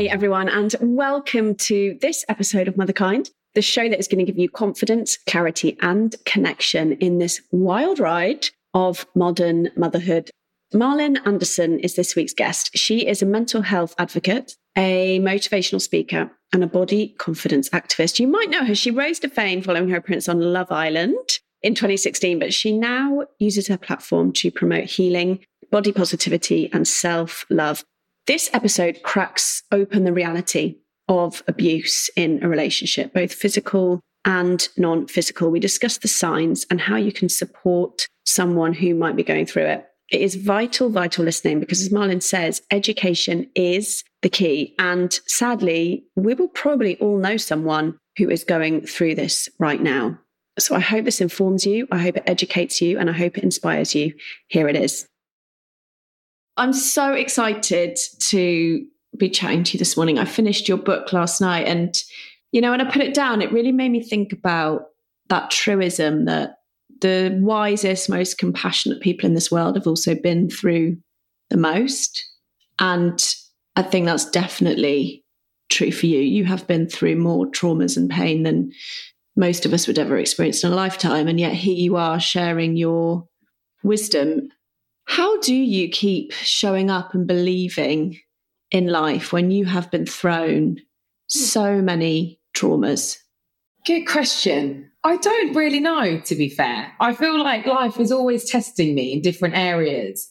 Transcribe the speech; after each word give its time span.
Hey 0.00 0.08
everyone, 0.08 0.48
and 0.48 0.74
welcome 0.80 1.54
to 1.56 1.98
this 2.00 2.24
episode 2.30 2.68
of 2.68 2.76
Motherkind, 2.76 3.28
the 3.54 3.60
show 3.60 3.86
that 3.86 3.98
is 3.98 4.08
going 4.08 4.24
to 4.24 4.32
give 4.32 4.38
you 4.38 4.48
confidence, 4.48 5.18
clarity, 5.26 5.76
and 5.82 6.16
connection 6.24 6.92
in 6.92 7.18
this 7.18 7.42
wild 7.52 7.98
ride 7.98 8.46
of 8.72 9.04
modern 9.14 9.68
motherhood. 9.76 10.30
Malin 10.72 11.18
Andersson 11.26 11.78
is 11.80 11.96
this 11.96 12.16
week's 12.16 12.32
guest. 12.32 12.70
She 12.74 13.06
is 13.06 13.20
a 13.20 13.26
mental 13.26 13.60
health 13.60 13.94
advocate, 13.98 14.56
a 14.74 15.20
motivational 15.20 15.82
speaker, 15.82 16.30
and 16.54 16.64
a 16.64 16.66
body 16.66 17.14
confidence 17.18 17.68
activist. 17.68 18.18
You 18.18 18.26
might 18.26 18.48
know 18.48 18.64
her. 18.64 18.74
She 18.74 18.90
rose 18.90 19.18
to 19.18 19.28
fame 19.28 19.60
following 19.60 19.90
her 19.90 19.98
appearance 19.98 20.30
on 20.30 20.40
Love 20.40 20.72
Island 20.72 21.28
in 21.60 21.74
2016, 21.74 22.38
but 22.38 22.54
she 22.54 22.72
now 22.72 23.26
uses 23.38 23.68
her 23.68 23.76
platform 23.76 24.32
to 24.32 24.50
promote 24.50 24.84
healing, 24.84 25.40
body 25.70 25.92
positivity, 25.92 26.72
and 26.72 26.88
self 26.88 27.44
love. 27.50 27.84
This 28.30 28.48
episode 28.52 29.02
cracks 29.02 29.64
open 29.72 30.04
the 30.04 30.12
reality 30.12 30.76
of 31.08 31.42
abuse 31.48 32.08
in 32.14 32.44
a 32.44 32.48
relationship, 32.48 33.12
both 33.12 33.34
physical 33.34 33.98
and 34.24 34.68
non 34.76 35.08
physical. 35.08 35.50
We 35.50 35.58
discuss 35.58 35.98
the 35.98 36.06
signs 36.06 36.64
and 36.70 36.80
how 36.80 36.94
you 36.94 37.10
can 37.10 37.28
support 37.28 38.06
someone 38.24 38.72
who 38.72 38.94
might 38.94 39.16
be 39.16 39.24
going 39.24 39.46
through 39.46 39.64
it. 39.64 39.84
It 40.12 40.20
is 40.20 40.36
vital, 40.36 40.90
vital 40.90 41.24
listening 41.24 41.58
because, 41.58 41.80
as 41.82 41.90
Malin 41.90 42.20
says, 42.20 42.62
education 42.70 43.50
is 43.56 44.04
the 44.22 44.28
key. 44.28 44.76
And 44.78 45.12
sadly, 45.26 46.04
we 46.14 46.34
will 46.34 46.50
probably 46.50 46.96
all 46.98 47.18
know 47.18 47.36
someone 47.36 47.98
who 48.16 48.30
is 48.30 48.44
going 48.44 48.86
through 48.86 49.16
this 49.16 49.48
right 49.58 49.82
now. 49.82 50.20
So 50.56 50.76
I 50.76 50.80
hope 50.80 51.04
this 51.04 51.20
informs 51.20 51.66
you. 51.66 51.88
I 51.90 51.98
hope 51.98 52.16
it 52.16 52.28
educates 52.28 52.80
you 52.80 52.96
and 52.96 53.10
I 53.10 53.12
hope 53.12 53.38
it 53.38 53.42
inspires 53.42 53.92
you. 53.96 54.14
Here 54.46 54.68
it 54.68 54.76
is. 54.76 55.08
I'm 56.56 56.72
so 56.72 57.12
excited 57.12 57.98
to 58.28 58.84
be 59.16 59.30
chatting 59.30 59.64
to 59.64 59.72
you 59.72 59.78
this 59.78 59.96
morning. 59.96 60.18
I 60.18 60.24
finished 60.24 60.68
your 60.68 60.78
book 60.78 61.12
last 61.12 61.40
night, 61.40 61.66
and 61.66 61.94
you 62.52 62.60
know, 62.60 62.70
when 62.70 62.80
I 62.80 62.90
put 62.90 63.02
it 63.02 63.14
down, 63.14 63.42
it 63.42 63.52
really 63.52 63.72
made 63.72 63.90
me 63.90 64.02
think 64.02 64.32
about 64.32 64.82
that 65.28 65.50
truism 65.50 66.24
that 66.26 66.56
the 67.00 67.38
wisest, 67.40 68.10
most 68.10 68.38
compassionate 68.38 69.00
people 69.00 69.26
in 69.26 69.34
this 69.34 69.50
world 69.50 69.76
have 69.76 69.86
also 69.86 70.14
been 70.14 70.50
through 70.50 70.96
the 71.48 71.56
most. 71.56 72.24
And 72.78 73.22
I 73.76 73.82
think 73.82 74.06
that's 74.06 74.28
definitely 74.28 75.24
true 75.68 75.92
for 75.92 76.06
you. 76.06 76.18
You 76.18 76.44
have 76.44 76.66
been 76.66 76.88
through 76.88 77.16
more 77.16 77.46
traumas 77.46 77.96
and 77.96 78.10
pain 78.10 78.42
than 78.42 78.72
most 79.36 79.64
of 79.64 79.72
us 79.72 79.86
would 79.86 79.98
ever 79.98 80.18
experience 80.18 80.64
in 80.64 80.72
a 80.72 80.76
lifetime. 80.76 81.28
And 81.28 81.38
yet 81.38 81.52
here 81.52 81.76
you 81.76 81.96
are 81.96 82.20
sharing 82.20 82.76
your 82.76 83.26
wisdom 83.82 84.48
how 85.10 85.40
do 85.40 85.52
you 85.52 85.88
keep 85.88 86.30
showing 86.32 86.88
up 86.88 87.14
and 87.14 87.26
believing 87.26 88.16
in 88.70 88.86
life 88.86 89.32
when 89.32 89.50
you 89.50 89.64
have 89.64 89.90
been 89.90 90.06
thrown 90.06 90.76
so 91.26 91.82
many 91.82 92.40
traumas? 92.56 93.16
Good 93.84 94.06
question. 94.06 94.88
I 95.02 95.16
don't 95.16 95.56
really 95.56 95.80
know, 95.80 96.20
to 96.20 96.34
be 96.36 96.48
fair. 96.48 96.92
I 97.00 97.12
feel 97.14 97.42
like 97.42 97.66
life 97.66 97.98
is 97.98 98.12
always 98.12 98.48
testing 98.48 98.94
me 98.94 99.12
in 99.12 99.20
different 99.20 99.56
areas. 99.56 100.30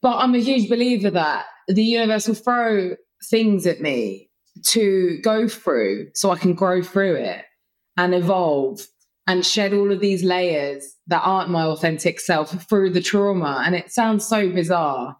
But 0.00 0.16
I'm 0.16 0.34
a 0.34 0.38
huge 0.38 0.70
believer 0.70 1.10
that 1.10 1.44
the 1.68 1.84
universe 1.84 2.26
will 2.26 2.34
throw 2.34 2.96
things 3.28 3.66
at 3.66 3.82
me 3.82 4.30
to 4.68 5.20
go 5.22 5.48
through 5.48 6.08
so 6.14 6.30
I 6.30 6.38
can 6.38 6.54
grow 6.54 6.82
through 6.82 7.16
it 7.16 7.44
and 7.98 8.14
evolve 8.14 8.86
and 9.26 9.44
shed 9.44 9.74
all 9.74 9.92
of 9.92 10.00
these 10.00 10.24
layers 10.24 10.93
that 11.08 11.22
aren't 11.22 11.50
my 11.50 11.64
authentic 11.64 12.20
self 12.20 12.68
through 12.68 12.90
the 12.90 13.00
trauma. 13.00 13.62
And 13.64 13.74
it 13.74 13.92
sounds 13.92 14.26
so 14.26 14.48
bizarre, 14.48 15.16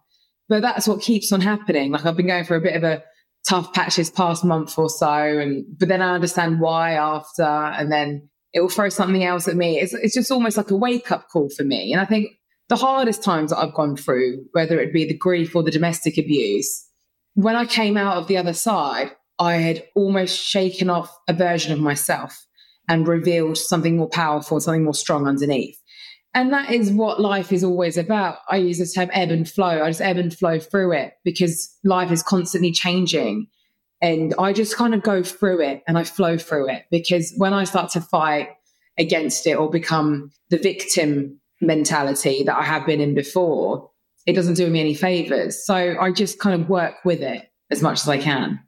but 0.49 0.61
that's 0.61 0.87
what 0.87 1.01
keeps 1.01 1.31
on 1.31 1.41
happening. 1.41 1.91
Like 1.91 2.05
I've 2.05 2.17
been 2.17 2.27
going 2.27 2.45
for 2.45 2.55
a 2.55 2.61
bit 2.61 2.75
of 2.75 2.83
a 2.83 3.03
tough 3.47 3.73
patch 3.73 3.97
this 3.97 4.09
past 4.09 4.43
month 4.43 4.77
or 4.77 4.89
so, 4.89 5.07
and 5.07 5.65
but 5.77 5.87
then 5.87 6.01
I 6.01 6.15
understand 6.15 6.59
why 6.59 6.93
after, 6.93 7.43
and 7.43 7.91
then 7.91 8.29
it 8.53 8.61
will 8.61 8.69
throw 8.69 8.89
something 8.89 9.23
else 9.23 9.47
at 9.47 9.55
me. 9.55 9.79
It's, 9.79 9.93
it's 9.93 10.13
just 10.13 10.31
almost 10.31 10.57
like 10.57 10.71
a 10.71 10.77
wake 10.77 11.11
up 11.11 11.27
call 11.29 11.49
for 11.49 11.63
me. 11.63 11.91
And 11.91 12.01
I 12.01 12.05
think 12.05 12.29
the 12.69 12.77
hardest 12.77 13.21
times 13.21 13.51
that 13.51 13.59
I've 13.59 13.73
gone 13.73 13.97
through, 13.97 14.45
whether 14.53 14.79
it 14.79 14.93
be 14.93 15.05
the 15.05 15.17
grief 15.17 15.55
or 15.55 15.61
the 15.61 15.71
domestic 15.71 16.17
abuse, 16.17 16.87
when 17.33 17.55
I 17.55 17.65
came 17.65 17.97
out 17.97 18.17
of 18.17 18.27
the 18.27 18.37
other 18.37 18.53
side, 18.53 19.11
I 19.37 19.55
had 19.55 19.83
almost 19.93 20.39
shaken 20.39 20.89
off 20.89 21.13
a 21.27 21.33
version 21.33 21.73
of 21.73 21.79
myself 21.79 22.45
and 22.87 23.07
revealed 23.07 23.57
something 23.57 23.97
more 23.97 24.09
powerful, 24.09 24.59
something 24.59 24.83
more 24.83 24.93
strong 24.93 25.27
underneath. 25.27 25.79
And 26.33 26.51
that 26.51 26.69
is 26.69 26.91
what 26.91 27.21
life 27.21 27.53
is 27.53 27.63
always 27.63 27.97
about. 27.97 28.39
I 28.49 28.57
use 28.57 28.77
the 28.79 28.85
term 28.85 29.09
ebb 29.13 29.29
and 29.29 29.49
flow. 29.49 29.81
I 29.81 29.89
just 29.89 30.01
ebb 30.01 30.17
and 30.17 30.37
flow 30.37 30.59
through 30.59 30.91
it 30.91 31.13
because 31.23 31.73
life 31.85 32.11
is 32.11 32.21
constantly 32.21 32.71
changing. 32.71 33.47
And 34.01 34.35
I 34.37 34.51
just 34.51 34.75
kind 34.75 34.93
of 34.93 35.01
go 35.01 35.23
through 35.23 35.61
it 35.61 35.81
and 35.87 35.97
I 35.97 36.03
flow 36.03 36.37
through 36.37 36.69
it 36.69 36.83
because 36.91 37.33
when 37.37 37.53
I 37.53 37.63
start 37.63 37.91
to 37.91 38.01
fight 38.01 38.49
against 38.97 39.47
it 39.47 39.53
or 39.53 39.69
become 39.69 40.31
the 40.49 40.57
victim 40.57 41.39
mentality 41.61 42.43
that 42.43 42.57
I 42.57 42.63
have 42.63 42.85
been 42.85 42.99
in 42.99 43.15
before, 43.15 43.89
it 44.25 44.33
doesn't 44.33 44.55
do 44.55 44.69
me 44.69 44.81
any 44.81 44.93
favors. 44.93 45.65
So 45.65 45.95
I 45.99 46.11
just 46.11 46.39
kind 46.39 46.61
of 46.61 46.69
work 46.69 46.95
with 47.05 47.21
it 47.21 47.49
as 47.71 47.81
much 47.81 48.01
as 48.01 48.09
I 48.09 48.17
can. 48.17 48.59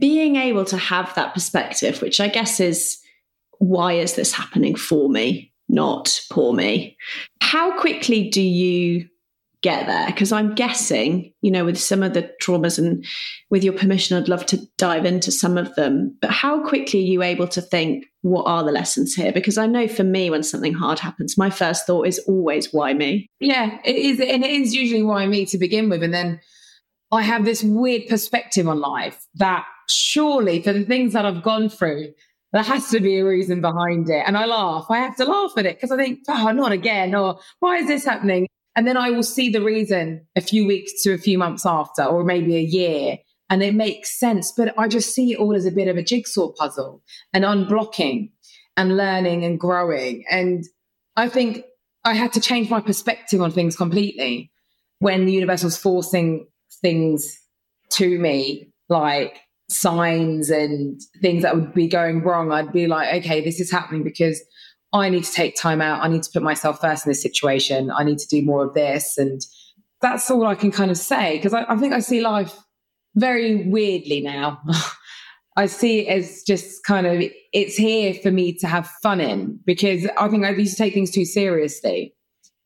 Being 0.00 0.34
able 0.34 0.64
to 0.66 0.76
have 0.76 1.14
that 1.14 1.32
perspective, 1.34 2.02
which 2.02 2.20
I 2.20 2.26
guess 2.26 2.58
is 2.58 2.98
why 3.58 3.94
is 3.94 4.14
this 4.14 4.32
happening 4.32 4.74
for 4.74 5.08
me, 5.08 5.52
not 5.68 6.20
poor 6.30 6.52
me? 6.52 6.96
How 7.40 7.78
quickly 7.78 8.28
do 8.30 8.42
you 8.42 9.08
get 9.62 9.86
there? 9.86 10.06
Because 10.06 10.30
I'm 10.30 10.54
guessing, 10.54 11.32
you 11.40 11.50
know, 11.50 11.64
with 11.64 11.78
some 11.78 12.02
of 12.02 12.12
the 12.12 12.30
traumas 12.42 12.78
and 12.78 13.04
with 13.48 13.64
your 13.64 13.72
permission, 13.72 14.16
I'd 14.16 14.28
love 14.28 14.44
to 14.46 14.60
dive 14.76 15.06
into 15.06 15.32
some 15.32 15.56
of 15.56 15.74
them. 15.74 16.16
But 16.20 16.30
how 16.30 16.66
quickly 16.66 17.00
are 17.00 17.06
you 17.06 17.22
able 17.22 17.48
to 17.48 17.62
think, 17.62 18.04
what 18.20 18.42
are 18.42 18.62
the 18.62 18.72
lessons 18.72 19.14
here? 19.14 19.32
Because 19.32 19.56
I 19.56 19.66
know 19.66 19.88
for 19.88 20.04
me, 20.04 20.28
when 20.28 20.42
something 20.42 20.74
hard 20.74 20.98
happens, 20.98 21.38
my 21.38 21.48
first 21.48 21.86
thought 21.86 22.06
is 22.06 22.18
always, 22.28 22.74
why 22.74 22.92
me? 22.92 23.30
Yeah, 23.40 23.78
it 23.84 23.96
is. 23.96 24.20
And 24.20 24.44
it 24.44 24.50
is 24.50 24.74
usually 24.74 25.02
why 25.02 25.26
me 25.26 25.46
to 25.46 25.56
begin 25.56 25.88
with. 25.88 26.02
And 26.02 26.12
then 26.12 26.40
I 27.10 27.22
have 27.22 27.46
this 27.46 27.62
weird 27.62 28.06
perspective 28.06 28.68
on 28.68 28.80
life 28.80 29.26
that 29.36 29.64
surely 29.88 30.60
for 30.60 30.72
the 30.72 30.84
things 30.84 31.14
that 31.14 31.24
I've 31.24 31.42
gone 31.42 31.68
through, 31.68 32.12
there 32.54 32.62
has 32.62 32.88
to 32.90 33.00
be 33.00 33.18
a 33.18 33.24
reason 33.24 33.60
behind 33.60 34.08
it. 34.08 34.22
And 34.24 34.38
I 34.38 34.46
laugh. 34.46 34.86
I 34.88 34.98
have 34.98 35.16
to 35.16 35.24
laugh 35.24 35.50
at 35.56 35.66
it 35.66 35.76
because 35.76 35.90
I 35.90 35.96
think, 35.96 36.20
oh, 36.28 36.52
not 36.52 36.70
again, 36.70 37.12
or 37.12 37.40
why 37.58 37.78
is 37.78 37.88
this 37.88 38.04
happening? 38.04 38.46
And 38.76 38.86
then 38.86 38.96
I 38.96 39.10
will 39.10 39.24
see 39.24 39.50
the 39.50 39.60
reason 39.60 40.24
a 40.36 40.40
few 40.40 40.64
weeks 40.64 41.02
to 41.02 41.12
a 41.12 41.18
few 41.18 41.36
months 41.36 41.66
after, 41.66 42.04
or 42.04 42.22
maybe 42.22 42.54
a 42.56 42.60
year. 42.60 43.18
And 43.50 43.60
it 43.60 43.74
makes 43.74 44.18
sense. 44.18 44.52
But 44.56 44.72
I 44.78 44.86
just 44.86 45.12
see 45.12 45.32
it 45.32 45.38
all 45.38 45.56
as 45.56 45.66
a 45.66 45.72
bit 45.72 45.88
of 45.88 45.96
a 45.96 46.02
jigsaw 46.02 46.52
puzzle 46.52 47.02
and 47.32 47.42
unblocking 47.42 48.30
and 48.76 48.96
learning 48.96 49.44
and 49.44 49.58
growing. 49.58 50.24
And 50.30 50.64
I 51.16 51.28
think 51.28 51.64
I 52.04 52.14
had 52.14 52.32
to 52.34 52.40
change 52.40 52.70
my 52.70 52.80
perspective 52.80 53.42
on 53.42 53.50
things 53.50 53.76
completely 53.76 54.52
when 55.00 55.26
the 55.26 55.32
universe 55.32 55.64
was 55.64 55.76
forcing 55.76 56.46
things 56.80 57.36
to 57.90 58.16
me, 58.16 58.72
like 58.88 59.40
signs 59.74 60.50
and 60.50 61.00
things 61.20 61.42
that 61.42 61.54
would 61.54 61.74
be 61.74 61.88
going 61.88 62.22
wrong, 62.22 62.52
I'd 62.52 62.72
be 62.72 62.86
like, 62.86 63.22
okay, 63.22 63.42
this 63.42 63.60
is 63.60 63.70
happening 63.70 64.02
because 64.02 64.40
I 64.92 65.08
need 65.08 65.24
to 65.24 65.32
take 65.32 65.56
time 65.56 65.80
out. 65.80 66.02
I 66.02 66.08
need 66.08 66.22
to 66.22 66.30
put 66.32 66.42
myself 66.42 66.80
first 66.80 67.04
in 67.04 67.10
this 67.10 67.22
situation. 67.22 67.90
I 67.90 68.04
need 68.04 68.18
to 68.18 68.28
do 68.28 68.42
more 68.42 68.64
of 68.64 68.74
this. 68.74 69.18
And 69.18 69.40
that's 70.00 70.30
all 70.30 70.46
I 70.46 70.54
can 70.54 70.70
kind 70.70 70.90
of 70.90 70.96
say 70.96 71.36
because 71.36 71.52
I, 71.52 71.64
I, 71.68 71.76
think 71.76 71.92
I 71.92 71.98
see 71.98 72.20
life 72.20 72.56
very 73.16 73.68
weirdly 73.68 74.20
now. 74.20 74.60
I 75.56 75.66
see 75.66 76.00
it 76.00 76.08
as 76.08 76.42
just 76.42 76.84
kind 76.84 77.06
of, 77.06 77.22
it's 77.52 77.76
here 77.76 78.14
for 78.14 78.30
me 78.30 78.56
to 78.58 78.66
have 78.66 78.88
fun 79.02 79.20
in 79.20 79.58
because 79.64 80.06
I 80.18 80.28
think 80.28 80.44
I 80.44 80.50
used 80.50 80.76
to 80.76 80.82
take 80.82 80.94
things 80.94 81.10
too 81.10 81.24
seriously. 81.24 82.14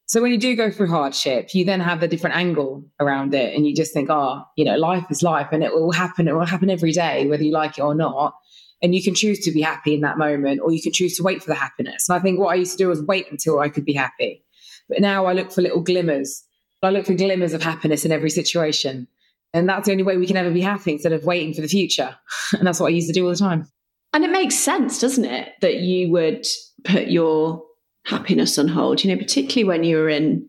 So 0.08 0.22
when 0.22 0.32
you 0.32 0.38
do 0.38 0.56
go 0.56 0.70
through 0.70 0.88
hardship, 0.88 1.54
you 1.54 1.66
then 1.66 1.80
have 1.80 2.02
a 2.02 2.08
different 2.08 2.34
angle 2.34 2.82
around 2.98 3.34
it 3.34 3.54
and 3.54 3.66
you 3.66 3.74
just 3.74 3.92
think, 3.92 4.08
oh, 4.08 4.42
you 4.56 4.64
know, 4.64 4.76
life 4.76 5.04
is 5.10 5.22
life 5.22 5.48
and 5.52 5.62
it 5.62 5.74
will 5.74 5.92
happen. 5.92 6.26
It 6.26 6.34
will 6.34 6.46
happen 6.46 6.70
every 6.70 6.92
day, 6.92 7.26
whether 7.26 7.42
you 7.42 7.52
like 7.52 7.76
it 7.76 7.82
or 7.82 7.94
not. 7.94 8.34
And 8.80 8.94
you 8.94 9.02
can 9.02 9.14
choose 9.14 9.38
to 9.40 9.52
be 9.52 9.60
happy 9.60 9.92
in 9.92 10.00
that 10.00 10.16
moment 10.16 10.62
or 10.62 10.72
you 10.72 10.80
can 10.80 10.92
choose 10.92 11.14
to 11.18 11.22
wait 11.22 11.42
for 11.42 11.50
the 11.50 11.54
happiness. 11.54 12.08
And 12.08 12.16
I 12.16 12.22
think 12.22 12.40
what 12.40 12.48
I 12.48 12.54
used 12.54 12.72
to 12.72 12.78
do 12.78 12.88
was 12.88 13.02
wait 13.02 13.30
until 13.30 13.60
I 13.60 13.68
could 13.68 13.84
be 13.84 13.92
happy. 13.92 14.42
But 14.88 15.02
now 15.02 15.26
I 15.26 15.34
look 15.34 15.52
for 15.52 15.60
little 15.60 15.82
glimmers. 15.82 16.42
I 16.82 16.88
look 16.88 17.04
for 17.04 17.14
glimmers 17.14 17.52
of 17.52 17.62
happiness 17.62 18.06
in 18.06 18.12
every 18.12 18.30
situation. 18.30 19.08
And 19.52 19.68
that's 19.68 19.86
the 19.86 19.92
only 19.92 20.04
way 20.04 20.16
we 20.16 20.26
can 20.26 20.38
ever 20.38 20.50
be 20.50 20.62
happy 20.62 20.92
instead 20.92 21.12
of 21.12 21.24
waiting 21.24 21.52
for 21.52 21.60
the 21.60 21.68
future. 21.68 22.16
And 22.54 22.66
that's 22.66 22.80
what 22.80 22.86
I 22.86 22.90
used 22.90 23.08
to 23.08 23.12
do 23.12 23.24
all 23.24 23.30
the 23.30 23.36
time. 23.36 23.68
And 24.14 24.24
it 24.24 24.30
makes 24.30 24.54
sense, 24.54 24.98
doesn't 24.98 25.26
it, 25.26 25.52
that 25.60 25.80
you 25.80 26.10
would 26.10 26.46
put 26.84 27.08
your 27.08 27.62
happiness 28.08 28.58
on 28.58 28.68
hold, 28.68 29.04
you 29.04 29.10
know, 29.10 29.20
particularly 29.20 29.64
when 29.64 29.84
you're 29.84 30.08
in 30.08 30.48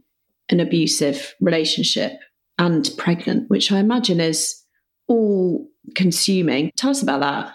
an 0.50 0.60
abusive 0.60 1.36
relationship 1.42 2.14
and 2.58 2.90
pregnant, 2.98 3.50
which 3.50 3.72
I 3.72 3.80
imagine 3.80 4.20
is 4.20 4.64
all 5.08 5.68
consuming. 5.96 6.72
Tell 6.78 6.92
us 6.92 7.04
about 7.04 7.20
that. 7.22 7.54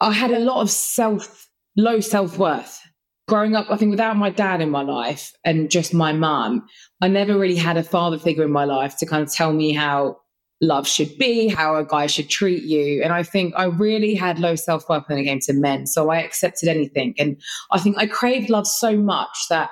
I 0.00 0.12
had 0.12 0.30
a 0.30 0.38
lot 0.38 0.60
of 0.60 0.70
self, 0.70 1.48
low 1.76 2.00
self 2.00 2.38
worth. 2.38 2.80
Growing 3.26 3.54
up, 3.54 3.66
I 3.70 3.76
think 3.76 3.90
without 3.90 4.16
my 4.16 4.28
dad 4.28 4.60
in 4.60 4.68
my 4.70 4.82
life 4.82 5.32
and 5.44 5.70
just 5.70 5.94
my 5.94 6.12
mum, 6.12 6.66
I 7.00 7.08
never 7.08 7.38
really 7.38 7.56
had 7.56 7.78
a 7.78 7.82
father 7.82 8.18
figure 8.18 8.44
in 8.44 8.50
my 8.50 8.64
life 8.64 8.98
to 8.98 9.06
kind 9.06 9.22
of 9.22 9.32
tell 9.32 9.52
me 9.52 9.72
how 9.72 10.18
love 10.60 10.86
should 10.86 11.16
be, 11.18 11.48
how 11.48 11.76
a 11.76 11.84
guy 11.84 12.06
should 12.06 12.28
treat 12.28 12.62
you. 12.62 13.02
And 13.02 13.12
I 13.12 13.22
think 13.22 13.54
I 13.56 13.64
really 13.64 14.14
had 14.14 14.38
low 14.38 14.54
self 14.54 14.88
worth 14.88 15.08
when 15.08 15.18
it 15.18 15.24
came 15.24 15.40
to 15.40 15.52
men. 15.52 15.86
So 15.86 16.10
I 16.10 16.18
accepted 16.18 16.68
anything. 16.68 17.14
And 17.18 17.40
I 17.70 17.78
think 17.78 17.98
I 17.98 18.06
craved 18.06 18.50
love 18.50 18.66
so 18.66 18.96
much 18.96 19.46
that 19.50 19.70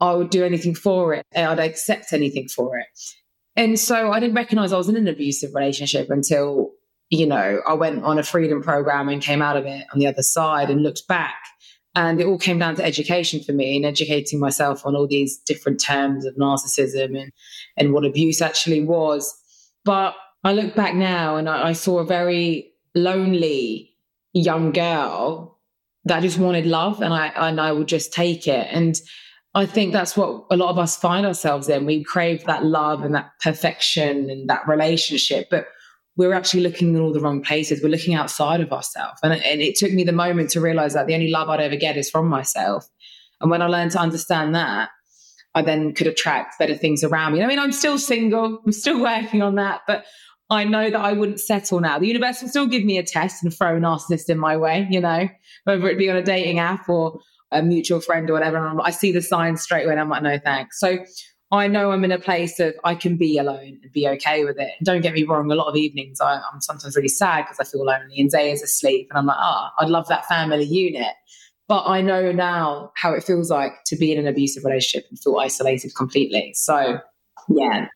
I 0.00 0.12
would 0.14 0.30
do 0.30 0.44
anything 0.44 0.74
for 0.74 1.14
it 1.14 1.24
and 1.32 1.46
I'd 1.46 1.58
accept 1.58 2.12
anything 2.12 2.48
for 2.48 2.78
it. 2.78 2.86
And 3.56 3.78
so 3.78 4.10
I 4.10 4.20
didn't 4.20 4.34
recognize 4.34 4.72
I 4.72 4.76
was 4.76 4.88
in 4.88 4.96
an 4.96 5.06
abusive 5.06 5.54
relationship 5.54 6.10
until, 6.10 6.72
you 7.10 7.26
know, 7.26 7.60
I 7.66 7.74
went 7.74 8.02
on 8.02 8.18
a 8.18 8.24
freedom 8.24 8.62
program 8.62 9.08
and 9.08 9.22
came 9.22 9.42
out 9.42 9.56
of 9.56 9.64
it 9.64 9.86
on 9.92 10.00
the 10.00 10.08
other 10.08 10.22
side 10.22 10.70
and 10.70 10.82
looked 10.82 11.06
back. 11.06 11.36
And 11.94 12.20
it 12.20 12.26
all 12.26 12.38
came 12.38 12.58
down 12.58 12.74
to 12.76 12.84
education 12.84 13.40
for 13.40 13.52
me 13.52 13.76
and 13.76 13.86
educating 13.86 14.40
myself 14.40 14.84
on 14.84 14.96
all 14.96 15.06
these 15.06 15.38
different 15.38 15.80
terms 15.80 16.24
of 16.24 16.34
narcissism 16.34 17.16
and, 17.16 17.32
and 17.76 17.92
what 17.92 18.04
abuse 18.04 18.42
actually 18.42 18.80
was. 18.80 19.32
But 19.84 20.14
I 20.42 20.52
look 20.52 20.74
back 20.74 20.94
now 20.94 21.36
and 21.36 21.48
I, 21.48 21.68
I 21.68 21.72
saw 21.72 21.98
a 21.98 22.04
very 22.04 22.72
lonely 22.94 23.96
young 24.32 24.72
girl 24.72 25.58
that 26.04 26.20
just 26.20 26.38
wanted 26.38 26.66
love 26.66 27.00
and 27.00 27.14
I 27.14 27.28
and 27.28 27.60
I 27.60 27.72
would 27.72 27.88
just 27.88 28.12
take 28.12 28.46
it. 28.46 28.66
And 28.70 29.00
I 29.54 29.66
think 29.66 29.92
that's 29.92 30.16
what 30.16 30.44
a 30.50 30.56
lot 30.56 30.70
of 30.70 30.78
us 30.78 30.96
find 30.96 31.24
ourselves 31.24 31.68
in. 31.68 31.86
We 31.86 32.02
crave 32.02 32.44
that 32.44 32.64
love 32.64 33.04
and 33.04 33.14
that 33.14 33.30
perfection 33.40 34.28
and 34.28 34.48
that 34.50 34.66
relationship, 34.66 35.48
but 35.50 35.68
we're 36.16 36.32
actually 36.32 36.62
looking 36.62 36.94
in 36.94 37.00
all 37.00 37.12
the 37.12 37.20
wrong 37.20 37.42
places. 37.42 37.82
We're 37.82 37.88
looking 37.88 38.14
outside 38.14 38.60
of 38.60 38.72
ourselves. 38.72 39.20
And, 39.22 39.32
and 39.32 39.60
it 39.60 39.76
took 39.76 39.92
me 39.92 40.04
the 40.04 40.12
moment 40.12 40.50
to 40.50 40.60
realize 40.60 40.94
that 40.94 41.06
the 41.06 41.14
only 41.14 41.30
love 41.30 41.48
I'd 41.48 41.60
ever 41.60 41.76
get 41.76 41.96
is 41.96 42.10
from 42.10 42.28
myself. 42.28 42.88
And 43.40 43.50
when 43.50 43.62
I 43.62 43.66
learned 43.66 43.92
to 43.92 43.98
understand 44.00 44.54
that, 44.54 44.90
I 45.54 45.62
then 45.62 45.94
could 45.94 46.06
attract 46.06 46.58
better 46.58 46.74
things 46.74 47.04
around 47.04 47.32
me. 47.32 47.42
I 47.42 47.46
mean, 47.46 47.58
I'm 47.58 47.72
still 47.72 47.98
single, 47.98 48.60
I'm 48.64 48.72
still 48.72 49.00
working 49.02 49.42
on 49.42 49.54
that, 49.56 49.82
but 49.86 50.04
I 50.50 50.64
know 50.64 50.90
that 50.90 51.00
I 51.00 51.12
wouldn't 51.12 51.40
settle 51.40 51.80
now. 51.80 51.98
The 51.98 52.06
universe 52.06 52.42
will 52.42 52.48
still 52.48 52.66
give 52.66 52.84
me 52.84 52.98
a 52.98 53.02
test 53.02 53.42
and 53.42 53.54
throw 53.54 53.76
a 53.76 53.80
narcissist 53.80 54.28
in 54.28 54.38
my 54.38 54.56
way, 54.56 54.86
you 54.90 55.00
know, 55.00 55.28
whether 55.64 55.88
it 55.88 55.98
be 55.98 56.10
on 56.10 56.16
a 56.16 56.22
dating 56.22 56.58
app 56.58 56.88
or 56.88 57.18
a 57.50 57.62
mutual 57.62 58.00
friend 58.00 58.28
or 58.28 58.34
whatever. 58.34 58.80
I 58.82 58.90
see 58.90 59.12
the 59.12 59.22
signs 59.22 59.62
straight 59.62 59.84
away 59.84 59.92
and 59.92 60.00
I'm 60.00 60.10
like, 60.10 60.22
no, 60.22 60.38
thanks. 60.38 60.78
So 60.78 60.98
I 61.50 61.68
know 61.68 61.92
I'm 61.92 62.04
in 62.04 62.12
a 62.12 62.18
place 62.18 62.58
of 62.60 62.74
I 62.84 62.94
can 62.94 63.16
be 63.16 63.38
alone 63.38 63.78
and 63.82 63.92
be 63.92 64.08
okay 64.08 64.44
with 64.44 64.58
it. 64.58 64.72
And 64.78 64.84
don't 64.84 65.00
get 65.00 65.14
me 65.14 65.24
wrong, 65.24 65.50
a 65.50 65.54
lot 65.54 65.68
of 65.68 65.76
evenings 65.76 66.20
I, 66.20 66.34
am 66.52 66.60
sometimes 66.60 66.96
really 66.96 67.08
sad 67.08 67.44
because 67.44 67.60
I 67.60 67.64
feel 67.64 67.84
lonely 67.84 68.20
and 68.20 68.30
Zay 68.30 68.50
is 68.50 68.62
asleep 68.62 69.06
and 69.10 69.18
I'm 69.18 69.26
like, 69.26 69.36
ah, 69.38 69.72
oh, 69.72 69.84
I'd 69.84 69.90
love 69.90 70.08
that 70.08 70.26
family 70.26 70.64
unit. 70.64 71.14
But 71.66 71.84
I 71.86 72.02
know 72.02 72.30
now 72.30 72.92
how 72.94 73.14
it 73.14 73.24
feels 73.24 73.50
like 73.50 73.72
to 73.86 73.96
be 73.96 74.12
in 74.12 74.18
an 74.18 74.26
abusive 74.26 74.64
relationship 74.64 75.08
and 75.08 75.18
feel 75.18 75.38
isolated 75.38 75.94
completely. 75.94 76.52
So 76.54 76.98
yeah, 77.48 77.86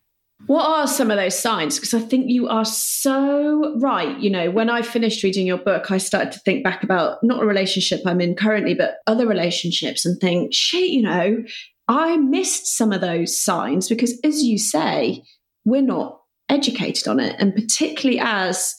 what 0.47 0.67
are 0.67 0.87
some 0.87 1.11
of 1.11 1.17
those 1.17 1.39
signs? 1.39 1.77
Because 1.77 1.95
I 1.95 2.01
think 2.01 2.31
you 2.31 2.49
are 2.49 2.65
so 2.65 3.77
right. 3.79 4.19
You 4.19 4.31
know, 4.31 4.51
when 4.51 4.71
I 4.71 4.83
finished 4.83 5.23
reading 5.23 5.47
your 5.47 5.59
book, 5.59 5.91
I 5.91 5.99
started 5.99 6.33
to 6.33 6.39
think 6.41 6.63
back 6.63 6.85
about 6.85 7.19
not 7.23 7.43
a 7.43 7.47
relationship 7.47 8.01
I'm 8.07 8.21
in 8.21 8.37
currently, 8.37 8.75
but 8.75 8.99
other 9.07 9.27
relationships 9.27 10.07
and 10.07 10.19
think, 10.21 10.55
shit, 10.55 10.91
you 10.91 11.03
know, 11.03 11.43
I 11.89 12.19
missed 12.19 12.77
some 12.77 12.93
of 12.93 13.01
those 13.01 13.39
signs 13.39 13.89
because, 13.89 14.19
as 14.23 14.43
you 14.43 14.59
say, 14.59 15.25
we're 15.65 15.83
not 15.83 16.21
educated 16.49 17.09
on 17.09 17.19
it. 17.19 17.35
And 17.39 17.55
particularly 17.55 18.21
as, 18.21 18.75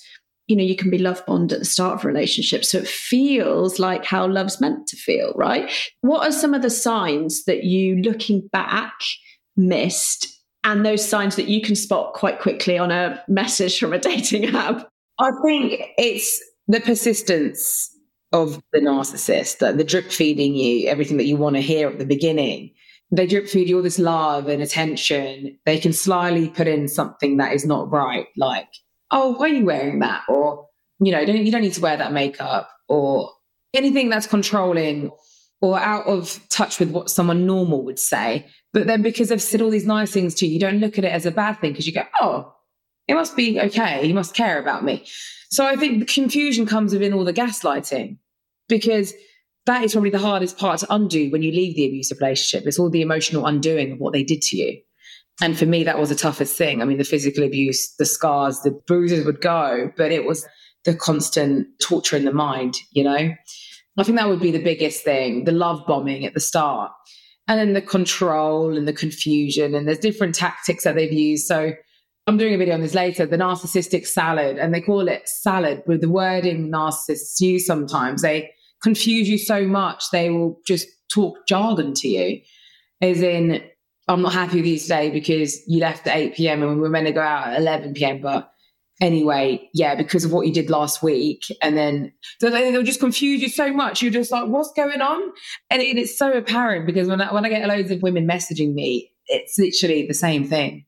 you 0.49 0.55
know, 0.55 0.63
you 0.63 0.75
can 0.75 0.89
be 0.89 0.97
love 0.97 1.23
bombed 1.27 1.53
at 1.53 1.59
the 1.59 1.65
start 1.65 1.99
of 1.99 2.03
a 2.03 2.07
relationship. 2.07 2.65
So 2.65 2.79
it 2.79 2.87
feels 2.87 3.77
like 3.77 4.03
how 4.03 4.25
love's 4.25 4.59
meant 4.59 4.87
to 4.87 4.97
feel, 4.97 5.31
right? 5.35 5.71
What 6.01 6.27
are 6.27 6.31
some 6.31 6.55
of 6.55 6.63
the 6.63 6.71
signs 6.71 7.45
that 7.45 7.63
you, 7.63 8.01
looking 8.01 8.49
back, 8.51 8.93
missed 9.55 10.27
and 10.63 10.83
those 10.83 11.07
signs 11.07 11.35
that 11.35 11.49
you 11.49 11.61
can 11.61 11.75
spot 11.75 12.15
quite 12.15 12.39
quickly 12.39 12.79
on 12.79 12.89
a 12.89 13.23
message 13.27 13.79
from 13.79 13.93
a 13.93 13.99
dating 13.99 14.45
app? 14.55 14.89
I 15.19 15.29
think 15.45 15.81
it's 15.99 16.43
the 16.67 16.81
persistence 16.81 17.95
of 18.31 18.59
the 18.73 18.79
narcissist, 18.79 19.59
the, 19.59 19.71
the 19.73 19.83
drip 19.83 20.11
feeding 20.11 20.55
you 20.55 20.87
everything 20.87 21.17
that 21.17 21.25
you 21.25 21.37
want 21.37 21.57
to 21.57 21.61
hear 21.61 21.89
at 21.89 21.99
the 21.99 22.05
beginning. 22.05 22.73
They 23.11 23.27
drip 23.27 23.47
feed 23.47 23.69
you 23.69 23.77
all 23.77 23.83
this 23.83 23.99
love 23.99 24.47
and 24.47 24.63
attention. 24.63 25.59
They 25.65 25.77
can 25.79 25.93
slyly 25.93 26.49
put 26.49 26.67
in 26.67 26.87
something 26.87 27.37
that 27.37 27.53
is 27.53 27.65
not 27.65 27.91
right, 27.91 28.25
like, 28.35 28.67
oh, 29.11 29.33
why 29.33 29.49
are 29.49 29.53
you 29.53 29.65
wearing 29.65 29.99
that? 29.99 30.23
Or, 30.27 30.67
you 30.99 31.11
know, 31.11 31.25
don't, 31.25 31.45
you 31.45 31.51
don't 31.51 31.61
need 31.61 31.73
to 31.73 31.81
wear 31.81 31.97
that 31.97 32.13
makeup 32.13 32.69
or 32.87 33.31
anything 33.73 34.09
that's 34.09 34.27
controlling 34.27 35.11
or 35.61 35.77
out 35.79 36.05
of 36.05 36.39
touch 36.49 36.79
with 36.79 36.91
what 36.91 37.09
someone 37.09 37.45
normal 37.45 37.83
would 37.83 37.99
say. 37.99 38.47
But 38.71 38.87
then 38.87 39.01
because 39.01 39.29
they've 39.29 39.41
said 39.41 39.61
all 39.61 39.69
these 39.69 39.85
nice 39.85 40.11
things 40.11 40.35
to 40.35 40.47
you, 40.47 40.53
you 40.53 40.59
don't 40.59 40.79
look 40.79 40.97
at 40.97 41.03
it 41.03 41.11
as 41.11 41.25
a 41.25 41.31
bad 41.31 41.59
thing 41.59 41.71
because 41.71 41.87
you 41.87 41.93
go, 41.93 42.03
oh, 42.21 42.53
it 43.07 43.15
must 43.15 43.35
be 43.35 43.59
okay. 43.59 44.05
He 44.05 44.13
must 44.13 44.35
care 44.35 44.59
about 44.59 44.83
me. 44.83 45.05
So 45.49 45.65
I 45.65 45.75
think 45.75 45.99
the 45.99 46.05
confusion 46.05 46.65
comes 46.65 46.93
within 46.93 47.13
all 47.13 47.25
the 47.25 47.33
gaslighting 47.33 48.17
because 48.67 49.13
that 49.65 49.83
is 49.83 49.93
probably 49.93 50.11
the 50.11 50.19
hardest 50.19 50.57
part 50.57 50.79
to 50.79 50.93
undo 50.93 51.31
when 51.31 51.41
you 51.41 51.51
leave 51.51 51.75
the 51.75 51.87
abusive 51.87 52.19
relationship. 52.21 52.67
It's 52.67 52.79
all 52.79 52.89
the 52.89 53.01
emotional 53.01 53.45
undoing 53.45 53.93
of 53.93 53.99
what 53.99 54.13
they 54.13 54.23
did 54.23 54.41
to 54.43 54.57
you. 54.57 54.81
And 55.41 55.57
for 55.57 55.65
me, 55.65 55.83
that 55.85 55.97
was 55.97 56.09
the 56.09 56.15
toughest 56.15 56.57
thing. 56.57 56.81
I 56.81 56.85
mean, 56.85 56.97
the 56.97 57.03
physical 57.03 57.43
abuse, 57.43 57.93
the 57.97 58.05
scars, 58.05 58.59
the 58.61 58.71
bruises 58.71 59.25
would 59.25 59.41
go, 59.41 59.91
but 59.95 60.11
it 60.11 60.25
was 60.25 60.45
the 60.85 60.95
constant 60.95 61.67
torture 61.81 62.17
in 62.17 62.25
the 62.25 62.33
mind, 62.33 62.75
you 62.91 63.03
know? 63.03 63.33
I 63.99 64.03
think 64.03 64.17
that 64.17 64.29
would 64.29 64.39
be 64.39 64.51
the 64.51 64.63
biggest 64.63 65.03
thing 65.03 65.43
the 65.43 65.51
love 65.51 65.85
bombing 65.85 66.25
at 66.25 66.33
the 66.33 66.39
start 66.39 66.91
and 67.47 67.59
then 67.59 67.73
the 67.73 67.81
control 67.81 68.77
and 68.77 68.87
the 68.87 68.93
confusion 68.93 69.75
and 69.75 69.87
there's 69.87 69.99
different 69.99 70.35
tactics 70.35 70.85
that 70.85 70.95
they've 70.95 71.11
used 71.11 71.45
so 71.45 71.73
i'm 72.27 72.37
doing 72.37 72.53
a 72.53 72.57
video 72.57 72.75
on 72.75 72.81
this 72.81 72.93
later 72.93 73.25
the 73.25 73.37
narcissistic 73.37 74.07
salad 74.07 74.57
and 74.57 74.73
they 74.73 74.79
call 74.79 75.07
it 75.09 75.27
salad 75.27 75.83
with 75.85 75.99
the 75.99 76.09
wording 76.09 76.71
narcissists 76.71 77.41
use 77.41 77.65
sometimes 77.65 78.21
they 78.21 78.49
confuse 78.81 79.27
you 79.27 79.37
so 79.37 79.67
much 79.67 80.05
they 80.11 80.29
will 80.29 80.59
just 80.65 80.87
talk 81.11 81.35
jargon 81.47 81.93
to 81.93 82.07
you 82.07 82.39
as 83.01 83.21
in 83.21 83.61
i'm 84.09 84.21
not 84.21 84.33
happy 84.33 84.57
with 84.57 84.65
you 84.65 84.77
today 84.77 85.09
because 85.09 85.61
you 85.67 85.79
left 85.79 86.05
at 86.07 86.17
8 86.17 86.35
p.m 86.35 86.63
and 86.63 86.75
we 86.75 86.81
were 86.81 86.89
meant 86.89 87.07
to 87.07 87.13
go 87.13 87.21
out 87.21 87.47
at 87.47 87.59
11 87.59 87.93
p.m 87.93 88.19
but 88.19 88.51
anyway, 89.01 89.69
yeah, 89.73 89.95
because 89.95 90.25
of 90.25 90.31
what 90.31 90.45
you 90.45 90.53
did 90.53 90.69
last 90.69 91.01
week. 91.01 91.43
And 91.61 91.77
then 91.77 92.11
so 92.39 92.49
they'll 92.49 92.83
just 92.83 92.99
confuse 92.99 93.41
you 93.41 93.49
so 93.49 93.71
much. 93.71 94.01
You're 94.01 94.11
just 94.11 94.31
like, 94.31 94.47
what's 94.47 94.71
going 94.73 95.01
on? 95.01 95.21
And 95.69 95.81
it, 95.81 95.97
it's 95.97 96.17
so 96.17 96.33
apparent 96.33 96.85
because 96.85 97.07
when 97.07 97.21
I, 97.21 97.33
when 97.33 97.45
I 97.45 97.49
get 97.49 97.67
loads 97.67 97.91
of 97.91 98.01
women 98.01 98.27
messaging 98.27 98.73
me, 98.73 99.11
it's 99.27 99.57
literally 99.57 100.07
the 100.07 100.13
same 100.13 100.45
thing. 100.45 100.85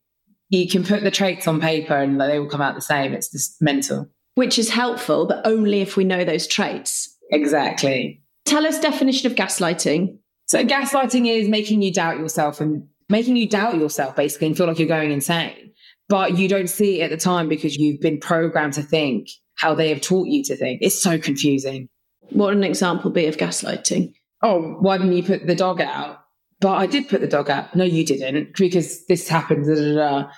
You 0.49 0.67
can 0.67 0.83
put 0.83 1.03
the 1.03 1.11
traits 1.11 1.47
on 1.47 1.61
paper 1.61 1.95
and 1.95 2.19
they 2.19 2.39
will 2.39 2.49
come 2.49 2.61
out 2.61 2.75
the 2.75 2.81
same. 2.81 3.13
It's 3.13 3.31
just 3.31 3.61
mental. 3.61 4.09
Which 4.35 4.59
is 4.59 4.69
helpful, 4.69 5.27
but 5.27 5.45
only 5.45 5.81
if 5.81 5.95
we 5.95 6.03
know 6.03 6.25
those 6.25 6.47
traits. 6.47 7.17
Exactly. 7.31 8.21
Tell 8.45 8.65
us 8.65 8.79
definition 8.79 9.31
of 9.31 9.37
gaslighting. 9.37 10.17
So 10.47 10.65
gaslighting 10.65 11.29
is 11.29 11.47
making 11.47 11.81
you 11.81 11.93
doubt 11.93 12.17
yourself 12.17 12.59
and 12.59 12.87
making 13.11 13.35
you 13.35 13.47
doubt 13.47 13.77
yourself 13.77 14.15
basically 14.15 14.47
and 14.47 14.57
feel 14.57 14.67
like 14.67 14.79
you're 14.79 14.87
going 14.87 15.11
insane 15.11 15.71
but 16.11 16.37
you 16.37 16.49
don't 16.49 16.67
see 16.67 16.99
it 16.99 17.05
at 17.05 17.09
the 17.09 17.15
time 17.15 17.47
because 17.47 17.77
you've 17.77 18.01
been 18.01 18.19
programmed 18.19 18.73
to 18.73 18.83
think 18.83 19.29
how 19.55 19.73
they 19.73 19.87
have 19.87 20.01
taught 20.01 20.27
you 20.27 20.43
to 20.43 20.57
think. 20.57 20.79
It's 20.81 21.01
so 21.01 21.17
confusing. 21.17 21.87
What 22.31 22.53
an 22.53 22.65
example 22.65 23.11
be 23.11 23.27
of 23.27 23.37
gaslighting? 23.37 24.11
Oh, 24.41 24.75
why 24.81 24.97
didn't 24.97 25.13
you 25.13 25.23
put 25.23 25.47
the 25.47 25.55
dog 25.55 25.79
out? 25.79 26.17
But 26.59 26.73
I 26.73 26.85
did 26.85 27.07
put 27.07 27.21
the 27.21 27.27
dog 27.27 27.49
out. 27.49 27.73
No, 27.77 27.85
you 27.85 28.05
didn't 28.05 28.57
because 28.57 29.05
this 29.05 29.29
happened. 29.29 29.65
Da, 29.65 29.75
da, 29.75 29.93
da. 29.95 30.29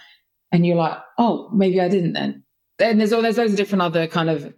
And 0.51 0.63
you're 0.63 0.75
like, 0.75 1.00
oh, 1.18 1.50
maybe 1.51 1.82
I 1.82 1.89
didn't 1.89 2.13
then. 2.13 2.44
And 2.77 3.00
there's 3.00 3.12
all 3.12 3.24
there's 3.24 3.39
loads 3.39 3.53
of 3.53 3.58
different 3.58 3.82
other 3.82 4.06
kind 4.06 4.30
of 4.30 4.53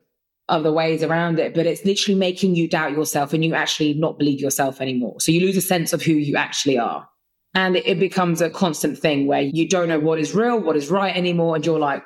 other 0.50 0.74
ways 0.74 1.02
around 1.02 1.40
it, 1.40 1.54
but 1.54 1.66
it's 1.66 1.86
literally 1.86 2.20
making 2.20 2.56
you 2.56 2.68
doubt 2.68 2.92
yourself 2.92 3.32
and 3.32 3.46
you 3.46 3.56
actually 3.56 3.94
not 3.94 4.20
believe 4.20 4.42
yourself 4.42 4.82
anymore. 4.82 5.22
So 5.22 5.32
you 5.32 5.40
lose 5.40 5.56
a 5.56 5.62
sense 5.62 5.94
of 5.94 6.02
who 6.02 6.12
you 6.12 6.36
actually 6.36 6.78
are. 6.78 7.08
And 7.56 7.78
it 7.78 8.00
becomes 8.00 8.42
a 8.42 8.50
constant 8.50 8.98
thing 8.98 9.28
where 9.28 9.42
you 9.42 9.68
don't 9.68 9.88
know 9.88 10.00
what 10.00 10.20
is 10.20 10.36
real, 10.36 10.60
what 10.60 10.76
is 10.76 10.92
right 10.92 11.16
anymore. 11.16 11.56
And 11.56 11.66
you're 11.66 11.80
like, 11.80 12.04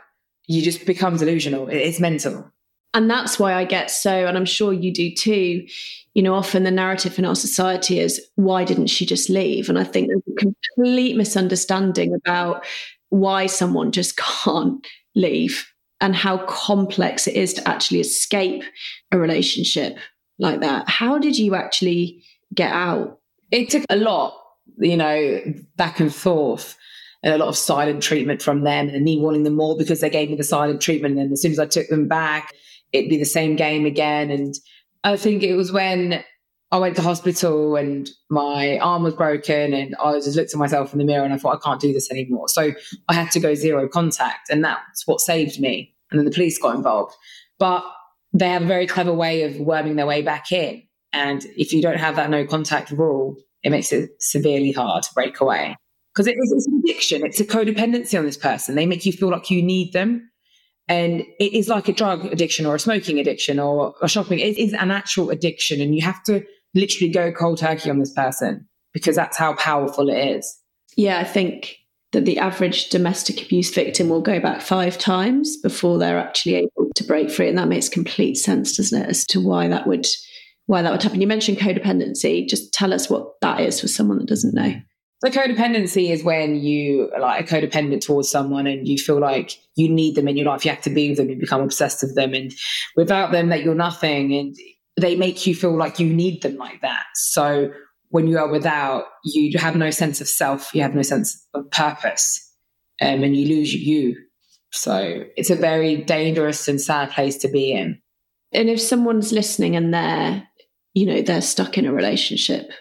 you 0.48 0.62
just 0.62 0.86
become 0.86 1.18
delusional. 1.18 1.68
It's 1.68 2.00
mental. 2.00 2.52
And 2.94 3.10
that's 3.10 3.38
why 3.40 3.54
I 3.54 3.66
get 3.66 3.92
so, 3.92 4.26
and 4.26 4.36
I'm 4.36 4.46
sure 4.46 4.74
you 4.74 4.92
do 4.92 5.14
too. 5.14 5.68
You 6.16 6.24
know, 6.24 6.34
often 6.34 6.64
the 6.64 6.72
narrative 6.72 7.20
in 7.20 7.26
our 7.26 7.36
society 7.36 8.00
is, 8.00 8.20
why 8.36 8.64
didn't 8.64 8.88
she 8.88 9.06
just 9.06 9.30
leave? 9.30 9.70
And 9.70 9.78
I 9.78 9.84
think 9.84 10.08
there's 10.08 10.22
a 10.28 10.40
complete 10.40 11.16
misunderstanding 11.16 12.14
about 12.16 12.66
why 13.10 13.46
someone 13.46 13.92
just 13.92 14.18
can't 14.44 14.86
leave 15.16 15.72
and 16.02 16.16
how 16.16 16.46
complex 16.46 17.28
it 17.28 17.36
is 17.36 17.54
to 17.56 17.68
actually 17.68 18.00
escape 18.00 18.64
a 19.12 19.20
relationship 19.20 19.98
like 20.40 20.62
that. 20.62 20.88
How 20.90 21.20
did 21.20 21.38
you 21.38 21.56
actually 21.56 22.24
get 22.54 22.72
out? 22.72 23.20
It 23.52 23.70
took 23.70 23.86
a 23.90 23.98
lot 23.98 24.34
you 24.80 24.98
know, 24.98 25.42
back 25.76 26.00
and 26.00 26.14
forth 26.14 26.78
and 27.22 27.34
a 27.34 27.38
lot 27.38 27.50
of 27.50 27.58
silent 27.58 28.02
treatment 28.02 28.42
from 28.42 28.64
them 28.64 28.90
and 28.90 29.04
me 29.04 29.20
wanting 29.20 29.44
them 29.44 29.56
more 29.56 29.78
because 29.78 30.00
they 30.00 30.10
gave 30.10 30.30
me 30.30 30.36
the 30.36 30.44
silent 30.44 30.82
treatment. 30.82 31.18
And 31.20 31.32
as 31.32 31.42
soon 31.42 31.52
as 31.52 31.60
I 31.60 31.66
took 31.66 31.88
them 31.88 32.08
back, 32.08 32.54
it'd 32.94 33.10
be 33.10 33.18
the 33.18 33.26
same 33.26 33.56
game 33.56 33.86
again. 33.86 34.32
And 34.32 34.56
I 35.04 35.18
think 35.18 35.44
it 35.44 35.56
was 35.56 35.72
when 35.72 36.24
I 36.72 36.78
went 36.78 36.96
to 36.96 37.02
hospital 37.02 37.76
and 37.76 38.10
my 38.30 38.78
arm 38.78 39.04
was 39.04 39.16
broken 39.16 39.74
and 39.74 39.96
I 39.96 40.14
just 40.14 40.36
looked 40.36 40.54
at 40.54 40.60
myself 40.60 40.94
in 40.94 41.00
the 41.00 41.06
mirror 41.06 41.26
and 41.26 41.34
I 41.34 41.38
thought 41.38 41.58
I 41.58 41.64
can't 41.64 41.82
do 41.82 41.92
this 41.92 42.12
anymore. 42.12 42.48
So 42.48 42.72
I 43.08 43.14
had 43.14 43.32
to 43.32 43.40
go 43.40 43.54
zero 43.56 43.88
contact 43.90 44.50
and 44.50 44.64
that's 44.64 45.06
what 45.06 45.20
saved 45.20 45.60
me. 45.60 45.96
And 46.12 46.20
then 46.20 46.26
the 46.26 46.32
police 46.32 46.58
got 46.58 46.76
involved. 46.76 47.16
But 47.58 47.84
they 48.34 48.50
have 48.50 48.62
a 48.62 48.68
very 48.68 48.88
clever 48.88 49.14
way 49.14 49.44
of 49.44 49.60
worming 49.60 49.96
their 49.96 50.06
way 50.06 50.22
back 50.22 50.52
in. 50.52 50.84
And 51.12 51.44
if 51.58 51.74
you 51.74 51.82
don't 51.82 51.98
have 51.98 52.16
that 52.18 52.30
no 52.30 52.46
contact 52.46 52.92
rule, 52.92 53.36
it 53.64 53.70
makes 53.70 53.92
it 53.92 54.12
severely 54.20 54.72
hard 54.72 55.04
to 55.04 55.14
break 55.14 55.40
away. 55.40 55.76
Because 56.14 56.28
it 56.28 56.36
it's 56.38 56.68
an 56.68 56.82
addiction, 56.84 57.26
it's 57.26 57.40
a 57.40 57.46
codependency 57.46 58.18
on 58.18 58.26
this 58.26 58.38
person. 58.38 58.76
They 58.76 58.86
make 58.86 59.06
you 59.06 59.14
feel 59.14 59.30
like 59.30 59.52
you 59.52 59.62
need 59.62 59.94
them. 59.94 60.30
And 60.88 61.22
it 61.40 61.54
is 61.54 61.70
like 61.70 61.88
a 61.88 61.94
drug 61.94 62.26
addiction 62.26 62.66
or 62.66 62.76
a 62.76 62.80
smoking 62.80 63.20
addiction 63.20 63.60
or 63.60 63.94
a 64.02 64.10
shopping. 64.10 64.40
It 64.40 64.58
is 64.58 64.74
an 64.74 64.90
actual 64.90 65.30
addiction. 65.30 65.82
And 65.82 65.94
you 65.94 66.02
have 66.02 66.24
to 66.24 66.44
literally 66.74 67.12
go 67.12 67.32
cold 67.32 67.60
turkey 67.60 67.92
on 67.92 68.00
this 68.00 68.12
person 68.12 68.68
because 68.92 69.16
that's 69.16 69.38
how 69.38 69.54
powerful 69.54 70.10
it 70.10 70.18
is. 70.18 70.58
Yeah, 70.98 71.20
I 71.20 71.24
think 71.24 71.78
that 72.12 72.26
the 72.26 72.40
average 72.40 72.90
domestic 72.90 73.44
abuse 73.44 73.72
victim 73.72 74.10
will 74.10 74.22
go 74.22 74.40
back 74.40 74.62
five 74.62 74.98
times 74.98 75.58
before 75.58 76.00
they're 76.00 76.18
actually 76.18 76.56
able 76.56 76.90
to 76.96 77.04
break 77.04 77.30
free. 77.30 77.50
And 77.50 77.58
that 77.58 77.68
makes 77.68 77.88
complete 77.88 78.36
sense, 78.36 78.76
doesn't 78.76 79.00
it, 79.00 79.10
as 79.10 79.26
to 79.28 79.40
why 79.40 79.68
that 79.68 79.86
would 79.86 80.08
why 80.70 80.84
that 80.84 80.92
would 80.92 81.02
happen. 81.02 81.20
You 81.20 81.26
mentioned 81.26 81.58
codependency. 81.58 82.48
Just 82.48 82.72
tell 82.74 82.94
us 82.94 83.10
what 83.10 83.42
that 83.42 83.60
is 83.60 83.82
for 83.82 83.88
someone 83.88 84.20
that 84.20 84.28
doesn't 84.28 84.54
know. 84.54 84.80
So 85.26 85.32
codependency 85.32 86.12
is 86.12 86.24
when 86.24 86.58
you 86.58 87.10
like 87.20 87.44
a 87.44 87.56
codependent 87.56 88.02
towards 88.02 88.30
someone 88.30 88.68
and 88.68 88.88
you 88.88 89.00
feel 89.00 89.20
like 89.20 89.60
you 89.76 89.90
need 89.90 90.14
them 90.14 90.28
in 90.28 90.38
your 90.38 90.46
life. 90.46 90.64
You 90.64 90.70
have 90.70 90.84
to 90.84 90.92
be 90.92 91.10
with 91.10 91.18
them. 91.18 91.28
You 91.28 91.38
become 91.38 91.62
obsessed 91.62 92.04
with 92.04 92.16
them, 92.16 92.36
and 92.36 92.54
without 92.96 93.32
them, 93.32 93.50
that 93.50 93.64
you're 93.64 93.74
nothing. 93.74 94.32
And 94.36 94.56
they 94.96 95.16
make 95.16 95.48
you 95.48 95.56
feel 95.56 95.76
like 95.76 96.00
you 96.00 96.06
need 96.06 96.44
them 96.44 96.58
like 96.58 96.82
that. 96.82 97.04
So 97.16 97.72
when 98.10 98.28
you 98.28 98.38
are 98.38 98.48
without, 98.48 99.06
you 99.24 99.58
have 99.58 99.76
no 99.76 99.90
sense 99.90 100.22
of 100.22 100.28
self. 100.28 100.70
You 100.76 100.84
have 100.84 100.94
no 100.94 101.02
sense 101.02 101.48
of 101.56 101.72
purpose, 101.72 102.48
um, 103.02 103.24
and 103.24 103.36
you 103.36 103.48
lose 103.48 103.74
you. 103.74 104.16
So 104.72 105.24
it's 105.36 105.50
a 105.50 105.56
very 105.56 105.98
dangerous 106.04 106.68
and 106.68 106.80
sad 106.80 107.10
place 107.10 107.38
to 107.38 107.48
be 107.48 107.72
in. 107.72 108.00
And 108.52 108.70
if 108.70 108.80
someone's 108.80 109.32
listening 109.32 109.76
and 109.76 109.92
they're, 109.92 110.48
you 111.00 111.06
know, 111.06 111.22
they're 111.22 111.42
stuck 111.42 111.78
in 111.78 111.86
a 111.86 111.94
relationship 111.94 112.74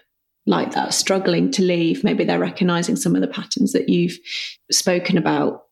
like 0.45 0.73
that, 0.73 0.93
struggling 0.93 1.51
to 1.51 1.61
leave, 1.61 2.03
maybe 2.03 2.25
they're 2.25 2.37
recognizing 2.37 2.97
some 2.97 3.15
of 3.15 3.21
the 3.21 3.29
patterns 3.29 3.71
that 3.71 3.87
you've 3.87 4.17
spoken 4.69 5.17
about, 5.17 5.63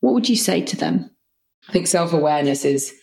what 0.00 0.14
would 0.14 0.26
you 0.26 0.36
say 0.36 0.62
to 0.62 0.76
them? 0.76 1.10
I 1.68 1.72
think 1.72 1.86
self 1.86 2.14
awareness 2.14 2.64
is 2.64 2.94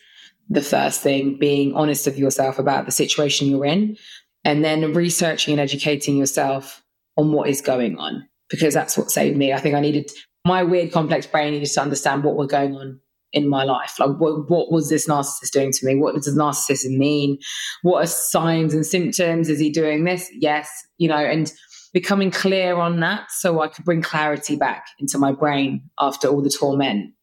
the 0.49 0.63
first 0.63 1.01
thing, 1.01 1.37
being 1.37 1.75
honest 1.75 2.07
with 2.07 2.17
yourself 2.17 2.57
about 2.57 2.87
the 2.87 2.91
situation 2.91 3.49
you're 3.49 3.65
in, 3.65 3.97
and 4.43 4.65
then 4.65 4.93
researching 4.93 5.51
and 5.51 5.61
educating 5.61 6.17
yourself 6.17 6.83
on 7.17 7.31
what 7.31 7.49
is 7.49 7.61
going 7.61 7.99
on, 7.99 8.27
because 8.49 8.73
that's 8.73 8.97
what 8.97 9.11
saved 9.11 9.37
me. 9.37 9.53
I 9.53 9.59
think 9.59 9.75
I 9.75 9.79
needed 9.79 10.09
my 10.43 10.63
weird, 10.63 10.91
complex 10.91 11.27
brain 11.27 11.53
needed 11.53 11.69
to 11.69 11.81
understand 11.81 12.23
what 12.23 12.35
was 12.35 12.47
going 12.47 12.75
on 12.75 12.99
in 13.33 13.47
my 13.47 13.63
life. 13.63 13.99
Like, 13.99 14.17
what, 14.17 14.49
what 14.49 14.71
was 14.71 14.89
this 14.89 15.07
narcissist 15.07 15.51
doing 15.51 15.71
to 15.71 15.85
me? 15.85 15.95
What 15.95 16.15
does 16.15 16.35
narcissism 16.35 16.97
mean? 16.97 17.37
What 17.81 18.03
are 18.03 18.07
signs 18.07 18.73
and 18.73 18.85
symptoms? 18.85 19.49
Is 19.49 19.59
he 19.59 19.69
doing 19.69 20.05
this? 20.05 20.29
Yes, 20.33 20.69
you 20.97 21.07
know, 21.07 21.17
and 21.17 21.51
becoming 21.93 22.31
clear 22.31 22.75
on 22.75 22.99
that 22.99 23.31
so 23.31 23.61
I 23.61 23.67
could 23.67 23.85
bring 23.85 24.01
clarity 24.01 24.55
back 24.55 24.85
into 24.99 25.17
my 25.17 25.31
brain 25.31 25.89
after 25.99 26.27
all 26.27 26.41
the 26.41 26.49
torment. 26.49 27.13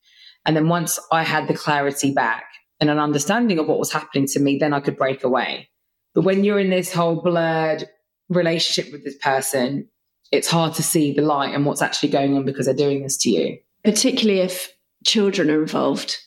And 0.46 0.56
then 0.56 0.68
once 0.68 0.98
I 1.10 1.22
had 1.22 1.48
the 1.48 1.54
clarity 1.54 2.12
back 2.12 2.44
and 2.80 2.90
an 2.90 2.98
understanding 2.98 3.58
of 3.58 3.66
what 3.66 3.78
was 3.78 3.92
happening 3.92 4.26
to 4.28 4.40
me, 4.40 4.58
then 4.58 4.72
I 4.72 4.80
could 4.80 4.96
break 4.96 5.24
away. 5.24 5.70
But 6.14 6.24
when 6.24 6.44
you're 6.44 6.58
in 6.58 6.70
this 6.70 6.92
whole 6.92 7.22
blurred 7.22 7.88
relationship 8.28 8.92
with 8.92 9.04
this 9.04 9.16
person, 9.18 9.88
it's 10.32 10.48
hard 10.50 10.74
to 10.74 10.82
see 10.82 11.12
the 11.12 11.22
light 11.22 11.54
and 11.54 11.64
what's 11.64 11.82
actually 11.82 12.10
going 12.10 12.36
on 12.36 12.44
because 12.44 12.66
they're 12.66 12.74
doing 12.74 13.02
this 13.02 13.16
to 13.18 13.30
you. 13.30 13.58
Particularly 13.84 14.40
if 14.40 14.73
children 15.04 15.50
are 15.50 15.62
involved. 15.62 16.18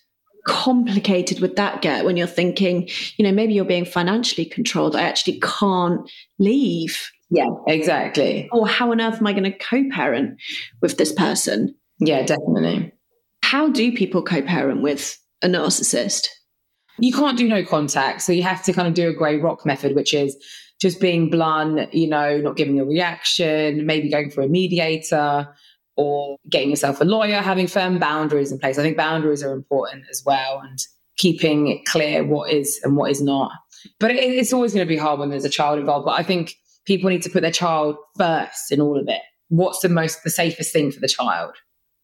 Complicated 0.45 1.39
would 1.41 1.55
that 1.57 1.81
get 1.81 2.05
when 2.05 2.15
you're 2.15 2.27
thinking, 2.27 2.89
you 3.17 3.25
know, 3.25 3.31
maybe 3.31 3.53
you're 3.53 3.65
being 3.65 3.85
financially 3.85 4.45
controlled. 4.45 4.95
I 4.95 5.01
actually 5.01 5.39
can't 5.39 6.09
leave. 6.39 7.11
Yeah, 7.29 7.49
exactly. 7.67 8.47
Or 8.51 8.67
how 8.67 8.91
on 8.91 9.01
earth 9.01 9.17
am 9.19 9.27
I 9.27 9.33
going 9.33 9.43
to 9.43 9.57
co 9.57 9.83
parent 9.91 10.39
with 10.81 10.97
this 10.97 11.11
person? 11.11 11.75
Yeah, 11.99 12.23
definitely. 12.23 12.93
How 13.43 13.69
do 13.69 13.91
people 13.91 14.21
co 14.21 14.41
parent 14.41 14.81
with 14.81 15.17
a 15.41 15.47
narcissist? 15.47 16.29
You 16.99 17.13
can't 17.13 17.37
do 17.37 17.47
no 17.47 17.63
contact. 17.65 18.21
So 18.21 18.31
you 18.31 18.43
have 18.43 18.63
to 18.63 18.73
kind 18.73 18.87
of 18.87 18.93
do 18.93 19.09
a 19.09 19.13
grey 19.13 19.37
rock 19.37 19.65
method, 19.65 19.95
which 19.95 20.13
is 20.13 20.35
just 20.79 20.99
being 21.01 21.29
blunt, 21.29 21.93
you 21.93 22.07
know, 22.07 22.37
not 22.37 22.55
giving 22.55 22.79
a 22.79 22.85
reaction, 22.85 23.85
maybe 23.85 24.09
going 24.09 24.29
for 24.29 24.41
a 24.41 24.47
mediator 24.47 25.47
or 25.97 26.37
getting 26.49 26.69
yourself 26.69 27.01
a 27.01 27.03
lawyer, 27.03 27.41
having 27.41 27.67
firm 27.67 27.99
boundaries 27.99 28.51
in 28.51 28.59
place. 28.59 28.77
I 28.77 28.83
think 28.83 28.95
boundaries 28.95 29.43
are 29.43 29.51
important 29.51 30.05
as 30.11 30.23
well 30.25 30.61
and 30.63 30.77
keeping 31.17 31.67
it 31.67 31.85
clear 31.85 32.23
what 32.23 32.51
is 32.51 32.79
and 32.83 32.95
what 32.95 33.11
is 33.11 33.21
not. 33.21 33.51
But 33.99 34.11
it, 34.11 34.17
it's 34.17 34.53
always 34.53 34.73
going 34.73 34.85
to 34.85 34.89
be 34.89 34.97
hard 34.97 35.19
when 35.19 35.29
there's 35.29 35.45
a 35.45 35.49
child 35.49 35.79
involved. 35.79 36.05
But 36.05 36.19
I 36.19 36.23
think 36.23 36.55
people 36.85 37.09
need 37.09 37.23
to 37.23 37.29
put 37.29 37.41
their 37.41 37.51
child 37.51 37.97
first 38.17 38.71
in 38.71 38.79
all 38.79 38.99
of 38.99 39.07
it. 39.07 39.21
What's 39.49 39.79
the 39.79 39.89
most, 39.89 40.23
the 40.23 40.29
safest 40.29 40.71
thing 40.71 40.91
for 40.91 40.99
the 40.99 41.07
child? 41.07 41.55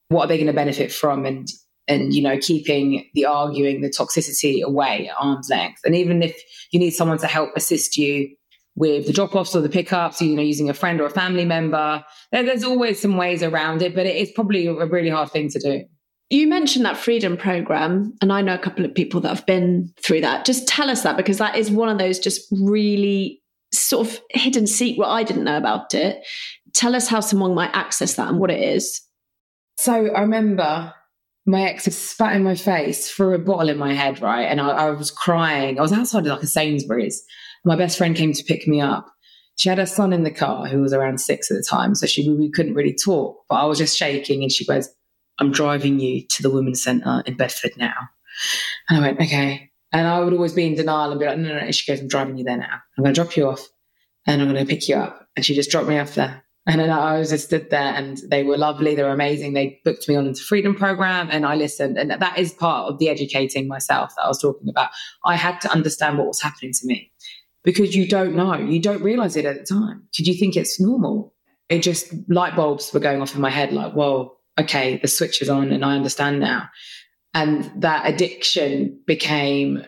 What 0.10 0.26
are 0.26 0.28
they 0.28 0.38
going 0.38 0.48
to 0.48 0.54
benefit 0.54 0.92
from? 0.92 1.26
And 1.26 1.48
and 1.88 2.14
you 2.14 2.22
know 2.22 2.38
keeping 2.38 3.10
the 3.14 3.26
arguing 3.26 3.82
the 3.82 3.90
toxicity 3.90 4.62
away 4.62 5.10
at 5.10 5.16
arm's 5.20 5.50
length 5.50 5.82
and 5.84 5.96
even 5.96 6.22
if 6.22 6.42
you 6.72 6.80
need 6.80 6.92
someone 6.92 7.18
to 7.18 7.28
help 7.28 7.50
assist 7.58 7.98
you 7.98 8.34
with 8.76 9.06
the 9.06 9.14
drop-offs 9.14 9.56
or 9.56 9.62
the 9.62 9.70
pickups 9.70 10.22
you 10.22 10.36
know 10.36 10.42
using 10.42 10.70
a 10.70 10.74
friend 10.74 11.00
or 11.00 11.06
a 11.06 11.10
family 11.10 11.46
member 11.46 12.04
there, 12.32 12.44
there's 12.44 12.64
always 12.64 13.00
some 13.02 13.18
ways 13.18 13.44
around 13.44 13.82
it 13.82 13.96
but 13.96 14.06
it's 14.06 14.32
probably 14.32 14.68
a 14.68 14.86
really 14.86 15.10
hard 15.10 15.30
thing 15.30 15.50
to 15.50 15.60
do 15.60 15.84
you 16.30 16.48
mentioned 16.48 16.86
that 16.86 16.98
freedom 16.98 17.38
program 17.38 18.14
and 18.22 18.34
i 18.34 18.42
know 18.42 18.56
a 18.56 18.60
couple 18.60 18.86
of 18.86 18.94
people 18.94 19.22
that 19.22 19.30
have 19.30 19.46
been 19.46 19.92
through 20.02 20.22
that 20.22 20.46
just 20.46 20.68
tell 20.68 20.90
us 20.90 21.04
that 21.04 21.18
because 21.18 21.38
that 21.38 21.56
is 21.56 21.70
one 21.70 21.90
of 21.90 21.98
those 21.98 22.20
just 22.20 22.48
really 22.52 23.42
sort 23.74 24.08
of 24.08 24.20
hidden 24.32 24.68
secret 24.68 25.08
i 25.08 25.24
didn't 25.24 25.44
know 25.44 25.58
about 25.58 25.94
it 25.94 26.26
tell 26.74 26.96
us 26.96 27.08
how 27.08 27.20
someone 27.20 27.54
might 27.54 27.72
access 27.74 28.16
that 28.16 28.30
and 28.30 28.40
what 28.40 28.52
it 28.52 28.62
is 28.62 29.02
so 29.78 30.08
i 30.08 30.22
remember 30.22 30.94
my 31.46 31.64
ex 31.64 31.86
spat 31.86 32.36
in 32.36 32.44
my 32.44 32.56
face, 32.56 33.12
threw 33.12 33.34
a 33.34 33.40
bottle 33.40 33.70
in 33.70 33.78
my 33.78 33.94
head, 33.94 34.22
right? 34.22 34.44
And 34.44 34.62
I, 34.62 34.70
I 34.70 34.90
was 34.92 35.12
crying. 35.12 35.78
I 35.78 35.82
was 35.82 35.92
outside 35.92 36.26
like 36.26 36.42
a 36.42 36.48
Sainsbury's. 36.48 37.24
My 37.64 37.76
best 37.76 37.98
friend 37.98 38.16
came 38.16 38.34
to 38.34 38.44
pick 38.44 38.68
me 38.68 38.82
up. 38.82 39.10
She 39.56 39.70
had 39.70 39.78
her 39.78 39.86
son 39.86 40.14
in 40.14 40.24
the 40.24 40.32
car 40.32 40.68
who 40.68 40.82
was 40.82 40.94
around 40.94 41.20
six 41.20 41.52
at 41.52 41.58
the 41.58 41.64
time. 41.64 41.96
So 41.96 42.08
she 42.08 42.28
we 42.30 42.52
couldn't 42.52 42.74
really 42.74 42.96
talk, 42.96 43.38
but 43.50 43.56
I 43.56 43.66
was 43.66 43.78
just 43.78 43.98
shaking. 43.98 44.42
And 44.42 44.52
she 44.52 44.66
goes, 44.66 44.90
I'm 45.40 45.52
driving 45.52 46.00
you 46.00 46.26
to 46.30 46.44
the 46.44 46.50
women's 46.50 46.84
centre 46.84 47.24
in 47.26 47.38
Bedford 47.38 47.72
now. 47.78 47.96
And 48.90 49.00
I 49.00 49.02
went, 49.02 49.22
okay. 49.22 49.70
And 49.92 50.08
I 50.08 50.20
would 50.20 50.34
always 50.34 50.54
be 50.54 50.66
in 50.66 50.76
denial 50.76 51.12
and 51.12 51.20
be 51.20 51.26
like, 51.26 51.38
no, 51.38 51.50
no, 51.50 51.66
no. 51.66 51.72
She 51.72 51.92
goes, 51.92 52.02
I'm 52.02 52.08
driving 52.08 52.38
you 52.38 52.44
there 52.44 52.58
now. 52.58 52.80
I'm 52.98 53.04
going 53.04 53.14
to 53.14 53.22
drop 53.22 53.38
you 53.38 53.48
off 53.48 53.68
and 54.26 54.42
I'm 54.42 54.52
going 54.52 54.66
to 54.66 54.70
pick 54.70 54.90
you 54.90 54.96
up. 54.96 55.28
And 55.36 55.46
she 55.46 55.54
just 55.54 55.70
dropped 55.70 55.88
me 55.88 56.00
off 56.00 56.16
there. 56.16 56.44
And 56.66 56.80
then 56.80 56.90
I 56.90 57.20
was 57.20 57.30
just 57.30 57.48
stood 57.48 57.70
there 57.70 57.94
and 57.94 58.18
they 58.30 58.44
were 58.44 58.58
lovely. 58.58 58.96
They 58.96 59.04
were 59.04 59.10
amazing. 59.10 59.54
They 59.54 59.82
booked 59.84 60.08
me 60.08 60.16
on 60.16 60.26
into 60.26 60.42
freedom 60.42 60.74
program 60.74 61.28
and 61.30 61.46
I 61.46 61.56
listened. 61.56 61.98
And 61.98 62.10
that 62.12 62.40
is 62.40 62.54
part 62.54 62.90
of 62.90 63.00
the 63.00 63.10
educating 63.10 63.68
myself 63.68 64.14
that 64.16 64.24
I 64.24 64.28
was 64.30 64.42
talking 64.42 64.70
about. 64.70 64.90
I 65.26 65.36
had 65.36 65.60
to 65.62 65.72
understand 65.72 66.18
what 66.18 66.28
was 66.28 66.42
happening 66.42 66.72
to 66.72 66.88
me 66.88 67.12
because 67.64 67.96
you 67.96 68.08
don't 68.08 68.36
know. 68.36 68.56
You 68.56 68.80
don't 68.80 69.02
realize 69.02 69.36
it 69.36 69.46
at 69.46 69.60
the 69.60 69.66
time. 69.66 70.08
Did 70.14 70.28
you 70.28 70.34
think 70.34 70.56
it's 70.56 70.80
normal? 70.80 71.34
It 71.70 71.80
just 71.80 72.14
light 72.28 72.56
bulbs 72.56 72.94
were 72.94 73.00
going 73.00 73.22
off 73.22 73.36
in 73.36 73.42
my 73.42 73.50
head 73.50 73.72
like, 73.72 73.94
whoa, 73.94 74.38
okay, 74.60 74.98
the 74.98 75.08
switch 75.08 75.42
is 75.42 75.50
on 75.50 75.72
and 75.72 75.84
I 75.84 75.96
understand 75.96 76.40
now. 76.40 76.70
And 77.34 77.72
that 77.82 78.08
addiction 78.08 79.00
became 79.08 79.86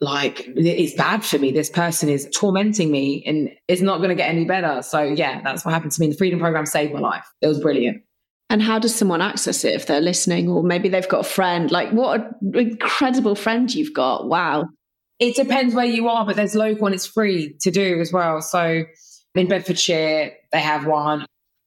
like 0.00 0.44
it's 0.56 0.94
bad 0.94 1.24
for 1.24 1.38
me. 1.38 1.52
This 1.52 1.70
person 1.70 2.08
is 2.08 2.28
tormenting 2.34 2.90
me 2.90 3.22
and 3.26 3.50
it's 3.68 3.82
not 3.82 3.98
going 3.98 4.10
to 4.10 4.14
get 4.14 4.30
any 4.30 4.44
better. 4.44 4.82
So 4.82 5.02
yeah, 5.02 5.40
that's 5.42 5.64
what 5.64 5.74
happened 5.74 5.92
to 5.92 6.00
me. 6.00 6.08
The 6.08 6.16
freedom 6.16 6.40
program 6.40 6.66
saved 6.66 6.92
my 6.92 7.00
life. 7.00 7.26
It 7.40 7.46
was 7.46 7.60
brilliant. 7.60 8.02
And 8.50 8.62
how 8.62 8.78
does 8.78 8.94
someone 8.94 9.20
access 9.20 9.64
it 9.64 9.74
if 9.74 9.86
they're 9.86 10.00
listening, 10.00 10.48
or 10.48 10.62
maybe 10.62 10.88
they've 10.88 11.08
got 11.08 11.20
a 11.20 11.28
friend? 11.28 11.70
Like, 11.70 11.90
what 11.90 12.18
an 12.18 12.54
incredible 12.54 13.34
friend 13.34 13.72
you've 13.72 13.92
got! 13.92 14.26
Wow. 14.26 14.68
It 15.18 15.34
depends 15.34 15.74
where 15.74 15.84
you 15.84 16.08
are, 16.08 16.24
but 16.24 16.36
there's 16.36 16.54
local 16.54 16.86
and 16.86 16.94
it's 16.94 17.06
free 17.06 17.56
to 17.60 17.70
do 17.70 18.00
as 18.00 18.12
well. 18.12 18.40
So 18.40 18.84
in 19.34 19.48
Bedfordshire, 19.48 20.32
they 20.52 20.60
have 20.60 20.86
one. 20.86 21.26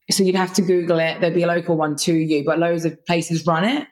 So 0.10 0.24
you'd 0.24 0.36
have 0.36 0.53
to 0.53 0.62
Google 0.62 1.00
it. 1.00 1.22
There'd 1.22 1.34
be 1.34 1.43
a 1.43 1.48
local 1.48 1.77
one 1.77 1.96
to 1.98 2.13
you, 2.13 2.43
but 2.46 2.60
loads 2.60 2.86
of 2.86 3.05
places 3.05 3.46
run 3.46 3.63
it. 3.63 3.88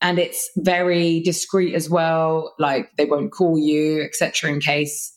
And 0.00 0.18
it's 0.18 0.50
very 0.56 1.20
discreet 1.20 1.74
as 1.74 1.90
well. 1.90 2.54
Like 2.58 2.90
they 2.96 3.04
won't 3.04 3.32
call 3.32 3.58
you 3.58 4.02
etc 4.02 4.50
in 4.50 4.60
case 4.60 5.12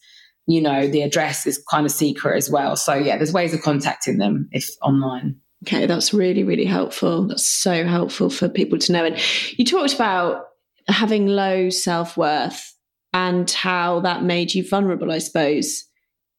you 0.46 0.60
know 0.60 0.88
the 0.88 1.04
address 1.04 1.48
is 1.48 1.64
kind 1.72 1.86
of 1.86 1.92
secret 1.92 2.36
as 2.36 2.50
well. 2.50 2.76
So 2.76 2.94
yeah 2.94 3.16
there's 3.16 3.32
ways 3.32 3.54
of 3.54 3.62
contacting 3.62 4.18
them 4.18 4.50
if 4.52 4.70
online. 4.82 5.38
Okay 5.66 5.86
that's 5.86 6.14
really 6.14 6.44
really 6.44 6.66
helpful. 6.66 7.28
That's 7.28 7.48
so 7.48 7.86
helpful 7.86 8.30
for 8.30 8.50
people 8.50 8.78
to 8.80 8.92
know. 8.92 9.06
And 9.06 9.18
you 9.58 9.64
talked 9.64 9.94
about 9.94 10.48
having 10.90 11.28
low 11.28 11.70
self-worth 11.70 12.73
and 13.14 13.50
how 13.52 14.00
that 14.00 14.24
made 14.24 14.54
you 14.54 14.68
vulnerable 14.68 15.12
i 15.12 15.18
suppose 15.18 15.86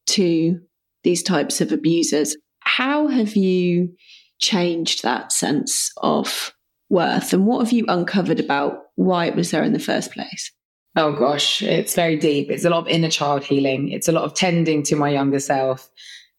to 0.07 0.61
these 1.04 1.23
types 1.23 1.61
of 1.61 1.71
abusers. 1.71 2.37
How 2.61 3.07
have 3.07 3.37
you 3.37 3.95
changed 4.40 5.02
that 5.02 5.31
sense 5.31 5.93
of 5.99 6.52
worth 6.90 7.33
and 7.33 7.47
what 7.47 7.64
have 7.64 7.73
you 7.73 7.85
uncovered 7.88 8.40
about 8.40 8.78
why 8.97 9.26
it 9.26 9.37
was 9.37 9.50
there 9.50 9.62
in 9.62 9.73
the 9.73 9.78
first 9.78 10.12
place? 10.12 10.50
Oh 10.97 11.12
gosh, 11.12 11.62
it's 11.62 11.95
very 11.95 12.16
deep. 12.16 12.50
It's 12.50 12.64
a 12.64 12.71
lot 12.71 12.81
of 12.81 12.88
inner 12.88 13.11
child 13.11 13.45
healing. 13.45 13.90
It's 13.90 14.09
a 14.09 14.12
lot 14.12 14.25
of 14.25 14.35
tending 14.35 14.83
to 14.85 14.97
my 14.97 15.11
younger 15.11 15.40
self, 15.40 15.88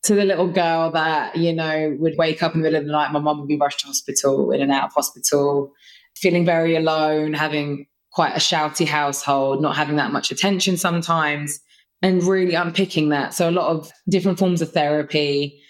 to 0.03 0.15
the 0.15 0.23
little 0.23 0.49
girl 0.49 0.91
that, 0.91 1.35
you 1.35 1.53
know, 1.53 1.95
would 1.99 2.17
wake 2.17 2.41
up 2.41 2.55
in 2.55 2.61
the 2.61 2.63
middle 2.63 2.79
of 2.79 2.85
the 2.85 2.91
night. 2.91 3.11
My 3.11 3.19
mum 3.19 3.39
would 3.39 3.49
be 3.49 3.57
rushed 3.57 3.81
to 3.81 3.87
hospital, 3.87 4.51
in 4.51 4.61
and 4.61 4.71
out 4.71 4.85
of 4.85 4.93
hospital, 4.93 5.73
feeling 6.15 6.45
very 6.45 6.75
alone, 6.75 7.33
having 7.33 7.87
quite 8.15 8.33
a 8.33 8.39
shouty 8.39 8.87
household, 8.87 9.61
not 9.61 9.75
having 9.75 9.97
that 9.97 10.11
much 10.11 10.31
attention 10.31 10.77
sometimes, 10.77 11.59
and 12.01 12.23
really 12.23 12.55
unpicking 12.55 13.09
that. 13.09 13.33
So, 13.33 13.49
a 13.49 13.51
lot 13.51 13.67
of 13.67 13.91
different 14.09 14.39
forms 14.39 14.61
of 14.61 14.71
therapy. 14.71 15.61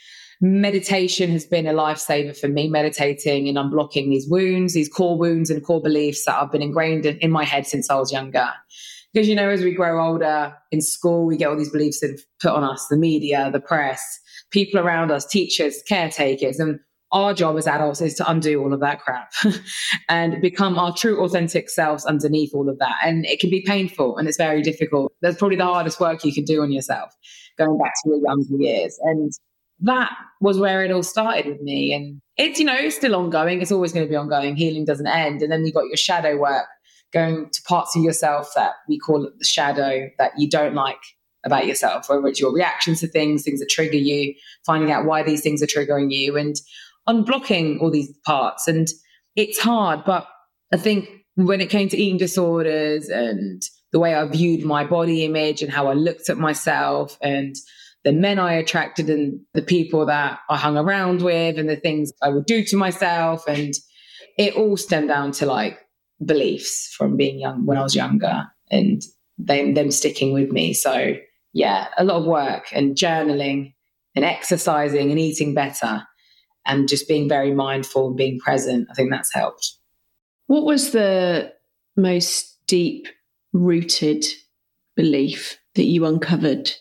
Meditation 0.41 1.31
has 1.31 1.45
been 1.45 1.65
a 1.65 1.73
lifesaver 1.73 2.37
for 2.37 2.49
me, 2.49 2.67
meditating 2.67 3.47
and 3.47 3.57
unblocking 3.57 4.09
these 4.09 4.29
wounds, 4.29 4.73
these 4.73 4.89
core 4.89 5.17
wounds 5.17 5.49
and 5.49 5.63
core 5.63 5.81
beliefs 5.81 6.25
that 6.25 6.35
I've 6.35 6.51
been 6.51 6.61
ingrained 6.61 7.05
in, 7.05 7.17
in 7.19 7.31
my 7.31 7.45
head 7.45 7.65
since 7.65 7.89
I 7.89 7.95
was 7.95 8.11
younger. 8.11 8.49
Because, 9.13 9.29
you 9.29 9.35
know, 9.35 9.49
as 9.49 9.63
we 9.63 9.73
grow 9.73 10.05
older 10.05 10.53
in 10.71 10.81
school, 10.81 11.25
we 11.25 11.37
get 11.37 11.47
all 11.47 11.57
these 11.57 11.71
beliefs 11.71 12.01
that 12.01 12.21
put 12.41 12.51
on 12.51 12.65
us 12.65 12.85
the 12.89 12.97
media, 12.97 13.49
the 13.51 13.61
press, 13.61 14.19
people 14.51 14.77
around 14.77 15.09
us, 15.09 15.25
teachers, 15.25 15.81
caretakers. 15.87 16.59
And 16.59 16.79
our 17.15 17.33
job 17.33 17.57
as 17.57 17.65
adults 17.65 18.01
is 18.01 18.13
to 18.15 18.29
undo 18.29 18.61
all 18.61 18.73
of 18.73 18.81
that 18.81 18.99
crap 18.99 19.31
and 20.09 20.41
become 20.41 20.77
our 20.77 20.93
true 20.93 21.23
authentic 21.23 21.69
selves 21.69 22.05
underneath 22.05 22.53
all 22.53 22.69
of 22.69 22.77
that. 22.79 22.95
And 23.03 23.25
it 23.25 23.39
can 23.39 23.49
be 23.49 23.63
painful 23.65 24.17
and 24.17 24.27
it's 24.27 24.37
very 24.37 24.61
difficult. 24.61 25.13
That's 25.21 25.37
probably 25.37 25.55
the 25.55 25.65
hardest 25.65 25.99
work 26.01 26.25
you 26.25 26.33
can 26.33 26.43
do 26.43 26.61
on 26.61 26.73
yourself, 26.73 27.13
going 27.57 27.77
back 27.77 27.93
to 28.03 28.09
your 28.09 28.19
younger 28.19 28.61
years. 28.61 28.99
And 29.01 29.31
that 29.79 30.11
was 30.41 30.59
where 30.59 30.83
it 30.83 30.91
all 30.91 31.03
started 31.03 31.45
with 31.45 31.61
me. 31.61 31.93
And 31.93 32.21
it's, 32.35 32.59
you 32.59 32.65
know, 32.65 32.75
it's 32.75 32.97
still 32.97 33.15
ongoing. 33.15 33.61
It's 33.61 33.71
always 33.71 33.93
going 33.93 34.05
to 34.05 34.09
be 34.09 34.17
ongoing. 34.17 34.57
Healing 34.57 34.83
doesn't 34.83 35.07
end. 35.07 35.41
And 35.41 35.49
then 35.49 35.65
you 35.65 35.71
got 35.71 35.87
your 35.87 35.97
shadow 35.97 36.37
work 36.37 36.65
going 37.13 37.49
to 37.49 37.61
parts 37.61 37.95
of 37.95 38.03
yourself 38.03 38.51
that 38.55 38.73
we 38.89 38.99
call 38.99 39.21
the 39.21 39.45
shadow 39.45 40.09
that 40.17 40.33
you 40.37 40.49
don't 40.49 40.75
like 40.75 40.99
about 41.45 41.67
yourself, 41.67 42.09
whether 42.09 42.27
it's 42.27 42.39
your 42.39 42.51
reactions 42.51 42.99
to 42.99 43.07
things, 43.07 43.43
things 43.43 43.59
that 43.59 43.69
trigger 43.69 43.97
you, 43.97 44.33
finding 44.65 44.91
out 44.91 45.05
why 45.05 45.21
these 45.23 45.41
things 45.41 45.61
are 45.61 45.67
triggering 45.67 46.11
you, 46.11 46.35
and 46.35 46.55
unblocking 47.07 47.81
all 47.81 47.91
these 47.91 48.11
parts. 48.25 48.67
And 48.67 48.87
it's 49.35 49.59
hard, 49.59 50.03
but 50.05 50.27
I 50.73 50.77
think 50.77 51.09
when 51.35 51.61
it 51.61 51.69
came 51.69 51.89
to 51.89 51.97
eating 51.97 52.17
disorders 52.17 53.09
and 53.09 53.61
the 53.91 53.99
way 53.99 54.15
I 54.15 54.25
viewed 54.27 54.65
my 54.65 54.83
body 54.85 55.23
image 55.23 55.61
and 55.61 55.71
how 55.71 55.87
I 55.87 55.93
looked 55.93 56.29
at 56.29 56.37
myself 56.37 57.17
and 57.21 57.55
the 58.03 58.13
men 58.13 58.39
I 58.39 58.53
attracted 58.53 59.09
and 59.09 59.39
the 59.53 59.61
people 59.61 60.05
that 60.05 60.39
I 60.49 60.57
hung 60.57 60.77
around 60.77 61.21
with 61.21 61.57
and 61.57 61.69
the 61.69 61.75
things 61.75 62.11
I 62.21 62.29
would 62.29 62.45
do 62.45 62.63
to 62.65 62.77
myself. 62.77 63.43
And 63.47 63.73
it 64.37 64.55
all 64.55 64.77
stemmed 64.77 65.09
down 65.09 65.31
to 65.33 65.45
like 65.45 65.79
beliefs 66.23 66.93
from 66.97 67.17
being 67.17 67.39
young 67.39 67.65
when 67.65 67.77
I 67.77 67.83
was 67.83 67.95
younger 67.95 68.45
and 68.69 69.01
them, 69.37 69.73
them 69.73 69.91
sticking 69.91 70.33
with 70.33 70.51
me. 70.51 70.73
So 70.73 71.15
yeah, 71.53 71.87
a 71.97 72.03
lot 72.03 72.17
of 72.17 72.25
work 72.25 72.67
and 72.73 72.95
journaling 72.95 73.73
and 74.15 74.23
exercising 74.23 75.09
and 75.09 75.19
eating 75.19 75.53
better 75.53 76.03
and 76.65 76.87
just 76.87 77.07
being 77.07 77.29
very 77.29 77.53
mindful 77.53 78.07
and 78.07 78.17
being 78.17 78.39
present. 78.39 78.87
I 78.89 78.93
think 78.93 79.11
that's 79.11 79.33
helped. 79.33 79.73
What 80.47 80.65
was 80.65 80.91
the 80.91 81.53
most 81.95 82.57
deep 82.67 83.07
rooted 83.53 84.25
belief 84.95 85.59
that 85.75 85.83
you 85.83 86.05
uncovered? 86.05 86.71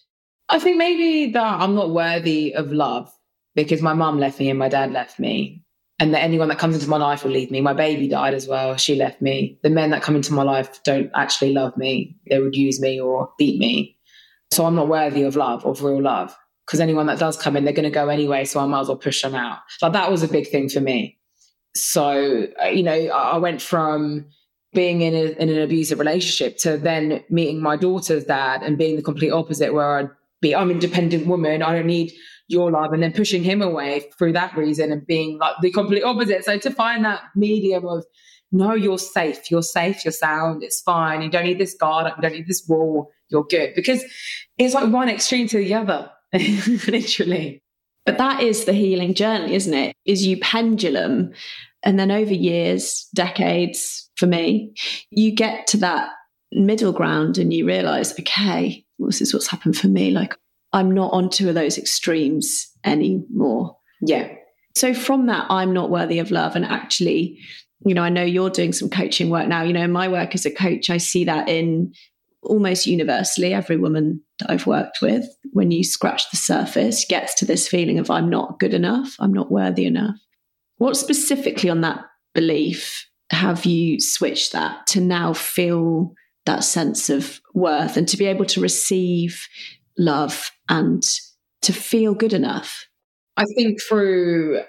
I 0.48 0.58
think 0.58 0.76
maybe 0.76 1.32
that 1.32 1.60
I'm 1.60 1.74
not 1.74 1.90
worthy 1.90 2.54
of 2.54 2.72
love 2.72 3.10
because 3.54 3.82
my 3.82 3.94
mum 3.94 4.18
left 4.18 4.38
me 4.38 4.50
and 4.50 4.58
my 4.58 4.68
dad 4.68 4.92
left 4.92 5.18
me. 5.18 5.62
And 6.00 6.12
that 6.12 6.22
anyone 6.22 6.48
that 6.48 6.58
comes 6.58 6.74
into 6.74 6.88
my 6.88 6.96
life 6.96 7.22
will 7.22 7.30
leave 7.30 7.52
me. 7.52 7.60
My 7.60 7.72
baby 7.72 8.08
died 8.08 8.34
as 8.34 8.48
well. 8.48 8.76
She 8.76 8.96
left 8.96 9.22
me. 9.22 9.58
The 9.62 9.70
men 9.70 9.90
that 9.90 10.02
come 10.02 10.16
into 10.16 10.34
my 10.34 10.42
life 10.42 10.82
don't 10.82 11.10
actually 11.14 11.52
love 11.52 11.76
me. 11.76 12.16
They 12.28 12.40
would 12.40 12.56
use 12.56 12.80
me 12.80 13.00
or 13.00 13.30
beat 13.38 13.60
me. 13.60 13.96
So 14.50 14.66
I'm 14.66 14.74
not 14.74 14.88
worthy 14.88 15.22
of 15.22 15.36
love, 15.36 15.64
of 15.64 15.82
real 15.82 16.02
love, 16.02 16.36
because 16.66 16.80
anyone 16.80 17.06
that 17.06 17.18
does 17.18 17.36
come 17.36 17.56
in, 17.56 17.64
they're 17.64 17.74
going 17.74 17.84
to 17.84 17.90
go 17.90 18.08
anyway. 18.08 18.44
So 18.44 18.60
I 18.60 18.66
might 18.66 18.80
as 18.80 18.88
well 18.88 18.96
push 18.96 19.22
them 19.22 19.34
out. 19.34 19.58
Like 19.82 19.92
that 19.92 20.10
was 20.10 20.22
a 20.22 20.28
big 20.28 20.48
thing 20.48 20.68
for 20.68 20.80
me. 20.80 21.18
So, 21.76 22.46
uh, 22.62 22.68
you 22.68 22.82
know, 22.82 22.92
I 22.92 23.36
went 23.38 23.60
from 23.60 24.26
being 24.72 25.02
in, 25.02 25.14
a, 25.14 25.40
in 25.42 25.48
an 25.48 25.60
abusive 25.60 25.98
relationship 25.98 26.56
to 26.58 26.76
then 26.76 27.22
meeting 27.30 27.60
my 27.60 27.76
daughter's 27.76 28.24
dad 28.24 28.62
and 28.62 28.78
being 28.78 28.96
the 28.96 29.02
complete 29.02 29.30
opposite, 29.30 29.72
where 29.72 29.98
I'd 29.98 30.10
be, 30.40 30.54
I'm 30.54 30.70
an 30.70 30.76
independent 30.76 31.26
woman. 31.26 31.62
I 31.62 31.74
don't 31.74 31.86
need 31.86 32.12
your 32.48 32.70
love. 32.70 32.92
And 32.92 33.02
then 33.02 33.12
pushing 33.12 33.42
him 33.42 33.62
away 33.62 34.10
through 34.18 34.32
that 34.32 34.56
reason 34.56 34.92
and 34.92 35.06
being 35.06 35.38
like 35.38 35.54
the 35.62 35.70
complete 35.70 36.02
opposite. 36.02 36.44
So 36.44 36.58
to 36.58 36.70
find 36.70 37.04
that 37.04 37.22
medium 37.34 37.86
of, 37.86 38.04
no, 38.52 38.74
you're 38.74 38.98
safe, 38.98 39.50
you're 39.50 39.62
safe, 39.62 40.04
you're 40.04 40.12
sound, 40.12 40.62
it's 40.62 40.80
fine. 40.80 41.22
You 41.22 41.30
don't 41.30 41.44
need 41.44 41.58
this 41.58 41.74
guard, 41.74 42.12
you 42.16 42.22
don't 42.22 42.32
need 42.32 42.46
this 42.46 42.64
wall, 42.68 43.10
you're 43.28 43.44
good. 43.44 43.74
Because 43.74 44.04
it's 44.58 44.74
like 44.74 44.92
one 44.92 45.08
extreme 45.08 45.48
to 45.48 45.58
the 45.58 45.74
other, 45.74 46.10
literally. 46.88 47.62
But 48.04 48.18
that 48.18 48.42
is 48.42 48.64
the 48.64 48.72
healing 48.72 49.14
journey, 49.14 49.54
isn't 49.54 49.72
it? 49.72 49.94
Is 50.04 50.26
you 50.26 50.38
pendulum. 50.38 51.32
And 51.82 51.98
then 51.98 52.10
over 52.10 52.34
years, 52.34 53.08
decades 53.14 54.10
for 54.16 54.26
me, 54.26 54.74
you 55.10 55.32
get 55.32 55.66
to 55.68 55.76
that 55.78 56.10
middle 56.52 56.92
ground 56.92 57.38
and 57.38 57.52
you 57.52 57.66
realize, 57.66 58.18
okay, 58.18 58.84
this 58.98 59.20
is 59.20 59.32
what's 59.32 59.48
happened 59.48 59.76
for 59.76 59.88
me. 59.88 60.10
Like 60.10 60.34
I'm 60.72 60.90
not 60.90 61.12
on 61.12 61.30
two 61.30 61.48
of 61.48 61.54
those 61.54 61.78
extremes 61.78 62.70
anymore. 62.84 63.76
Yeah. 64.00 64.32
So 64.74 64.92
from 64.92 65.26
that, 65.26 65.46
I'm 65.50 65.72
not 65.72 65.90
worthy 65.90 66.18
of 66.18 66.30
love. 66.30 66.56
And 66.56 66.64
actually, 66.64 67.38
you 67.86 67.94
know, 67.94 68.02
I 68.02 68.08
know 68.08 68.24
you're 68.24 68.50
doing 68.50 68.72
some 68.72 68.90
coaching 68.90 69.30
work 69.30 69.46
now. 69.46 69.62
You 69.62 69.72
know, 69.72 69.84
in 69.84 69.92
my 69.92 70.08
work 70.08 70.34
as 70.34 70.46
a 70.46 70.50
coach, 70.50 70.90
I 70.90 70.96
see 70.96 71.24
that 71.24 71.48
in 71.48 71.92
almost 72.44 72.86
universally 72.86 73.54
every 73.54 73.76
woman 73.76 74.22
that 74.38 74.50
I've 74.50 74.66
worked 74.66 74.98
with, 75.00 75.26
when 75.52 75.70
you 75.70 75.84
scratch 75.84 76.30
the 76.30 76.36
surface, 76.36 77.04
gets 77.08 77.34
to 77.36 77.44
this 77.44 77.68
feeling 77.68 77.98
of 77.98 78.10
I'm 78.10 78.28
not 78.28 78.58
good 78.58 78.74
enough, 78.74 79.16
I'm 79.18 79.32
not 79.32 79.50
worthy 79.50 79.86
enough. 79.86 80.16
What 80.76 80.96
specifically 80.96 81.70
on 81.70 81.82
that 81.82 82.04
belief 82.34 83.06
have 83.30 83.64
you 83.64 84.00
switched 84.00 84.52
that 84.52 84.86
to 84.88 85.00
now 85.00 85.32
feel 85.32 86.12
that 86.46 86.64
sense 86.64 87.08
of 87.08 87.40
worth 87.54 87.96
and 87.96 88.06
to 88.08 88.16
be 88.16 88.26
able 88.26 88.44
to 88.46 88.60
receive 88.60 89.46
love 89.96 90.50
and 90.68 91.02
to 91.62 91.72
feel 91.72 92.14
good 92.14 92.32
enough? 92.32 92.86
I 93.36 93.44
think 93.56 93.80
through 93.82 94.62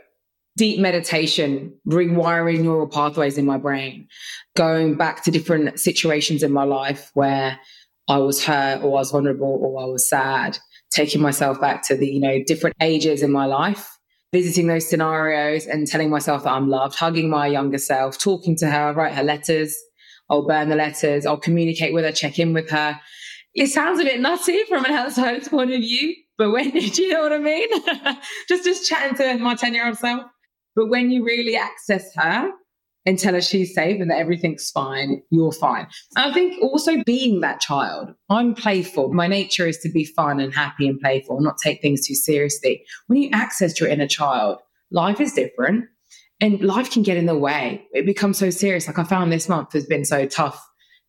deep 0.58 0.80
meditation, 0.80 1.74
rewiring 1.88 2.62
neural 2.62 2.88
pathways 2.88 3.38
in 3.38 3.46
my 3.46 3.58
brain, 3.58 4.08
going 4.56 4.96
back 4.96 5.24
to 5.24 5.32
different 5.32 5.80
situations 5.80 6.44
in 6.44 6.52
my 6.52 6.64
life 6.64 7.12
where 7.14 7.60
I 8.08 8.20
was 8.20 8.44
hurt 8.44 8.82
or 8.82 8.98
I 8.98 9.00
was 9.00 9.12
vulnerable 9.12 9.60
or 9.62 9.82
I 9.82 9.86
was 9.86 10.08
sad, 10.08 10.58
taking 10.92 11.22
myself 11.22 11.60
back 11.60 11.86
to 11.88 11.98
the, 11.98 12.08
you 12.08 12.20
know, 12.20 12.42
different 12.46 12.76
ages 12.82 13.22
in 13.22 13.32
my 13.32 13.46
life, 13.46 13.98
visiting 14.32 14.68
those 14.68 14.88
scenarios 14.88 15.66
and 15.66 15.88
telling 15.88 16.10
myself 16.10 16.44
that 16.44 16.54
I'm 16.54 16.70
loved, 16.70 16.96
hugging 16.96 17.30
my 17.30 17.48
younger 17.48 17.78
self, 17.78 18.18
talking 18.18 18.56
to 18.58 18.70
her, 18.70 18.94
write 18.94 19.14
her 19.14 19.24
letters. 19.24 19.76
I'll 20.30 20.48
burn 20.48 20.70
the 20.70 20.76
letters. 20.76 21.26
I'll 21.26 21.38
communicate 21.38 21.94
with 21.94 22.06
her, 22.06 22.12
check 22.12 22.40
in 22.40 22.54
with 22.54 22.70
her. 22.70 23.00
It 23.54 23.68
sounds 23.68 24.00
a 24.00 24.04
bit 24.04 24.20
nutty 24.20 24.64
from 24.66 24.86
an 24.86 24.92
outsider's 24.92 25.48
point 25.48 25.72
of 25.72 25.80
view, 25.80 26.16
but 26.38 26.52
when 26.52 26.70
did 26.72 26.98
you 26.98 27.10
know 27.12 27.22
what 27.22 27.34
I 27.34 27.40
mean? 27.40 27.68
just 28.48 28.64
just 28.64 28.88
chatting 28.88 29.18
to 29.18 29.38
my 29.38 29.56
10 29.56 29.74
year 29.74 29.88
old 29.88 29.98
self. 29.98 30.24
But 30.76 30.88
when 30.88 31.10
you 31.12 31.24
really 31.24 31.56
access 31.56 32.14
her 32.16 32.52
and 33.06 33.20
tell 33.20 33.34
her 33.34 33.42
she's 33.42 33.74
safe 33.74 34.02
and 34.02 34.10
that 34.10 34.18
everything's 34.18 34.70
fine, 34.72 35.22
you're 35.30 35.52
fine. 35.52 35.88
I 36.18 36.34
think 36.34 36.62
also 36.62 37.04
being 37.04 37.42
that 37.42 37.62
child, 37.62 38.10
I'm 38.30 38.56
playful. 38.56 39.14
My 39.14 39.28
nature 39.28 39.68
is 39.68 39.78
to 39.80 39.90
be 39.90 40.06
fun 40.06 40.40
and 40.40 40.54
happy 40.54 40.88
and 40.88 41.00
playful, 41.00 41.40
not 41.40 41.58
take 41.64 41.82
things 41.82 42.08
too 42.08 42.16
seriously. 42.16 42.84
When 43.08 43.22
you 43.22 43.30
access 43.32 43.80
your 43.80 43.90
inner 43.90 44.08
child, 44.08 44.58
life 44.92 45.22
is 45.22 45.34
different 45.34 45.86
and 46.42 46.60
life 46.62 46.92
can 46.92 47.04
get 47.04 47.18
in 47.18 47.28
the 47.28 47.38
way. 47.38 47.86
It 47.94 48.06
becomes 48.06 48.38
so 48.38 48.50
serious. 48.50 48.88
Like 48.88 49.00
I 49.00 49.04
found 49.04 49.32
this 49.32 49.48
month 49.48 49.74
has 49.74 49.86
been 49.86 50.04
so 50.04 50.26
tough 50.26 50.62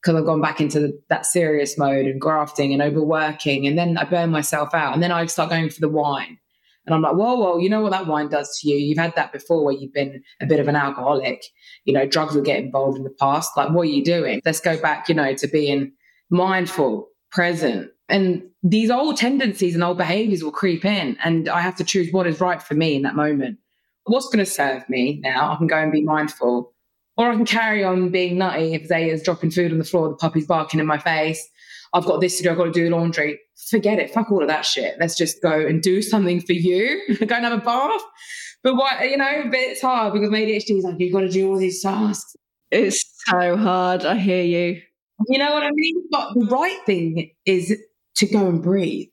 because 0.02 0.20
I've 0.20 0.26
gone 0.26 0.40
back 0.42 0.60
into 0.60 0.78
the, 0.78 1.00
that 1.08 1.26
serious 1.26 1.76
mode 1.76 2.06
and 2.06 2.20
grafting 2.20 2.72
and 2.72 2.82
overworking. 2.82 3.66
And 3.66 3.76
then 3.76 3.96
I 3.98 4.04
burn 4.04 4.30
myself 4.30 4.74
out. 4.74 4.94
And 4.94 5.02
then 5.02 5.10
I 5.10 5.26
start 5.26 5.50
going 5.50 5.70
for 5.70 5.80
the 5.80 5.88
wine. 5.88 6.38
And 6.86 6.94
I'm 6.94 7.02
like, 7.02 7.14
whoa, 7.14 7.34
whoa, 7.34 7.58
you 7.58 7.68
know 7.68 7.80
what 7.80 7.90
that 7.90 8.06
wine 8.06 8.28
does 8.28 8.58
to 8.60 8.68
you? 8.68 8.76
You've 8.76 8.98
had 8.98 9.14
that 9.16 9.32
before 9.32 9.64
where 9.64 9.74
you've 9.74 9.92
been 9.92 10.22
a 10.40 10.46
bit 10.46 10.60
of 10.60 10.68
an 10.68 10.76
alcoholic. 10.76 11.44
You 11.84 11.92
know, 11.92 12.06
drugs 12.06 12.34
will 12.34 12.42
get 12.42 12.60
involved 12.60 12.96
in 12.96 13.04
the 13.04 13.10
past. 13.10 13.56
Like, 13.56 13.70
what 13.70 13.82
are 13.82 13.90
you 13.90 14.04
doing? 14.04 14.40
Let's 14.44 14.60
go 14.60 14.80
back, 14.80 15.08
you 15.08 15.14
know, 15.14 15.34
to 15.34 15.48
being 15.48 15.92
mindful, 16.30 17.08
present. 17.30 17.90
And 18.08 18.42
these 18.62 18.90
old 18.90 19.16
tendencies 19.16 19.74
and 19.74 19.82
old 19.82 19.98
behaviors 19.98 20.44
will 20.44 20.52
creep 20.52 20.84
in. 20.84 21.16
And 21.24 21.48
I 21.48 21.60
have 21.60 21.76
to 21.76 21.84
choose 21.84 22.12
what 22.12 22.26
is 22.26 22.40
right 22.40 22.62
for 22.62 22.74
me 22.74 22.94
in 22.94 23.02
that 23.02 23.16
moment. 23.16 23.58
What's 24.04 24.26
going 24.26 24.44
to 24.44 24.50
serve 24.50 24.88
me 24.88 25.20
now? 25.22 25.52
I 25.52 25.56
can 25.56 25.66
go 25.66 25.76
and 25.76 25.90
be 25.90 26.02
mindful. 26.02 26.72
Or 27.16 27.30
I 27.30 27.34
can 27.34 27.46
carry 27.46 27.82
on 27.82 28.10
being 28.10 28.38
nutty 28.38 28.74
if 28.74 28.86
Zaya's 28.86 29.22
dropping 29.22 29.50
food 29.50 29.72
on 29.72 29.78
the 29.78 29.84
floor, 29.84 30.10
the 30.10 30.16
puppy's 30.16 30.46
barking 30.46 30.80
in 30.80 30.86
my 30.86 30.98
face. 30.98 31.48
I've 31.92 32.04
got 32.04 32.20
this 32.20 32.36
to 32.38 32.42
do, 32.42 32.50
I've 32.50 32.56
got 32.56 32.64
to 32.64 32.72
do 32.72 32.90
laundry. 32.90 33.38
Forget 33.70 33.98
it. 33.98 34.10
Fuck 34.12 34.30
all 34.30 34.42
of 34.42 34.48
that 34.48 34.64
shit. 34.64 34.96
Let's 34.98 35.16
just 35.16 35.40
go 35.42 35.52
and 35.52 35.82
do 35.82 36.02
something 36.02 36.40
for 36.40 36.52
you. 36.52 37.02
go 37.26 37.34
and 37.34 37.44
have 37.44 37.52
a 37.52 37.64
bath. 37.64 38.02
But 38.62 38.76
what, 38.76 39.08
you 39.08 39.16
know, 39.16 39.44
but 39.44 39.58
it's 39.58 39.80
hard 39.80 40.12
because 40.12 40.30
my 40.30 40.40
ADHD 40.40 40.78
is 40.78 40.84
like, 40.84 40.96
you've 40.98 41.12
got 41.12 41.20
to 41.20 41.28
do 41.28 41.48
all 41.48 41.58
these 41.58 41.82
tasks. 41.82 42.34
It's 42.70 43.04
so 43.26 43.56
hard. 43.56 44.04
I 44.04 44.16
hear 44.16 44.42
you. 44.42 44.80
You 45.28 45.38
know 45.38 45.52
what 45.52 45.62
I 45.62 45.70
mean? 45.72 46.02
But 46.10 46.34
the 46.34 46.46
right 46.46 46.80
thing 46.84 47.30
is 47.44 47.76
to 48.16 48.26
go 48.26 48.46
and 48.46 48.62
breathe. 48.62 49.08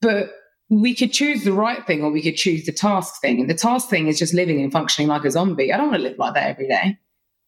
But 0.00 0.30
we 0.70 0.94
could 0.94 1.12
choose 1.12 1.44
the 1.44 1.52
right 1.52 1.86
thing 1.86 2.02
or 2.02 2.10
we 2.10 2.22
could 2.22 2.36
choose 2.36 2.66
the 2.66 2.72
task 2.72 3.20
thing. 3.20 3.40
And 3.40 3.48
the 3.48 3.54
task 3.54 3.88
thing 3.88 4.08
is 4.08 4.18
just 4.18 4.34
living 4.34 4.60
and 4.60 4.72
functioning 4.72 5.08
like 5.08 5.24
a 5.24 5.30
zombie. 5.30 5.72
I 5.72 5.76
don't 5.76 5.88
want 5.88 5.98
to 5.98 6.08
live 6.08 6.18
like 6.18 6.34
that 6.34 6.50
every 6.50 6.68
day. 6.68 6.98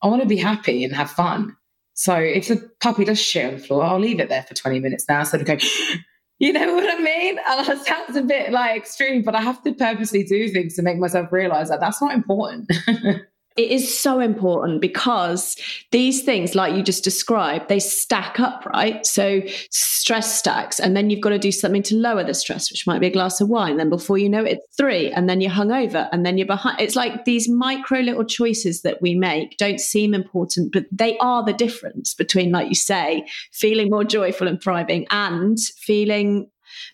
I 0.03 0.07
want 0.07 0.23
to 0.23 0.29
be 0.29 0.39
happy 0.39 0.85
and 0.85 0.95
have 0.95 1.11
fun. 1.11 1.57
So 1.95 2.15
if 2.15 2.49
the 2.49 2.71
puppy 2.81 3.05
does 3.05 3.21
shit 3.21 3.47
on 3.47 3.55
the 3.55 3.63
floor, 3.63 3.85
I'll 3.85 3.99
leave 3.99 4.21
it 4.21 4.29
there 4.29 4.43
for 4.43 4.55
20 4.55 4.81
minutes 4.81 5.05
now 5.09 5.21
instead 5.21 5.41
of 5.41 5.47
going, 5.47 5.61
you 6.39 6.53
know 6.53 6.75
what 6.75 6.93
I 6.93 7.01
mean? 7.01 7.39
And 7.47 7.67
that 7.67 7.87
sounds 7.87 8.17
a 8.17 8.23
bit 8.23 8.53
like 8.53 8.77
extreme, 8.77 9.23
but 9.23 9.35
I 9.35 9.41
have 9.41 9.63
to 9.65 9.75
purposely 9.75 10.25
do 10.25 10.49
things 10.49 10.75
to 10.77 10.83
make 10.83 10.99
myself 10.99 11.31
realize 11.31 11.69
that 11.69 11.81
that's 11.81 12.01
not 12.01 12.15
important. 12.15 12.71
It 13.61 13.71
is 13.71 13.99
so 13.99 14.21
important 14.21 14.81
because 14.81 15.55
these 15.91 16.23
things, 16.23 16.55
like 16.55 16.75
you 16.75 16.83
just 16.83 17.05
described, 17.05 17.69
they 17.69 17.79
stack 17.79 18.41
up, 18.41 18.65
right? 18.65 19.05
So 19.05 19.43
stress 19.71 20.39
stacks, 20.39 20.81
and 20.81 20.97
then 20.97 21.11
you've 21.11 21.21
got 21.21 21.29
to 21.29 21.39
do 21.39 21.53
something 21.53 21.83
to 21.83 21.95
lower 21.95 22.25
the 22.25 22.33
stress, 22.33 22.71
which 22.71 22.87
might 22.87 23.03
be 23.03 23.09
a 23.09 23.13
glass 23.13 23.39
of 23.39 23.51
wine. 23.51 23.77
Then 23.77 23.91
before 23.91 24.17
you 24.17 24.31
know 24.31 24.43
it, 24.43 24.53
it's 24.53 24.77
three, 24.79 25.13
and 25.13 25.29
then 25.29 25.43
you're 25.43 25.51
hungover, 25.51 26.09
and 26.11 26.25
then 26.25 26.39
you're 26.39 26.47
behind. 26.47 26.81
It's 26.81 26.97
like 26.97 27.27
these 27.27 27.51
micro 27.51 27.99
little 28.01 28.25
choices 28.25 28.81
that 28.81 29.03
we 29.03 29.15
make 29.15 29.59
don't 29.59 29.79
seem 29.79 30.15
important, 30.15 30.73
but 30.73 30.87
they 30.91 31.19
are 31.19 31.45
the 31.45 31.53
difference 31.53 32.15
between, 32.15 32.53
like 32.53 32.69
you 32.69 32.75
say, 32.75 33.27
feeling 33.53 33.91
more 33.91 34.05
joyful 34.05 34.49
and 34.49 34.63
thriving 34.63 35.07
and 35.11 35.59
feeling 35.77 36.49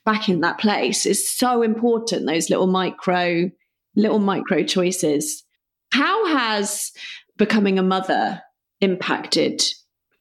back 0.05 0.29
in 0.29 0.41
that 0.41 0.59
place 0.59 1.07
is 1.07 1.31
so 1.31 1.63
important. 1.63 2.27
Those 2.27 2.51
little 2.51 2.67
micro, 2.67 3.53
little 3.95 4.19
micro 4.19 4.65
choices 4.65 5.45
how 5.93 6.27
has 6.27 6.93
becoming 7.37 7.79
a 7.79 7.83
mother 7.83 8.43
impacted 8.81 9.63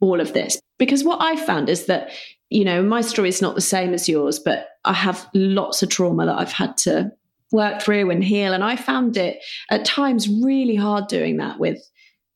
all 0.02 0.20
of 0.20 0.34
this? 0.34 0.60
Because 0.78 1.04
what 1.04 1.22
I 1.22 1.36
found 1.36 1.70
is 1.70 1.86
that, 1.86 2.12
you 2.50 2.66
know, 2.66 2.84
my 2.84 3.02
story 3.02 3.30
is 3.30 3.42
not 3.42 3.56
the 3.56 3.62
same 3.62 3.94
as 3.94 4.10
yours, 4.10 4.40
but 4.40 4.68
I 4.84 4.94
have 4.94 5.28
lots 5.34 5.82
of 5.82 5.90
trauma 5.90 6.26
that 6.26 6.38
I've 6.38 6.52
had 6.52 6.78
to 6.80 7.12
work 7.52 7.82
through 7.82 8.10
and 8.12 8.24
heal. 8.24 8.54
And 8.54 8.64
I 8.64 8.76
found 8.76 9.18
it 9.18 9.40
at 9.70 9.86
times 9.86 10.28
really 10.28 10.76
hard 10.76 11.08
doing 11.08 11.38
that 11.38 11.60
with 11.60 11.82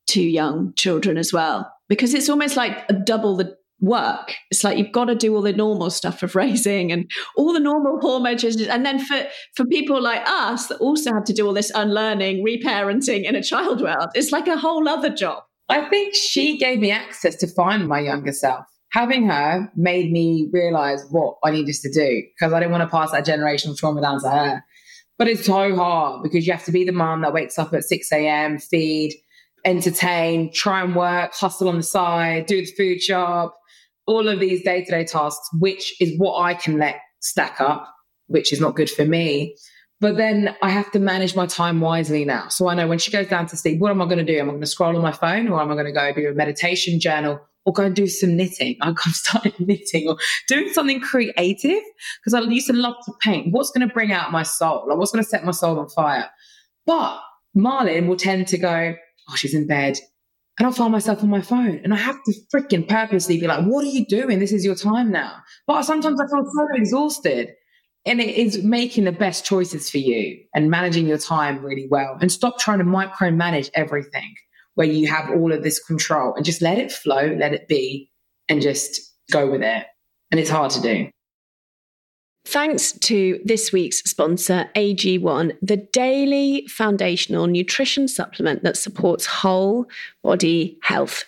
two 0.08 0.24
young 0.24 0.74
children 0.76 1.18
as 1.18 1.34
well, 1.34 1.72
because 1.88 2.14
it's 2.14 2.30
almost 2.30 2.56
like 2.56 2.86
a 2.90 2.94
double 2.94 3.36
the 3.36 3.56
work. 3.82 4.36
It's 4.52 4.64
like 4.64 4.78
you've 4.78 4.92
got 4.92 5.06
to 5.06 5.16
do 5.16 5.36
all 5.36 5.42
the 5.42 5.54
normal 5.54 5.90
stuff 5.90 6.24
of 6.24 6.36
raising 6.36 6.92
and 6.92 7.10
all 7.36 7.54
the 7.54 7.60
normal 7.60 8.00
hormone 8.00 8.38
changes. 8.38 8.68
And 8.68 8.86
then 8.86 9.00
for, 9.00 9.26
for 9.56 9.66
people 9.66 10.02
like 10.02 10.28
us 10.28 10.68
that 10.68 10.78
also 10.78 11.14
have 11.14 11.24
to 11.26 11.34
do 11.34 11.48
all 11.48 11.54
this 11.54 11.72
unlearning, 11.74 12.46
reparenting 12.46 13.24
in 13.24 13.36
a 13.36 13.44
child 13.44 13.82
world, 13.82 14.10
it's 14.14 14.32
like 14.32 14.48
a 14.48 14.58
whole 14.58 14.88
other 14.88 15.10
job. 15.10 15.44
I 15.70 15.88
think 15.88 16.16
she 16.16 16.58
gave 16.58 16.80
me 16.80 16.92
access 16.92 17.36
to 17.38 17.48
find 17.48 17.88
my 17.88 18.00
younger 18.00 18.34
self. 18.34 18.66
Having 18.92 19.28
her 19.28 19.72
made 19.76 20.12
me 20.12 20.50
realize 20.52 21.06
what 21.12 21.36
I 21.44 21.52
needed 21.52 21.76
to 21.76 21.92
do 21.92 22.24
because 22.36 22.54
I 22.54 22.60
didn't 22.60 22.72
want 22.72 22.90
to 22.90 22.90
pass 22.90 23.12
that 23.12 23.26
generational 23.26 23.78
trauma 23.78 24.02
down 24.02 24.20
to 24.22 24.30
her. 24.30 24.64
But 25.20 25.28
it's 25.28 25.46
so 25.46 25.76
hard 25.76 26.24
because 26.24 26.48
you 26.48 26.54
have 26.54 26.66
to 26.66 26.72
be 26.72 26.86
the 26.86 26.92
mom 26.92 27.22
that 27.22 27.34
wakes 27.34 27.60
up 27.60 27.74
at 27.74 27.84
6 27.84 28.12
a.m., 28.14 28.58
feed, 28.58 29.14
entertain, 29.66 30.52
try 30.54 30.82
and 30.82 30.96
work, 30.96 31.34
hustle 31.34 31.68
on 31.68 31.76
the 31.76 31.84
side, 31.84 32.46
do 32.48 32.62
the 32.62 32.72
food 32.72 33.02
shop, 33.02 33.59
all 34.10 34.28
of 34.28 34.40
these 34.40 34.64
day 34.64 34.84
to 34.84 34.90
day 34.92 35.06
tasks, 35.06 35.48
which 35.60 35.94
is 36.02 36.18
what 36.18 36.42
I 36.42 36.56
can 36.56 36.80
let 36.80 37.00
stack 37.20 37.62
up, 37.62 37.88
which 38.26 38.52
is 38.52 38.60
not 38.60 38.76
good 38.76 38.90
for 38.90 39.06
me. 39.06 39.56
But 40.02 40.18
then 40.18 40.56
I 40.64 40.70
have 40.70 40.92
to 40.94 41.00
manage 41.00 41.36
my 41.36 41.46
time 41.46 41.80
wisely 41.80 42.26
now. 42.26 42.48
So 42.48 42.70
I 42.70 42.74
know 42.74 42.88
when 42.88 42.98
she 42.98 43.12
goes 43.12 43.28
down 43.28 43.46
to 43.48 43.58
sleep, 43.58 43.80
what 43.80 43.92
am 43.92 44.02
I 44.02 44.06
going 44.06 44.18
to 44.18 44.24
do? 44.24 44.40
Am 44.40 44.48
I 44.48 44.54
going 44.54 44.62
to 44.62 44.68
scroll 44.68 44.96
on 44.96 45.04
my 45.04 45.12
phone 45.12 45.48
or 45.48 45.62
am 45.62 45.70
I 45.72 45.76
going 45.76 45.86
to 45.86 45.92
go 45.92 46.12
do 46.12 46.28
a 46.28 46.34
meditation 46.34 47.00
journal 47.00 47.40
or 47.66 47.74
go 47.74 47.84
and 47.84 47.96
do 47.96 48.08
some 48.08 48.36
knitting? 48.36 48.78
I'm 48.82 48.96
starting 48.96 49.54
knitting 49.60 50.08
or 50.08 50.18
doing 50.48 50.70
something 50.74 51.02
creative 51.02 51.84
because 52.24 52.34
I 52.34 52.40
used 52.50 52.68
to 52.68 52.74
love 52.74 52.96
to 53.06 53.14
paint. 53.22 53.54
What's 53.54 53.70
going 53.70 53.88
to 53.88 53.94
bring 53.94 54.12
out 54.12 54.32
my 54.32 54.44
soul? 54.44 54.86
Like 54.88 54.98
what's 54.98 55.12
going 55.12 55.24
to 55.24 55.30
set 55.30 55.46
my 55.46 55.52
soul 55.52 55.80
on 55.80 55.88
fire? 55.90 56.30
But 56.88 57.20
Malin 57.54 58.08
will 58.08 58.18
tend 58.18 58.48
to 58.48 58.58
go, 58.58 58.96
oh, 59.30 59.36
she's 59.36 59.54
in 59.54 59.68
bed 59.68 60.00
and 60.60 60.66
I'll 60.66 60.74
find 60.74 60.92
myself 60.92 61.24
on 61.24 61.30
my 61.30 61.42
phone 61.42 61.80
and 61.86 61.94
I 61.94 61.98
have 61.98 62.22
to 62.26 62.34
freaking 62.54 62.86
purposely 62.88 63.40
be 63.40 63.48
like, 63.48 63.64
what 63.66 63.86
are 63.86 63.88
you 63.88 64.06
doing? 64.06 64.40
This 64.40 64.52
is 64.52 64.66
your 64.66 64.76
time 64.76 65.10
now. 65.10 65.38
But 65.66 65.84
sometimes 65.84 66.20
I 66.20 66.28
feel 66.28 66.44
so 66.46 66.68
exhausted. 66.74 67.52
And 68.06 68.20
it 68.20 68.36
is 68.36 68.64
making 68.64 69.06
the 69.06 69.12
best 69.12 69.46
choices 69.46 69.90
for 69.90 70.00
you 70.00 70.38
and 70.54 70.70
managing 70.70 71.08
your 71.08 71.18
time 71.18 71.64
really 71.64 71.88
well. 71.90 72.18
And 72.20 72.32
stop 72.32 72.60
trying 72.60 72.80
to 72.80 72.86
micromanage 72.86 73.70
everything 73.74 74.34
where 74.76 74.88
you 74.88 75.08
have 75.08 75.30
all 75.30 75.54
of 75.54 75.64
this 75.64 75.84
control 75.84 76.34
and 76.36 76.46
just 76.46 76.62
let 76.62 76.78
it 76.78 76.92
flow, 76.92 77.36
let 77.38 77.54
it 77.54 77.68
be, 77.68 78.12
and 78.50 78.62
just 78.62 79.00
go 79.32 79.50
with 79.50 79.62
it. 79.62 79.86
And 80.32 80.40
it's 80.40 80.50
hard 80.50 80.72
to 80.72 80.82
do. 80.82 81.10
Thanks 82.46 82.94
to 82.94 83.40
this 83.44 83.72
week's 83.72 84.00
sponsor, 84.00 84.70
AG1, 84.76 85.58
the 85.62 85.78
daily 85.78 86.66
foundational 86.68 87.48
nutrition 87.48 88.08
supplement 88.08 88.64
that 88.64 88.78
supports 88.78 89.26
whole 89.26 89.86
body 90.24 90.78
health. 90.82 91.26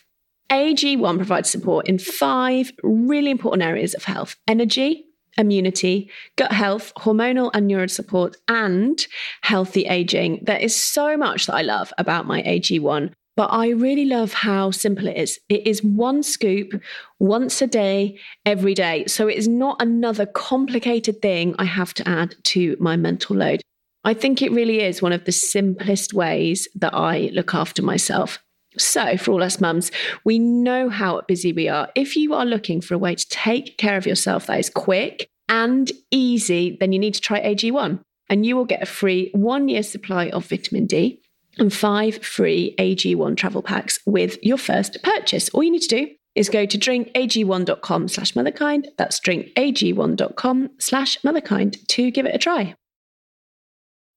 AG1 0.50 1.18
provides 1.18 1.50
support 1.50 1.88
in 1.88 2.00
five 2.00 2.72
really 2.84 3.32
important 3.32 3.64
areas 3.64 3.94
of 3.94 4.04
health 4.04 4.36
energy, 4.48 5.06
immunity, 5.38 6.10
gut 6.36 6.52
health, 6.52 6.92
hormonal 6.98 7.52
and 7.54 7.68
neural 7.68 7.88
support, 7.88 8.36
and 8.48 9.08
healthy 9.42 9.86
aging. 9.86 10.40
There 10.44 10.58
is 10.58 10.76
so 10.76 11.16
much 11.18 11.46
that 11.46 11.56
I 11.56 11.62
love 11.62 11.94
about 11.98 12.28
my 12.28 12.42
AG1. 12.44 13.14
But 13.42 13.54
I 13.54 13.70
really 13.70 14.06
love 14.06 14.34
how 14.34 14.70
simple 14.70 15.08
it 15.08 15.18
is. 15.18 15.40
It 15.50 15.66
is 15.66 15.84
one 15.84 16.22
scoop 16.22 16.80
once 17.18 17.60
a 17.64 17.66
day, 17.66 18.20
every 18.46 18.76
day. 18.76 19.08
So 19.08 19.28
it 19.28 19.36
is 19.36 19.48
not 19.48 19.82
another 19.82 20.28
complicated 20.28 21.24
thing 21.24 21.56
I 21.58 21.64
have 21.64 21.92
to 21.96 22.08
add 22.08 22.36
to 22.44 22.78
my 22.80 22.98
mental 22.98 23.36
load. 23.36 23.64
I 24.04 24.14
think 24.14 24.44
it 24.44 24.52
really 24.52 24.82
is 24.82 25.02
one 25.02 25.12
of 25.12 25.26
the 25.26 25.32
simplest 25.32 26.14
ways 26.14 26.68
that 26.76 26.94
I 26.94 27.32
look 27.34 27.56
after 27.56 27.82
myself. 27.82 28.38
So, 28.78 29.18
for 29.18 29.32
all 29.32 29.42
us 29.42 29.60
mums, 29.60 29.92
we 30.24 30.38
know 30.38 30.90
how 30.90 31.20
busy 31.22 31.52
we 31.52 31.68
are. 31.68 31.90
If 31.96 32.16
you 32.16 32.36
are 32.36 32.46
looking 32.46 32.80
for 32.80 32.94
a 32.94 33.00
way 33.00 33.16
to 33.16 33.30
take 33.30 33.80
care 33.80 33.98
of 33.98 34.06
yourself 34.06 34.46
that 34.46 34.60
is 34.60 34.70
quick 34.70 35.28
and 35.50 35.92
easy, 36.12 36.78
then 36.80 36.92
you 36.92 37.00
need 37.00 37.16
to 37.16 37.22
try 37.22 37.42
AG1 37.42 38.02
and 38.30 38.46
you 38.46 38.56
will 38.56 38.66
get 38.66 38.84
a 38.84 38.86
free 38.86 39.32
one 39.34 39.68
year 39.68 39.82
supply 39.82 40.30
of 40.30 40.46
vitamin 40.46 40.86
D 40.86 41.24
and 41.58 41.74
five 41.74 42.24
free 42.24 42.76
AG1 42.78 43.38
travel 43.38 43.62
packs 43.62 44.00
with 44.06 44.38
your 44.42 44.58
first 44.58 45.02
purchase. 45.04 45.50
All 45.50 45.64
you 45.64 45.72
need 45.72 45.82
to 45.84 46.06
do 46.06 46.08
is 46.36 46.50
go 46.50 46.66
to 46.66 46.78
drinkag1.com 46.78 48.08
slash 48.08 48.34
motherkind. 48.34 48.86
That's 48.98 49.20
drinkag1.com 49.20 50.70
slash 50.80 51.18
motherkind 51.22 51.86
to 51.88 52.12
give 52.12 52.26
it 52.26 52.36
a 52.36 52.38
try. 52.38 52.76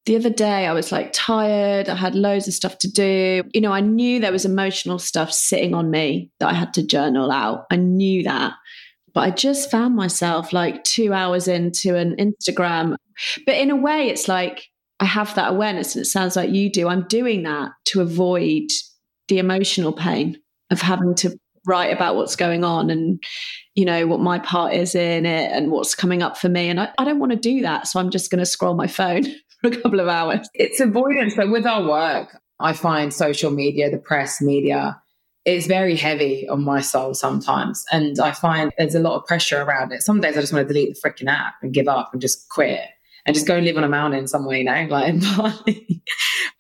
The 0.07 0.17
other 0.17 0.31
day, 0.31 0.67
I 0.67 0.73
was 0.73 0.93
like 0.93 1.13
tired. 1.15 1.89
I 1.89 1.95
had 1.95 2.15
loads 2.15 2.47
of 2.47 2.53
stuff 2.53 2.79
to 2.79 2.91
do. 2.91 3.43
You 3.55 3.61
know, 3.63 3.73
I 3.73 3.81
knew 3.81 4.21
there 4.21 4.33
was 4.33 4.45
emotional 4.45 4.99
stuff 4.99 5.33
sitting 5.33 5.75
on 5.75 5.91
me 5.91 6.31
that 6.41 6.51
I 6.51 6.55
had 6.55 6.75
to 6.75 6.87
journal 6.87 7.31
out. 7.31 7.65
I 7.71 7.77
knew 7.77 8.23
that. 8.25 8.53
But 9.15 9.21
I 9.21 9.31
just 9.31 9.71
found 9.71 9.97
myself 9.97 10.53
like 10.53 10.85
two 10.85 11.15
hours 11.15 11.49
into 11.49 11.97
an 11.97 12.17
Instagram. 12.17 12.97
But 13.47 13.55
in 13.55 13.71
a 13.71 13.77
way, 13.77 14.09
it's 14.09 14.29
like 14.29 14.67
I 15.01 15.07
have 15.07 15.35
that 15.35 15.51
awareness, 15.51 15.95
and 15.95 16.03
it 16.03 16.09
sounds 16.09 16.37
like 16.37 16.51
you 16.51 16.71
do. 16.71 16.89
I'm 16.89 17.07
doing 17.09 17.43
that 17.43 17.73
to 17.87 18.01
avoid 18.01 18.69
the 19.29 19.39
emotional 19.39 19.93
pain 19.93 20.39
of 20.71 20.81
having 20.81 21.15
to 21.17 21.39
write 21.67 21.93
about 21.93 22.17
what's 22.17 22.37
going 22.37 22.65
on 22.65 22.91
and 22.91 23.23
you 23.75 23.85
know 23.85 24.07
what 24.07 24.21
my 24.21 24.39
part 24.39 24.75
is 24.75 24.95
in 24.95 25.25
it 25.27 25.51
and 25.53 25.71
what's 25.71 25.95
coming 25.95 26.23
up 26.23 26.37
for 26.37 26.49
me. 26.49 26.69
And 26.69 26.81
i, 26.81 26.91
I 26.99 27.05
don't 27.05 27.19
want 27.19 27.33
to 27.33 27.39
do 27.39 27.63
that 27.63 27.87
so 27.87 27.99
i'm 27.99 28.11
just 28.11 28.31
going 28.31 28.41
to 28.41 28.47
scroll 28.47 28.75
my 28.75 28.87
phone 28.87 29.25
for 29.61 29.69
a 29.69 29.77
couple 29.77 30.01
of 30.01 30.09
hours. 30.09 30.49
It's 30.55 30.81
avoidance 30.81 31.35
but 31.37 31.51
with 31.51 31.67
our 31.67 31.89
work 31.89 32.39
i 32.61 32.73
find 32.73 33.13
social 33.13 33.51
media 33.51 33.91
the 33.91 33.99
press 33.99 34.41
media 34.41 35.01
is 35.45 35.67
very 35.67 35.97
heavy 35.97 36.49
on 36.49 36.65
my 36.65 36.81
soul 36.81 37.15
sometimes. 37.15 37.85
And 37.91 38.19
i 38.21 38.33
find 38.33 38.73
there's 38.77 38.95
a 38.95 39.01
lot 39.01 39.17
of 39.17 39.27
pressure 39.27 39.63
around 39.63 39.93
it. 39.93 40.03
Some 40.03 40.21
days 40.21 40.37
i 40.37 40.41
just 40.41 40.53
want 40.53 40.69
to 40.69 40.73
delete 40.73 40.95
the 40.95 41.09
freaking 41.09 41.29
app 41.29 41.55
and 41.63 41.73
give 41.73 41.89
up 41.89 42.11
and 42.13 42.21
just 42.21 42.49
quit 42.51 42.81
and 43.27 43.35
just 43.35 43.47
go 43.47 43.59
live 43.59 43.77
on 43.77 43.85
a 43.85 43.89
mountain 43.89 44.27
somewhere, 44.27 44.59
you 44.59 44.65
know, 44.65 44.87
like 44.91 45.15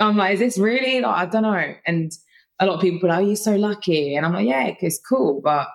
I'm 0.00 0.16
like, 0.16 0.34
is 0.34 0.40
this 0.40 0.58
really? 0.58 1.00
Like, 1.00 1.16
I 1.16 1.26
don't 1.26 1.42
know. 1.42 1.74
And 1.86 2.12
a 2.60 2.66
lot 2.66 2.76
of 2.76 2.80
people 2.80 3.10
are 3.10 3.20
oh, 3.20 3.26
you're 3.26 3.36
so 3.36 3.56
lucky. 3.56 4.16
And 4.16 4.24
I'm 4.24 4.32
like, 4.32 4.46
yeah, 4.46 4.74
it's 4.80 4.98
cool. 4.98 5.40
But, 5.42 5.68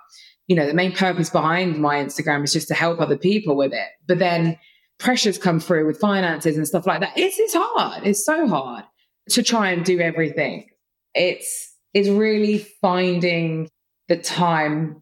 you 0.48 0.56
know, 0.56 0.66
the 0.66 0.74
main 0.74 0.92
purpose 0.92 1.30
behind 1.30 1.78
my 1.78 1.98
Instagram 1.98 2.44
is 2.44 2.54
just 2.54 2.68
to 2.70 2.74
help 2.74 3.00
other 3.00 3.18
people 3.18 3.56
with 3.56 3.74
it. 3.74 3.88
But 4.08 4.20
then 4.20 4.58
pressures 4.98 5.38
come 5.38 5.60
through 5.60 5.86
with 5.86 6.00
finances 6.00 6.58
and 6.58 6.68
stuff 6.68 6.88
like 6.88 7.02
that. 7.02 7.14
It's, 7.16 7.40
it's 7.40 7.54
hard. 7.56 8.06
It's 8.06 8.26
so 8.26 8.48
hard 8.48 8.84
to 9.30 9.44
try 9.44 9.72
and 9.72 9.86
do 9.86 10.00
everything. 10.00 10.70
It's, 11.14 11.76
it's 11.94 12.10
really 12.10 12.60
finding 12.82 13.70
the 14.08 14.18
time 14.18 15.02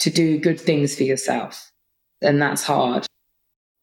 to 0.00 0.10
do 0.10 0.38
good 0.38 0.60
things 0.60 0.94
for 0.94 1.02
yourself. 1.02 1.70
And 2.22 2.40
that's 2.40 2.62
hard. 2.62 3.07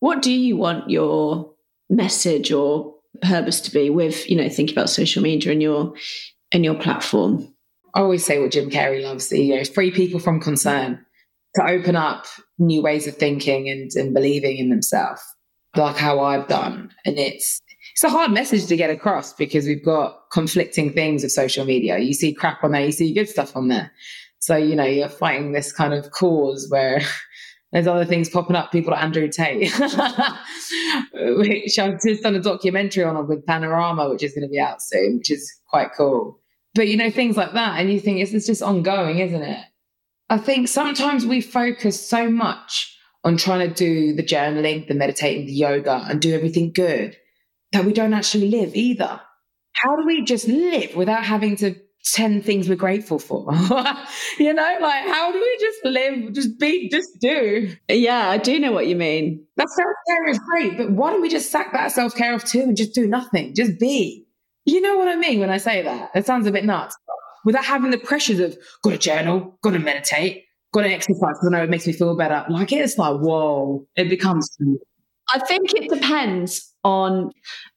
What 0.06 0.22
do 0.22 0.32
you 0.32 0.56
want 0.56 0.88
your 0.88 1.52
message 1.89 2.52
or 2.52 2.94
purpose 3.24 3.60
to 3.62 3.72
be 3.72 3.89
with, 3.89 4.30
you 4.30 4.36
know, 4.36 4.48
thinking 4.50 4.76
about 4.76 4.91
social 4.91 5.24
media 5.24 5.52
and 5.52 5.63
your 5.63 5.96
and 6.52 6.63
your 6.63 6.76
platform? 6.76 7.52
I 7.96 8.02
always 8.02 8.24
say 8.24 8.39
what 8.39 8.52
Jim 8.52 8.70
Carrey 8.70 9.02
loves, 9.02 9.32
you 9.32 9.56
know, 9.56 9.63
free 9.63 9.89
people 9.89 10.20
from 10.20 10.39
concern, 10.39 11.04
to 11.56 11.68
open 11.68 11.96
up 11.96 12.28
new 12.60 12.84
ways 12.84 13.08
of 13.08 13.15
thinking 13.15 13.68
and, 13.68 13.89
and 13.96 14.13
believing 14.13 14.58
in 14.58 14.70
themselves, 14.70 15.24
like 15.76 15.98
how 15.98 16.20
I've 16.20 16.48
done. 16.48 16.91
And 17.04 17.18
it's 17.18 17.60
it's 17.94 18.04
a 18.04 18.10
hard 18.10 18.30
message 18.30 18.68
to 18.68 18.78
get 18.78 18.91
across 18.91 19.34
because 19.34 19.65
we've 19.65 19.84
got 19.84 20.20
conflicting 20.32 20.94
things 20.94 21.24
of 21.24 21.32
social 21.32 21.65
media. 21.65 21.98
You 21.98 22.13
see 22.13 22.32
crap 22.32 22.63
on 22.63 22.74
there, 22.74 22.86
you 22.86 22.91
see 22.91 23.12
good 23.12 23.28
stuff 23.28 23.56
on 23.56 23.70
there. 23.70 23.91
So, 24.38 24.56
you 24.56 24.76
know, 24.76 24.86
you're 24.86 25.10
fighting 25.10 25.54
this 25.54 25.74
kind 25.74 25.96
of 25.96 26.12
cause 26.12 26.68
where 26.70 27.02
there's 27.75 27.88
other 27.88 28.05
things 28.05 28.29
popping 28.29 28.55
up, 28.55 28.71
people 28.71 28.93
like 28.93 29.03
Andrew 29.03 29.27
Tate, 29.27 29.69
which 31.13 31.77
I've 31.77 32.01
just 32.01 32.23
done 32.23 32.35
a 32.35 32.39
documentary 32.39 33.03
on 33.03 33.27
with 33.27 33.45
Panorama, 33.45 34.09
which 34.09 34.23
is 34.23 34.31
going 34.31 34.43
to 34.43 34.49
be 34.49 34.61
out 34.61 34.81
soon, 34.81 35.17
which 35.17 35.29
is 35.29 35.53
quite 35.67 35.89
cool. 35.93 36.39
But, 36.73 36.88
you 36.88 36.95
know, 36.95 37.11
things 37.11 37.35
like 37.35 37.51
that. 37.51 37.77
And 37.77 37.91
you 37.91 37.99
think 37.99 38.21
it's, 38.21 38.31
it's 38.31 38.45
just 38.45 38.61
ongoing, 38.61 39.19
isn't 39.19 39.41
it? 39.41 39.59
I 40.29 40.38
think 40.38 40.69
sometimes 40.69 41.25
we 41.25 41.41
focus 41.41 41.99
so 41.99 42.29
much 42.29 42.97
on 43.25 43.35
trying 43.35 43.67
to 43.67 43.75
do 43.75 44.13
the 44.13 44.23
journaling, 44.23 44.88
the 44.88 44.93
meditating, 44.93 45.47
the 45.47 45.51
yoga, 45.51 46.05
and 46.07 46.21
do 46.21 46.33
everything 46.33 46.71
good 46.71 47.17
that 47.73 47.83
we 47.83 47.91
don't 47.91 48.13
actually 48.13 48.47
live 48.47 48.73
either. 48.73 49.19
How 49.73 49.97
do 49.97 50.05
we 50.05 50.23
just 50.23 50.47
live 50.47 50.95
without 50.95 51.25
having 51.25 51.57
to 51.57 51.75
10 52.13 52.41
things 52.41 52.70
we're 52.70 52.76
grateful 52.76 53.20
for. 53.20 53.52
you 54.39 54.54
know, 54.54 54.78
like 54.82 55.06
how 55.06 55.32
do 55.32 55.39
we 55.39 55.58
just 55.60 55.86
live, 55.86 56.34
just 56.34 56.60
be, 56.60 56.89
just 56.89 57.20
do? 57.20 57.76
Yeah, 57.89 58.30
I 58.30 58.38
do 58.38 58.60
know 58.60 58.72
what 58.72 58.88
you 58.88 58.96
mean. 58.96 59.44
That 59.58 59.70
self 59.70 59.94
care 60.08 60.28
is 60.28 60.39
great, 60.39 60.78
but 60.78 60.91
why 60.91 61.12
don't 61.12 61.22
we 61.22 61.30
just 61.30 61.52
sack 61.52 61.74
that 61.74 61.91
self 61.91 62.15
care 62.15 62.34
off 62.34 62.46
too 62.46 62.62
and 62.62 62.78
just 62.78 62.94
do 62.94 63.08
nothing? 63.08 63.56
Just 63.56 63.80
be. 63.80 64.26
You 64.65 64.82
know 64.82 64.98
what 64.98 65.08
I 65.08 65.15
mean 65.15 65.39
when 65.39 65.50
I 65.50 65.58
say 65.58 65.82
that? 65.82 66.12
It 66.15 66.26
sounds 66.26 66.48
a 66.48 66.52
bit 66.52 66.65
nuts. 66.65 66.96
Without 67.44 67.65
having 67.65 67.91
the 67.91 67.98
pressures 67.98 68.39
of 68.39 68.58
got 68.84 68.91
to 68.91 68.98
journal, 68.98 69.58
got 69.62 69.72
to 69.72 69.80
meditate, 69.80 70.46
got 70.74 70.82
to 70.82 70.89
exercise 70.89 71.20
because 71.20 71.48
I 71.48 71.58
know 71.58 71.63
it 71.63 71.70
makes 71.70 71.86
me 71.86 71.94
feel 71.94 72.15
better. 72.15 72.46
Like 72.50 72.72
it's 72.72 72.98
like, 72.98 73.20
whoa, 73.20 73.86
it 73.96 74.10
becomes. 74.10 74.50
I 75.34 75.39
think 75.39 75.74
it 75.74 75.89
depends 75.89 76.74
on 76.84 77.32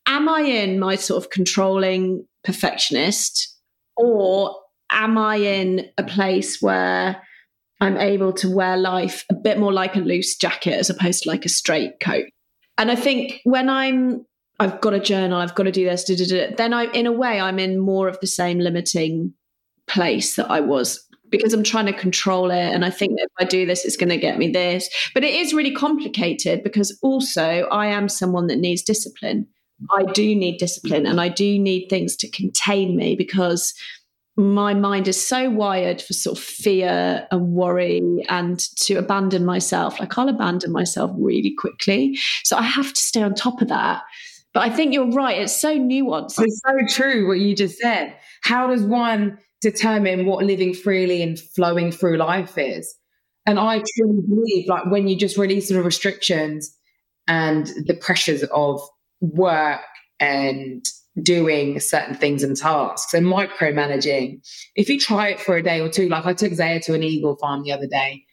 am 0.07 0.29
I 0.29 0.41
in 0.43 0.79
my 0.79 0.97
sort 0.97 1.23
of 1.23 1.31
controlling 1.31 2.27
perfectionist 2.45 3.58
or 3.99 4.57
am 4.91 5.19
I 5.19 5.37
in 5.37 5.91
a 5.99 6.05
place 6.05 6.63
where 6.63 7.23
I'm 7.81 7.97
able 7.97 8.33
to 8.35 8.55
wear 8.55 8.77
life 8.77 9.25
a 9.31 9.35
bit 9.35 9.59
more 9.59 9.73
like 9.73 9.97
a 9.97 10.01
loose 10.01 10.37
jacket 10.37 10.75
as 10.75 10.91
opposed 10.91 11.25
to 11.25 11.29
like 11.29 11.45
a 11.45 11.51
straight 11.51 12.01
coat? 12.01 12.27
And 12.79 12.91
I 12.91 12.95
think 12.95 13.41
when 13.45 13.69
I'm, 13.69 14.25
I've 14.61 14.81
got 14.81 14.95
a 14.95 15.01
journal, 15.01 15.39
I've 15.39 15.55
got 15.55 15.65
to 15.65 15.73
do 15.73 15.85
this, 15.85 16.05
da, 16.05 16.17
da, 16.17 16.25
da, 16.27 16.55
then 16.57 16.73
I'm 16.73 16.91
in 16.93 17.07
a 17.07 17.13
way, 17.13 17.41
I'm 17.41 17.59
in 17.59 17.79
more 17.79 18.09
of 18.09 18.19
the 18.21 18.27
same 18.27 18.59
limiting 18.59 19.35
place 19.89 20.37
that 20.37 20.51
I 20.51 20.61
was 20.61 21.05
because 21.31 21.53
I'm 21.53 21.63
trying 21.63 21.87
to 21.87 21.93
control 21.93 22.51
it. 22.51 22.57
And 22.57 22.85
I 22.85 22.91
think 22.91 23.13
if 23.17 23.31
I 23.39 23.45
do 23.45 23.67
this, 23.67 23.85
it's 23.85 23.97
going 23.97 24.09
to 24.09 24.17
get 24.17 24.39
me 24.39 24.51
this. 24.51 24.89
But 25.13 25.25
it 25.25 25.35
is 25.35 25.53
really 25.53 25.75
complicated 25.75 26.63
because 26.63 26.97
also 27.03 27.67
I 27.71 27.87
am 27.87 28.09
someone 28.09 28.47
that 28.47 28.59
needs 28.59 28.83
discipline. 28.83 29.47
I 29.91 30.05
do 30.13 30.35
need 30.35 30.59
discipline 30.59 31.07
and 31.07 31.21
I 31.21 31.29
do 31.29 31.59
need 31.59 31.89
things 31.89 32.17
to 32.17 32.31
contain 32.31 32.97
me 32.97 33.15
because 33.15 33.75
my 34.37 34.73
mind 34.73 35.09
is 35.09 35.21
so 35.21 35.51
wired 35.51 36.01
for 36.01 36.13
sort 36.13 36.39
of 36.39 36.45
fear 36.45 37.27
and 37.31 37.53
worry 37.53 38.01
and 38.29 38.61
to 38.77 38.95
abandon 38.95 39.45
myself. 39.45 39.99
Like 39.99 40.17
I'll 40.17 40.29
abandon 40.29 40.71
myself 40.71 41.11
really 41.17 41.55
quickly. 41.59 42.17
So 42.45 42.57
I 42.57 42.63
have 42.63 42.93
to 42.93 43.01
stay 43.01 43.23
on 43.23 43.35
top 43.35 43.61
of 43.61 43.69
that. 43.69 44.03
But 44.55 44.61
I 44.61 44.71
think 44.71 44.95
you're 44.95 45.11
right. 45.11 45.39
It's 45.39 45.61
so 45.61 45.77
nuanced. 45.77 46.39
It's 46.39 46.63
so 46.65 47.03
true 47.03 47.27
what 47.27 47.41
you 47.41 47.55
just 47.55 47.79
said. 47.79 48.17
How 48.43 48.69
does 48.69 48.83
one 48.83 49.39
determine 49.61 50.25
what 50.25 50.45
living 50.45 50.73
freely 50.73 51.21
and 51.21 51.39
flowing 51.39 51.91
through 51.91 52.17
life 52.17 52.57
is? 52.57 52.95
And 53.45 53.59
I 53.59 53.83
truly 53.97 54.23
believe 54.29 54.69
like 54.69 54.87
when 54.87 55.09
you 55.09 55.17
just 55.17 55.37
release 55.37 55.69
the 55.69 55.83
restrictions 55.83 56.77
and 57.27 57.67
the 57.87 57.95
pressures 57.95 58.45
of 58.45 58.81
work 59.21 59.81
and 60.21 60.85
doing 61.23 61.81
certain 61.81 62.15
things 62.15 62.43
and 62.43 62.57
tasks 62.57 63.13
and 63.15 63.27
micromanaging. 63.27 64.41
If 64.77 64.89
you 64.89 64.99
try 64.99 65.29
it 65.29 65.41
for 65.41 65.57
a 65.57 65.63
day 65.63 65.81
or 65.81 65.89
two, 65.89 66.09
like 66.09 66.27
I 66.27 66.35
took 66.35 66.53
Zaya 66.53 66.81
to 66.81 66.95
an 66.95 67.03
eagle 67.03 67.37
farm 67.37 67.63
the 67.63 67.73
other 67.73 67.87
day 67.87 68.25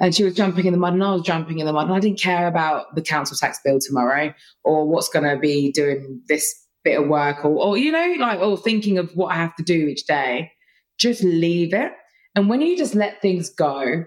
and 0.00 0.14
she 0.14 0.24
was 0.24 0.34
jumping 0.34 0.66
in 0.66 0.72
the 0.72 0.78
mud 0.78 0.94
and 0.94 1.04
I 1.04 1.12
was 1.12 1.22
jumping 1.22 1.58
in 1.58 1.66
the 1.66 1.72
mud 1.72 1.86
and 1.86 1.94
I 1.94 2.00
didn't 2.00 2.20
care 2.20 2.46
about 2.46 2.94
the 2.94 3.02
council 3.02 3.36
tax 3.36 3.60
bill 3.64 3.78
tomorrow 3.80 4.34
or 4.62 4.88
what's 4.88 5.08
going 5.08 5.24
to 5.28 5.38
be 5.38 5.72
doing 5.72 6.20
this 6.28 6.54
bit 6.82 7.00
of 7.00 7.08
work 7.08 7.44
or, 7.44 7.50
or, 7.50 7.78
you 7.78 7.92
know, 7.92 8.14
like, 8.18 8.40
or 8.40 8.56
thinking 8.58 8.98
of 8.98 9.10
what 9.14 9.32
I 9.32 9.36
have 9.36 9.56
to 9.56 9.62
do 9.62 9.86
each 9.86 10.06
day. 10.06 10.52
Just 10.98 11.22
leave 11.22 11.72
it. 11.72 11.92
And 12.34 12.48
when 12.48 12.60
you 12.60 12.76
just 12.76 12.94
let 12.94 13.22
things 13.22 13.48
go, 13.50 14.04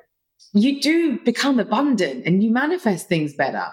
you 0.54 0.82
do 0.82 1.20
become 1.20 1.60
abundant 1.60 2.26
and 2.26 2.44
you 2.44 2.52
manifest 2.52 3.08
things 3.08 3.34
better. 3.34 3.68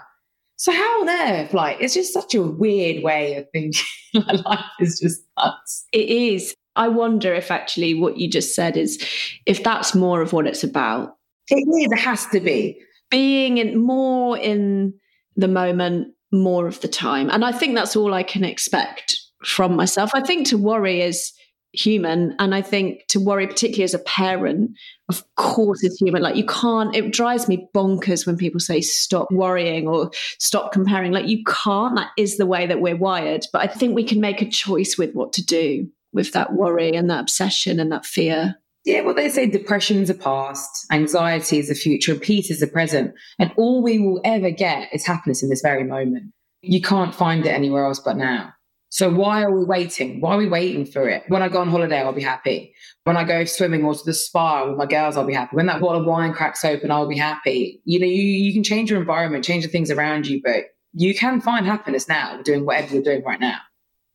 So 0.65 0.73
how 0.73 1.03
on 1.03 1.11
earth? 1.11 1.53
Like, 1.53 1.77
it's 1.79 1.93
just 1.93 2.15
such 2.15 2.35
a 2.35 2.41
weird 2.41 3.05
way 3.05 3.37
of 3.37 3.47
thinking. 3.53 3.85
life 4.15 4.65
is 4.81 4.99
just 4.99 5.23
nuts. 5.37 5.87
It 5.93 6.09
is. 6.09 6.55
I 6.75 6.89
wonder 6.89 7.35
if 7.35 7.51
actually 7.51 7.93
what 7.93 8.17
you 8.17 8.31
just 8.31 8.55
said 8.55 8.79
is 8.79 8.99
if 9.45 9.63
that's 9.63 9.95
more 9.95 10.23
of 10.23 10.33
what 10.33 10.47
it's 10.47 10.65
about. 10.65 11.17
It 11.51 11.57
is. 11.57 11.93
It 11.93 11.99
has 11.99 12.25
to 12.29 12.41
be 12.41 12.81
being 13.11 13.59
in 13.59 13.79
more 13.79 14.39
in 14.39 14.95
the 15.37 15.49
moment 15.49 16.15
more 16.33 16.67
of 16.67 16.81
the 16.81 16.89
time, 16.89 17.29
and 17.29 17.45
I 17.45 17.53
think 17.53 17.75
that's 17.75 17.95
all 17.95 18.15
I 18.15 18.23
can 18.23 18.43
expect 18.43 19.21
from 19.45 19.77
myself. 19.77 20.13
I 20.15 20.23
think 20.23 20.49
to 20.49 20.57
worry 20.57 21.03
is 21.03 21.31
human. 21.75 22.35
And 22.39 22.55
I 22.55 22.63
think 22.63 23.07
to 23.09 23.21
worry, 23.21 23.47
particularly 23.47 23.85
as 23.85 23.95
a 23.95 23.99
parent, 24.01 24.71
of 25.09 25.23
course 25.37 25.85
it's 25.85 26.01
human. 26.01 26.23
Like 26.23 26.37
you 26.37 26.47
can't, 26.47 26.95
it 26.95 27.13
drives 27.13 27.49
me 27.49 27.69
bonkers 27.75 28.27
when 28.27 28.37
people 28.37 28.61
say 28.61 28.81
stop 28.81 29.31
worrying 29.31 29.87
or 29.87 30.11
stop 30.39 30.73
comparing. 30.73 31.13
Like 31.13 31.29
you 31.29 31.45
can't, 31.45 31.97
that 31.97 32.11
is 32.17 32.37
the 32.37 32.47
way 32.47 32.67
that 32.67 32.81
we're 32.81 32.97
wired. 32.97 33.47
But 33.53 33.63
I 33.63 33.67
think 33.67 33.95
we 33.95 34.05
can 34.05 34.21
make 34.21 34.41
a 34.41 34.49
choice 34.49 34.97
with 34.97 35.13
what 35.15 35.33
to 35.35 35.45
do 35.45 35.89
with 36.13 36.33
that 36.33 36.55
worry 36.55 36.95
and 36.95 37.11
that 37.11 37.21
obsession 37.21 37.81
and 37.81 37.93
that 37.93 38.07
fear. 38.07 38.57
Yeah, 38.85 39.01
well, 39.01 39.15
they 39.15 39.31
say 39.31 39.47
depression 39.47 39.99
is 39.99 40.11
a 40.11 40.15
past, 40.15 40.87
anxiety 40.93 41.59
is 41.59 41.69
the 41.69 41.75
future, 41.75 42.13
and 42.13 42.21
peace 42.21 42.51
is 42.51 42.61
the 42.61 42.67
present. 42.67 43.15
And 43.39 43.51
all 43.57 43.83
we 43.83 43.99
will 43.99 44.21
ever 44.25 44.51
get 44.51 44.89
is 44.93 45.07
happiness 45.07 45.43
in 45.43 45.49
this 45.49 45.63
very 45.63 45.85
moment. 45.85 46.33
You 46.61 46.83
can't 46.83 47.15
find 47.15 47.47
it 47.47 47.51
anywhere 47.51 47.87
else 47.87 47.99
but 47.99 48.17
now. 48.17 48.53
So 48.95 49.11
why 49.11 49.43
are 49.43 49.51
we 49.51 49.65
waiting? 49.65 50.21
Why 50.21 50.35
are 50.35 50.39
we 50.39 50.47
waiting 50.47 50.87
for 50.87 51.09
it? 51.09 51.25
When 51.27 51.43
I 51.43 51.49
go 51.49 51.61
on 51.61 51.69
holiday, 51.69 52.01
I'll 52.01 52.13
be 52.13 52.23
happy. 52.23 52.73
When 53.03 53.17
I 53.17 53.25
go 53.25 53.45
swimming 53.45 53.83
or 53.83 53.93
to 53.93 54.05
the 54.05 54.15
spa 54.15 54.69
with 54.69 54.79
my 54.79 54.87
girls, 54.87 55.17
I'll 55.17 55.27
be 55.27 55.35
happy. 55.35 55.57
When 55.57 55.67
that 55.67 55.81
bottle 55.81 56.03
of 56.03 56.07
wine 56.07 56.33
cracks 56.33 56.65
open, 56.65 56.93
I'll 56.93 57.09
be 57.09 57.19
happy. 57.19 57.83
You 57.85 57.99
know, 57.99 58.07
you, 58.07 58.23
you 58.23 58.53
can 58.53 58.63
change 58.63 58.93
your 58.93 59.01
environment, 59.01 59.45
change 59.45 59.65
the 59.65 59.69
things 59.69 59.91
around 59.91 60.29
you, 60.29 60.41
but 60.45 60.67
you 60.93 61.13
can 61.13 61.41
find 61.41 61.67
happiness 61.67 62.09
now 62.09 62.41
doing 62.43 62.65
whatever 62.65 62.95
you're 62.95 63.03
doing 63.03 63.25
right 63.25 63.41
now. 63.41 63.59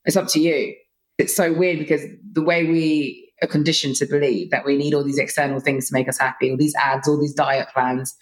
It's 0.05 0.15
up 0.15 0.29
to 0.29 0.39
you. 0.39 0.73
It's 1.17 1.35
so 1.35 1.51
weird 1.51 1.79
because 1.79 2.03
the 2.31 2.41
way 2.41 2.63
we 2.63 3.33
are 3.43 3.49
conditioned 3.49 3.97
to 3.97 4.05
believe 4.05 4.49
that 4.51 4.65
we 4.65 4.77
need 4.77 4.93
all 4.93 5.03
these 5.03 5.19
external 5.19 5.59
things 5.59 5.89
to 5.89 5.93
make 5.93 6.07
us 6.07 6.17
happy, 6.17 6.51
all 6.51 6.57
these 6.57 6.75
ads, 6.75 7.05
all 7.05 7.19
these 7.19 7.33
diet 7.33 7.67
plans, 7.73 8.15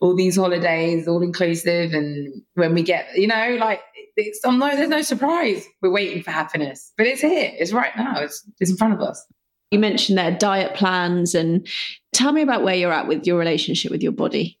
all 0.00 0.16
these 0.16 0.36
holidays, 0.36 1.06
all 1.06 1.22
inclusive. 1.22 1.92
And 1.92 2.42
when 2.54 2.74
we 2.74 2.82
get, 2.82 3.08
you 3.14 3.26
know, 3.26 3.56
like 3.60 3.80
it's 4.16 4.40
oh 4.44 4.50
no, 4.50 4.68
there's 4.70 4.88
no 4.88 5.02
surprise. 5.02 5.64
We're 5.82 5.90
waiting 5.90 6.22
for 6.22 6.30
happiness, 6.30 6.92
but 6.96 7.06
it's 7.06 7.20
here. 7.20 7.52
It's 7.54 7.72
right 7.72 7.96
now. 7.96 8.20
It's 8.20 8.44
it's 8.58 8.70
in 8.70 8.76
front 8.76 8.94
of 8.94 9.00
us. 9.00 9.24
You 9.70 9.78
mentioned 9.78 10.18
their 10.18 10.36
diet 10.36 10.74
plans, 10.74 11.34
and 11.34 11.66
tell 12.12 12.32
me 12.32 12.42
about 12.42 12.64
where 12.64 12.74
you're 12.74 12.92
at 12.92 13.06
with 13.06 13.26
your 13.26 13.38
relationship 13.38 13.92
with 13.92 14.02
your 14.02 14.12
body. 14.12 14.58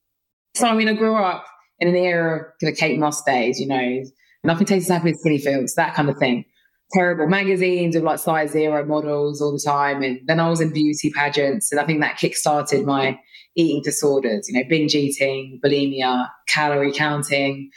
So 0.56 0.68
I 0.68 0.74
mean, 0.74 0.88
I 0.88 0.94
grew 0.94 1.16
up 1.16 1.44
in 1.78 1.88
an 1.88 1.96
era 1.96 2.40
of 2.40 2.44
the 2.60 2.72
Kate 2.72 2.98
Moss 2.98 3.22
days. 3.24 3.58
You 3.58 3.66
know, 3.66 4.02
nothing 4.44 4.66
tastes 4.66 4.88
as 4.90 4.96
happy 4.96 5.10
as 5.10 5.20
skinny 5.20 5.38
feels, 5.38 5.74
that 5.74 5.94
kind 5.94 6.08
of 6.08 6.16
thing. 6.18 6.44
Terrible 6.92 7.28
magazines 7.28 7.94
with 7.94 8.04
like 8.04 8.18
size 8.18 8.50
zero 8.50 8.84
models 8.84 9.40
all 9.40 9.52
the 9.52 9.62
time, 9.64 10.02
and 10.02 10.20
then 10.26 10.40
I 10.40 10.48
was 10.48 10.60
in 10.60 10.72
beauty 10.72 11.10
pageants, 11.10 11.72
and 11.72 11.80
I 11.80 11.86
think 11.86 12.00
that 12.00 12.16
kick-started 12.16 12.84
my 12.84 13.18
eating 13.56 13.82
disorders. 13.82 14.48
You 14.48 14.58
know, 14.58 14.68
binge 14.68 14.94
eating, 14.94 15.60
bulimia, 15.62 16.28
calorie 16.48 16.92
counting 16.92 17.70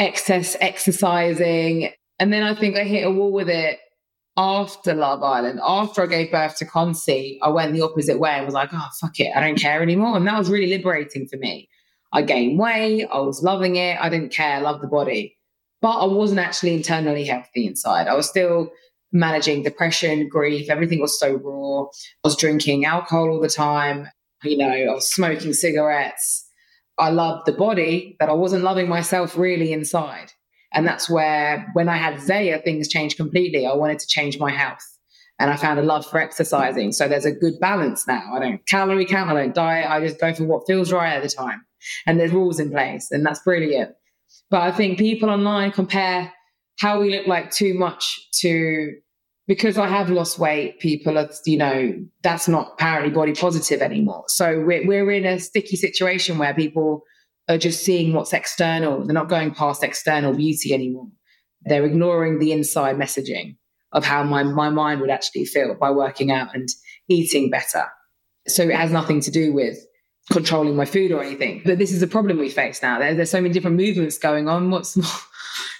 excess 0.00 0.56
exercising. 0.60 1.92
And 2.18 2.32
then 2.32 2.42
I 2.42 2.54
think 2.54 2.76
I 2.76 2.84
hit 2.84 3.06
a 3.06 3.10
wall 3.10 3.32
with 3.32 3.48
it 3.48 3.78
after 4.36 4.94
Love 4.94 5.22
Island. 5.22 5.60
After 5.62 6.02
I 6.02 6.06
gave 6.06 6.32
birth 6.32 6.56
to 6.56 6.64
Consy, 6.64 7.38
I 7.42 7.50
went 7.50 7.74
the 7.74 7.82
opposite 7.82 8.18
way 8.18 8.30
and 8.30 8.46
was 8.46 8.54
like, 8.54 8.70
oh, 8.72 8.88
fuck 9.00 9.20
it. 9.20 9.36
I 9.36 9.40
don't 9.40 9.60
care 9.60 9.82
anymore. 9.82 10.16
And 10.16 10.26
that 10.26 10.38
was 10.38 10.50
really 10.50 10.74
liberating 10.74 11.28
for 11.28 11.36
me. 11.36 11.68
I 12.12 12.22
gained 12.22 12.58
weight. 12.58 13.06
I 13.12 13.20
was 13.20 13.42
loving 13.42 13.76
it. 13.76 13.98
I 14.00 14.08
didn't 14.08 14.32
care. 14.32 14.56
I 14.56 14.60
loved 14.60 14.82
the 14.82 14.88
body. 14.88 15.36
But 15.82 16.00
I 16.00 16.06
wasn't 16.06 16.40
actually 16.40 16.74
internally 16.74 17.24
healthy 17.24 17.66
inside. 17.66 18.08
I 18.08 18.14
was 18.14 18.28
still 18.28 18.70
managing 19.12 19.62
depression, 19.62 20.28
grief. 20.28 20.70
Everything 20.70 21.00
was 21.00 21.18
so 21.18 21.34
raw. 21.34 21.84
I 21.84 21.88
was 22.24 22.36
drinking 22.36 22.84
alcohol 22.84 23.28
all 23.28 23.40
the 23.40 23.48
time. 23.48 24.08
You 24.42 24.56
know, 24.56 24.68
I 24.68 24.94
was 24.94 25.12
smoking 25.12 25.52
cigarettes. 25.52 26.46
I 26.98 27.10
loved 27.10 27.46
the 27.46 27.52
body, 27.52 28.16
but 28.18 28.28
I 28.28 28.32
wasn't 28.32 28.64
loving 28.64 28.88
myself 28.88 29.36
really 29.36 29.72
inside. 29.72 30.32
And 30.72 30.86
that's 30.86 31.10
where, 31.10 31.68
when 31.72 31.88
I 31.88 31.96
had 31.96 32.20
Zaya, 32.20 32.60
things 32.60 32.88
changed 32.88 33.16
completely. 33.16 33.66
I 33.66 33.74
wanted 33.74 33.98
to 33.98 34.06
change 34.06 34.38
my 34.38 34.50
health 34.50 34.84
and 35.40 35.50
I 35.50 35.56
found 35.56 35.78
a 35.80 35.82
love 35.82 36.06
for 36.06 36.20
exercising. 36.20 36.92
So 36.92 37.08
there's 37.08 37.24
a 37.24 37.32
good 37.32 37.58
balance 37.58 38.06
now. 38.06 38.22
I 38.34 38.38
don't 38.38 38.66
calorie 38.68 39.06
count, 39.06 39.30
I 39.30 39.34
don't 39.34 39.54
diet, 39.54 39.90
I 39.90 39.98
just 40.06 40.20
go 40.20 40.34
for 40.34 40.44
what 40.44 40.66
feels 40.66 40.92
right 40.92 41.14
at 41.14 41.22
the 41.22 41.30
time. 41.30 41.64
And 42.06 42.20
there's 42.20 42.30
rules 42.30 42.60
in 42.60 42.70
place, 42.70 43.10
and 43.10 43.24
that's 43.24 43.40
brilliant. 43.40 43.94
But 44.50 44.60
I 44.60 44.70
think 44.70 44.98
people 44.98 45.30
online 45.30 45.72
compare 45.72 46.30
how 46.78 47.00
we 47.00 47.16
look 47.16 47.26
like 47.26 47.50
too 47.50 47.72
much 47.72 48.28
to 48.40 48.92
because 49.46 49.78
I 49.78 49.88
have 49.88 50.10
lost 50.10 50.38
weight, 50.38 50.78
people 50.78 51.18
are, 51.18 51.28
you 51.44 51.58
know, 51.58 51.94
that's 52.22 52.46
not 52.46 52.72
apparently 52.74 53.10
body 53.10 53.32
positive 53.32 53.82
anymore. 53.82 54.24
So 54.28 54.60
we're, 54.60 54.86
we're 54.86 55.10
in 55.10 55.24
a 55.24 55.40
sticky 55.40 55.76
situation 55.76 56.38
where 56.38 56.54
people 56.54 57.02
are 57.48 57.58
just 57.58 57.82
seeing 57.82 58.12
what's 58.12 58.32
external. 58.32 59.04
They're 59.04 59.14
not 59.14 59.28
going 59.28 59.52
past 59.52 59.82
external 59.82 60.32
beauty 60.34 60.72
anymore. 60.72 61.08
They're 61.62 61.84
ignoring 61.84 62.38
the 62.38 62.52
inside 62.52 62.96
messaging 62.96 63.56
of 63.92 64.04
how 64.04 64.22
my, 64.22 64.44
my 64.44 64.70
mind 64.70 65.00
would 65.00 65.10
actually 65.10 65.46
feel 65.46 65.74
by 65.74 65.90
working 65.90 66.30
out 66.30 66.54
and 66.54 66.68
eating 67.08 67.50
better. 67.50 67.86
So 68.46 68.62
it 68.62 68.76
has 68.76 68.92
nothing 68.92 69.20
to 69.22 69.30
do 69.30 69.52
with 69.52 69.78
controlling 70.30 70.76
my 70.76 70.84
food 70.84 71.10
or 71.10 71.22
anything. 71.22 71.62
But 71.64 71.78
this 71.78 71.92
is 71.92 72.02
a 72.02 72.06
problem 72.06 72.38
we 72.38 72.50
face 72.50 72.82
now. 72.82 72.98
There, 72.98 73.14
there's 73.14 73.30
so 73.30 73.40
many 73.40 73.52
different 73.52 73.76
movements 73.76 74.16
going 74.16 74.48
on. 74.48 74.70
What's 74.70 74.96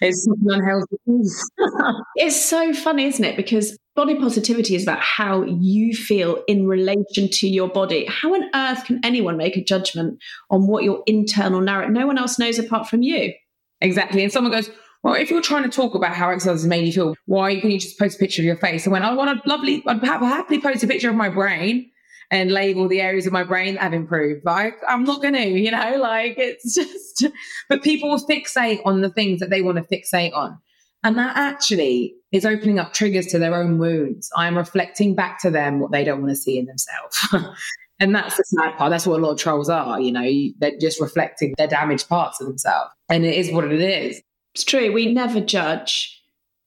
it's 0.01 0.29
unhealthy. 0.47 0.97
it's 2.17 2.45
so 2.45 2.73
funny, 2.73 3.05
isn't 3.07 3.25
it? 3.25 3.37
Because 3.37 3.79
body 3.97 4.15
positivity 4.17 4.75
is 4.75 4.83
about 4.83 5.01
how 5.01 5.43
you 5.43 5.95
feel 5.95 6.43
in 6.49 6.67
relation 6.67 7.29
to 7.29 7.49
your 7.49 7.69
body. 7.69 8.07
How 8.07 8.35
on 8.35 8.51
earth 8.55 8.85
can 8.85 9.01
anyone 9.05 9.37
make 9.37 9.57
a 9.57 9.65
judgment 9.65 10.19
on 10.51 10.67
what 10.67 10.85
your 10.85 11.03
internal 11.07 11.61
narrative? 11.61 11.93
No 11.93 12.07
one 12.07 12.19
else 12.19 12.39
knows 12.39 12.59
apart 12.59 12.89
from 12.89 13.03
you. 13.03 13.33
Exactly. 13.81 14.23
And 14.23 14.33
someone 14.33 14.53
goes, 14.53 14.71
well, 15.03 15.15
if 15.15 15.31
you're 15.31 15.41
trying 15.41 15.63
to 15.63 15.71
talk 15.71 15.95
about 15.95 16.15
how 16.15 16.31
exercise 16.31 16.61
has 16.61 16.67
made 16.67 16.85
you 16.87 16.93
feel, 16.93 17.15
why 17.27 17.59
can 17.59 17.71
you 17.71 17.79
just 17.79 17.99
post 17.99 18.17
a 18.17 18.19
picture 18.19 18.43
of 18.43 18.47
your 18.47 18.57
face? 18.57 18.87
I 18.87 18.91
went, 18.91 19.05
I 19.05 19.15
want 19.15 19.45
a 19.45 19.49
lovely, 19.49 19.83
I'd 19.87 20.03
happily 20.03 20.61
post 20.61 20.83
a 20.83 20.87
picture 20.87 21.09
of 21.09 21.17
my 21.17 21.31
brain 21.31 21.91
and 22.31 22.53
label 22.53 22.89
the 22.89 23.01
areas 23.01 23.27
of 23.27 23.33
my 23.33 23.43
brain 23.43 23.75
that 23.75 23.83
have 23.83 23.93
improved. 23.93 24.45
Like, 24.45 24.75
I'm 24.89 25.05
not 25.05 25.21
going 25.21 25.35
to, 25.35 25.49
you 25.49 25.71
know, 25.71 25.97
like 25.99 26.35
it's 26.39 26.75
just, 26.77 27.27
but 27.69 27.83
people 27.83 28.11
will 28.11 28.27
fixate 28.27 28.81
on 28.85 29.01
the 29.01 29.11
things 29.11 29.41
that 29.41 29.51
they 29.51 29.63
want 29.63 29.79
to 29.79 29.97
fixate 29.97 30.35
on. 30.35 30.59
And 31.03 31.17
that 31.17 31.37
actually 31.37 32.15
is 32.31 32.45
opening 32.45 32.79
up 32.79 32.93
triggers 32.93 33.27
to 33.29 33.39
their 33.39 33.55
own 33.55 33.79
wounds. 33.79 34.31
I'm 34.37 34.57
reflecting 34.57 35.15
back 35.15 35.41
to 35.41 35.51
them 35.51 35.81
what 35.81 35.93
they 35.93 36.05
don't 36.05 36.21
want 36.21 36.31
to 36.31 36.37
see 36.37 36.59
in 36.59 36.67
themselves. 36.67 37.57
and 38.01 38.15
that's 38.15 38.37
the 38.37 38.45
sad 38.45 38.77
part. 38.77 38.91
That's 38.91 39.07
what 39.07 39.19
a 39.19 39.23
lot 39.23 39.33
of 39.33 39.39
trolls 39.39 39.71
are, 39.71 40.01
you 40.01 40.13
know, 40.13 40.31
they're 40.59 40.79
just 40.79 41.01
reflecting 41.01 41.55
their 41.57 41.69
damaged 41.69 42.09
parts 42.09 42.41
of 42.41 42.47
themselves. 42.47 42.91
And 43.09 43.25
it 43.25 43.35
is 43.35 43.51
what 43.51 43.65
it 43.65 43.81
is. 43.81 44.21
It's 44.55 44.65
true. 44.65 44.93
We 44.93 45.13
never 45.13 45.41
judge 45.41 46.23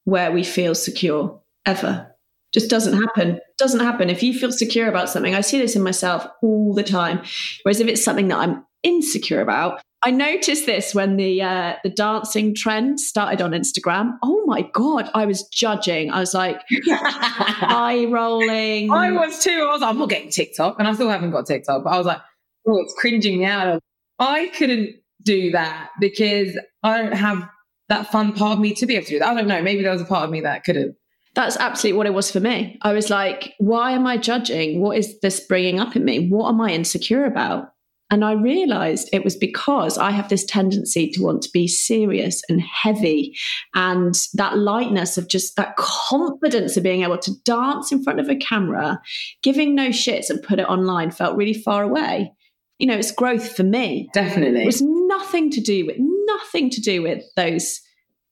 where 0.05 0.31
we 0.31 0.43
feel 0.43 0.75
secure, 0.75 1.39
ever. 1.65 2.09
Just 2.53 2.69
doesn't 2.69 2.99
happen. 2.99 3.39
Doesn't 3.63 3.79
happen. 3.79 4.09
If 4.09 4.21
you 4.21 4.37
feel 4.37 4.51
secure 4.51 4.89
about 4.89 5.09
something, 5.09 5.35
I 5.35 5.39
see 5.39 5.57
this 5.57 5.73
in 5.77 5.83
myself 5.83 6.27
all 6.41 6.73
the 6.73 6.83
time. 6.83 7.21
Whereas 7.61 7.79
if 7.79 7.87
it's 7.87 8.03
something 8.03 8.27
that 8.27 8.37
I'm 8.37 8.65
insecure 8.83 9.39
about, 9.39 9.79
I 10.01 10.11
noticed 10.11 10.65
this 10.65 10.93
when 10.93 11.15
the 11.15 11.41
uh, 11.41 11.75
the 11.81 11.89
dancing 11.89 12.53
trend 12.55 12.99
started 12.99 13.41
on 13.41 13.51
Instagram. 13.51 14.17
Oh 14.21 14.43
my 14.45 14.63
god, 14.73 15.09
I 15.13 15.25
was 15.25 15.47
judging. 15.47 16.11
I 16.11 16.19
was 16.19 16.33
like 16.33 16.59
eye 16.89 18.05
rolling. 18.09 18.91
I 18.91 19.11
was 19.11 19.41
too. 19.41 19.65
I 19.65 19.71
was 19.71 19.79
like, 19.79 19.91
I'm 19.91 19.97
not 19.97 20.09
getting 20.09 20.29
TikTok, 20.29 20.77
and 20.77 20.85
I 20.85 20.93
still 20.93 21.09
haven't 21.09 21.31
got 21.31 21.45
TikTok. 21.45 21.85
But 21.85 21.91
I 21.91 21.97
was 21.97 22.05
like, 22.05 22.19
oh, 22.67 22.81
it's 22.81 22.93
cringing 22.97 23.39
me 23.39 23.45
out. 23.45 23.79
I 24.19 24.51
couldn't 24.57 24.97
do 25.23 25.51
that 25.51 25.91
because 26.01 26.59
I 26.83 27.01
don't 27.01 27.13
have 27.13 27.47
that 27.87 28.11
fun 28.11 28.33
part 28.33 28.57
of 28.57 28.59
me 28.59 28.73
to 28.73 28.85
be 28.85 28.97
able 28.97 29.05
to 29.05 29.11
do 29.11 29.19
that. 29.19 29.29
I 29.29 29.33
don't 29.35 29.47
know. 29.47 29.61
Maybe 29.61 29.83
there 29.83 29.93
was 29.93 30.01
a 30.01 30.05
part 30.05 30.25
of 30.25 30.31
me 30.31 30.41
that 30.41 30.65
could 30.65 30.75
have. 30.75 30.89
That's 31.35 31.57
absolutely 31.57 31.97
what 31.97 32.07
it 32.07 32.13
was 32.13 32.31
for 32.31 32.39
me. 32.39 32.77
I 32.81 32.93
was 32.93 33.09
like, 33.09 33.53
why 33.57 33.91
am 33.91 34.05
I 34.05 34.17
judging? 34.17 34.81
What 34.81 34.97
is 34.97 35.19
this 35.21 35.39
bringing 35.39 35.79
up 35.79 35.95
in 35.95 36.05
me? 36.05 36.29
What 36.29 36.49
am 36.49 36.61
I 36.61 36.71
insecure 36.71 37.25
about? 37.25 37.69
And 38.11 38.23
I 38.23 38.33
realized 38.33 39.09
it 39.11 39.23
was 39.23 39.35
because 39.35 39.97
I 39.97 40.11
have 40.11 40.29
this 40.29 40.45
tendency 40.45 41.09
to 41.09 41.23
want 41.23 41.41
to 41.43 41.49
be 41.51 41.67
serious 41.67 42.43
and 42.47 42.61
heavy. 42.61 43.35
And 43.73 44.13
that 44.35 44.59
lightness 44.59 45.17
of 45.17 45.27
just 45.27 45.55
that 45.55 45.75
confidence 45.77 46.77
of 46.77 46.83
being 46.83 47.01
able 47.01 47.17
to 47.17 47.31
dance 47.43 47.91
in 47.91 48.03
front 48.03 48.19
of 48.19 48.29
a 48.29 48.35
camera, 48.35 49.01
giving 49.41 49.73
no 49.73 49.89
shits 49.89 50.29
and 50.29 50.43
put 50.43 50.59
it 50.59 50.69
online 50.69 51.09
felt 51.09 51.35
really 51.35 51.55
far 51.55 51.81
away. 51.81 52.31
You 52.77 52.85
know, 52.85 52.97
it's 52.97 53.11
growth 53.11 53.55
for 53.55 53.63
me. 53.63 54.09
Definitely. 54.13 54.61
It 54.61 54.67
was 54.67 54.83
nothing 54.83 55.49
to 55.49 55.61
do 55.61 55.87
with, 55.87 55.95
nothing 55.97 56.69
to 56.69 56.81
do 56.81 57.01
with 57.01 57.23
those 57.35 57.81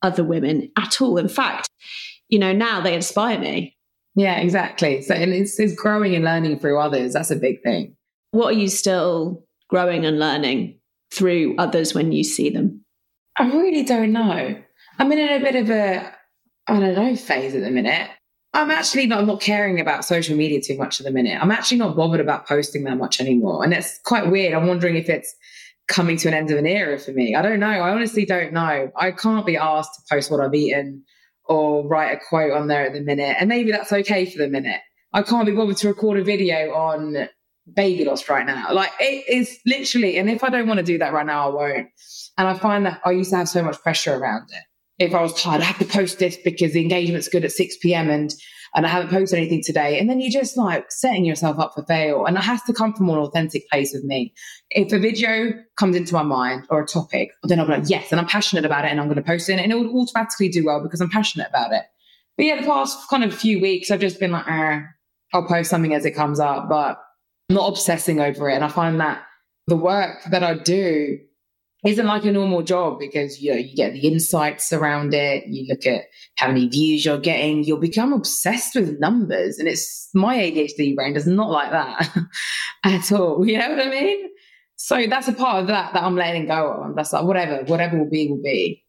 other 0.03 0.23
women 0.23 0.71
at 0.77 1.01
all. 1.01 1.17
In 1.17 1.27
fact, 1.27 1.69
you 2.32 2.39
know, 2.39 2.54
now 2.54 2.82
they 2.82 2.96
inspire 2.96 3.38
me. 3.38 3.78
Yeah, 4.15 4.38
exactly. 4.38 5.02
So 5.04 5.13
and 5.13 5.32
it's, 5.32 5.60
it's 5.60 5.76
growing 5.76 6.15
and 6.15 6.26
learning 6.26 6.60
through 6.60 6.80
others. 6.80 7.13
That's 7.13 7.30
a 7.30 7.36
big 7.36 7.62
thing. 7.62 7.96
What 8.32 8.56
are 8.56 8.58
you 8.58 8.70
still 8.70 9.46
growing 9.70 10.06
and 10.06 10.17
learning 10.17 10.80
through 11.13 11.56
others 11.58 11.94
when 11.94 12.12
you 12.12 12.24
see 12.24 12.50
them? 12.50 12.84
I 13.38 13.48
really 13.48 13.84
don't 13.84 14.12
know. 14.12 14.62
I'm 14.98 15.12
in 15.12 15.20
a 15.20 15.39
bit 15.39 15.56
of 15.56 15.70
a, 15.70 16.13
I 16.67 16.80
don't 16.80 16.96
know, 16.96 17.15
phase 17.15 17.54
at 17.54 17.62
the 17.62 17.72
minute. 17.72 18.10
I'm 18.54 18.72
actually 18.72 19.08
not, 19.08 19.20
I'm 19.20 19.28
not 19.28 19.39
caring 19.39 19.80
about 19.80 20.04
social 20.04 20.36
media 20.36 20.62
too 20.62 20.78
much 20.78 21.00
at 21.00 21.06
the 21.06 21.12
minute. 21.12 21.41
I'm 21.41 21.52
actually 21.52 21.78
not 21.78 21.96
bothered 21.96 22.20
about 22.20 22.48
posting 22.48 22.84
that 22.84 22.98
much 22.98 23.22
anymore. 23.22 23.63
And 23.63 23.74
it's 23.74 24.00
quite 24.04 24.30
weird. 24.30 24.54
I'm 24.54 24.67
wondering 24.67 24.98
if 24.98 25.10
it's 25.10 25.34
coming 25.88 26.17
to 26.17 26.28
an 26.28 26.34
end 26.34 26.52
of 26.52 26.58
an 26.58 26.67
era 26.67 27.00
for 27.00 27.12
me. 27.12 27.36
I 27.36 27.41
don't 27.41 27.60
know. 27.60 27.67
I 27.67 27.91
honestly 27.91 28.26
don't 28.26 28.52
know. 28.52 28.91
I 28.96 29.12
can't 29.12 29.46
be 29.46 29.58
asked 29.58 29.91
to 29.96 30.15
post 30.15 30.32
what 30.32 30.41
I've 30.41 30.54
eaten 30.54 31.04
or 31.51 31.85
write 31.85 32.11
a 32.13 32.19
quote 32.29 32.53
on 32.53 32.67
there 32.67 32.85
at 32.85 32.93
the 32.93 33.01
minute. 33.01 33.35
And 33.39 33.49
maybe 33.49 33.71
that's 33.71 33.91
okay 33.91 34.25
for 34.25 34.37
the 34.37 34.47
minute. 34.47 34.79
I 35.13 35.21
can't 35.21 35.45
be 35.45 35.51
bothered 35.51 35.77
to 35.77 35.89
record 35.89 36.17
a 36.17 36.23
video 36.23 36.73
on 36.73 37.27
baby 37.73 38.05
loss 38.05 38.29
right 38.29 38.45
now. 38.45 38.73
Like 38.73 38.91
it 38.99 39.25
is 39.27 39.59
literally, 39.65 40.17
and 40.17 40.29
if 40.29 40.43
I 40.43 40.49
don't 40.49 40.67
want 40.67 40.77
to 40.79 40.85
do 40.85 40.97
that 40.99 41.11
right 41.11 41.25
now, 41.25 41.49
I 41.49 41.53
won't. 41.53 41.87
And 42.37 42.47
I 42.47 42.53
find 42.53 42.85
that 42.85 43.01
I 43.05 43.11
used 43.11 43.31
to 43.31 43.37
have 43.37 43.49
so 43.49 43.61
much 43.61 43.81
pressure 43.81 44.15
around 44.15 44.49
it. 44.51 45.03
If 45.03 45.13
I 45.13 45.21
was 45.21 45.33
tired, 45.41 45.61
I 45.61 45.65
have 45.65 45.79
to 45.79 45.85
post 45.85 46.19
this 46.19 46.37
because 46.37 46.73
the 46.73 46.81
engagement's 46.81 47.27
good 47.27 47.43
at 47.43 47.51
6 47.51 47.77
p.m. 47.81 48.09
and 48.09 48.33
and 48.73 48.86
I 48.86 48.89
haven't 48.89 49.10
posted 49.10 49.38
anything 49.38 49.62
today. 49.63 49.99
And 49.99 50.10
then 50.10 50.21
you're 50.21 50.31
just 50.31 50.55
like 50.55 50.91
setting 50.91 51.25
yourself 51.25 51.60
up 51.60 51.73
for 51.75 51.84
fail. 51.84 52.25
And 52.25 52.38
it 52.38 52.43
has 52.43 52.62
to 52.63 52.73
come 52.73 52.93
from 52.93 53.10
an 53.10 53.17
authentic 53.17 53.69
place 53.69 53.93
with 53.93 54.03
me. 54.03 54.34
If 54.69 54.93
a 54.93 54.99
video 54.99 55.51
comes 55.75 55.95
into 55.95 56.13
my 56.13 56.23
mind 56.23 56.67
or 56.69 56.81
a 56.81 56.88
topic, 56.88 57.31
then 57.43 57.60
I'll 57.60 57.65
be 57.65 57.73
like, 57.73 57.89
yes, 57.89 58.12
and 58.12 58.19
I'm 58.19 58.27
passionate 58.27 58.63
about 58.63 58.86
it 58.86 58.91
and 58.91 58.99
I'm 58.99 59.07
going 59.07 59.17
to 59.17 59.23
post 59.23 59.49
it. 59.49 59.60
And 59.60 59.71
it 59.71 59.75
will 59.75 60.01
automatically 60.01 60.47
do 60.47 60.65
well 60.65 60.81
because 60.81 61.01
I'm 61.01 61.10
passionate 61.10 61.49
about 61.49 61.73
it. 61.73 61.84
But 62.38 62.45
yeah, 62.45 62.62
the 62.62 62.67
past 62.67 63.10
kind 63.10 63.23
of 63.25 63.36
few 63.36 63.60
weeks, 63.60 63.91
I've 63.91 63.99
just 63.99 64.19
been 64.19 64.31
like, 64.31 64.47
eh, 64.47 64.81
I'll 65.34 65.47
post 65.47 65.69
something 65.69 65.93
as 65.93 66.05
it 66.05 66.12
comes 66.12 66.39
up, 66.39 66.69
but 66.69 66.97
I'm 67.49 67.55
not 67.55 67.67
obsessing 67.67 68.21
over 68.21 68.49
it. 68.49 68.55
And 68.55 68.63
I 68.63 68.69
find 68.69 69.01
that 69.01 69.23
the 69.67 69.75
work 69.75 70.23
that 70.31 70.43
I 70.43 70.55
do 70.55 71.19
isn't 71.86 72.06
like 72.06 72.26
a 72.26 72.32
normal 72.32 72.62
job 72.62 73.00
because 73.00 73.41
you 73.41 73.52
know 73.52 73.58
you 73.58 73.76
get 73.76 73.94
the 73.94 74.08
insights 74.08 74.72
around 74.72 75.13
it 75.13 75.44
you 75.48 75.65
look 75.67 75.86
at 75.86 76.06
how 76.38 76.48
many 76.48 76.67
views 76.67 77.06
you're 77.06 77.17
getting 77.17 77.63
you'll 77.63 77.80
become 77.80 78.13
obsessed 78.13 78.76
with 78.76 79.00
numbers 79.00 79.58
and 79.58 79.67
it's 79.67 80.10
my 80.13 80.38
adhd 80.38 80.96
brain 80.96 81.13
does 81.13 81.28
not 81.28 81.50
like 81.50 81.72
that 81.72 82.15
at 82.84 83.12
all 83.12 83.46
you 83.48 83.58
know 83.58 83.70
what 83.70 83.80
i 83.80 83.89
mean? 83.89 84.30
So 84.76 85.06
that's 85.06 85.28
a 85.28 85.34
part 85.34 85.62
of 85.62 85.67
that 85.67 85.94
that 85.94 86.04
i'm 86.04 86.15
letting 86.15 86.48
go 86.48 86.72
on 86.72 86.96
that's 86.96 87.13
like 87.13 87.26
whatever 87.26 87.63
whatever 87.65 87.98
will 87.98 88.10
be 88.10 88.28
will 88.30 88.41
be. 88.41 88.84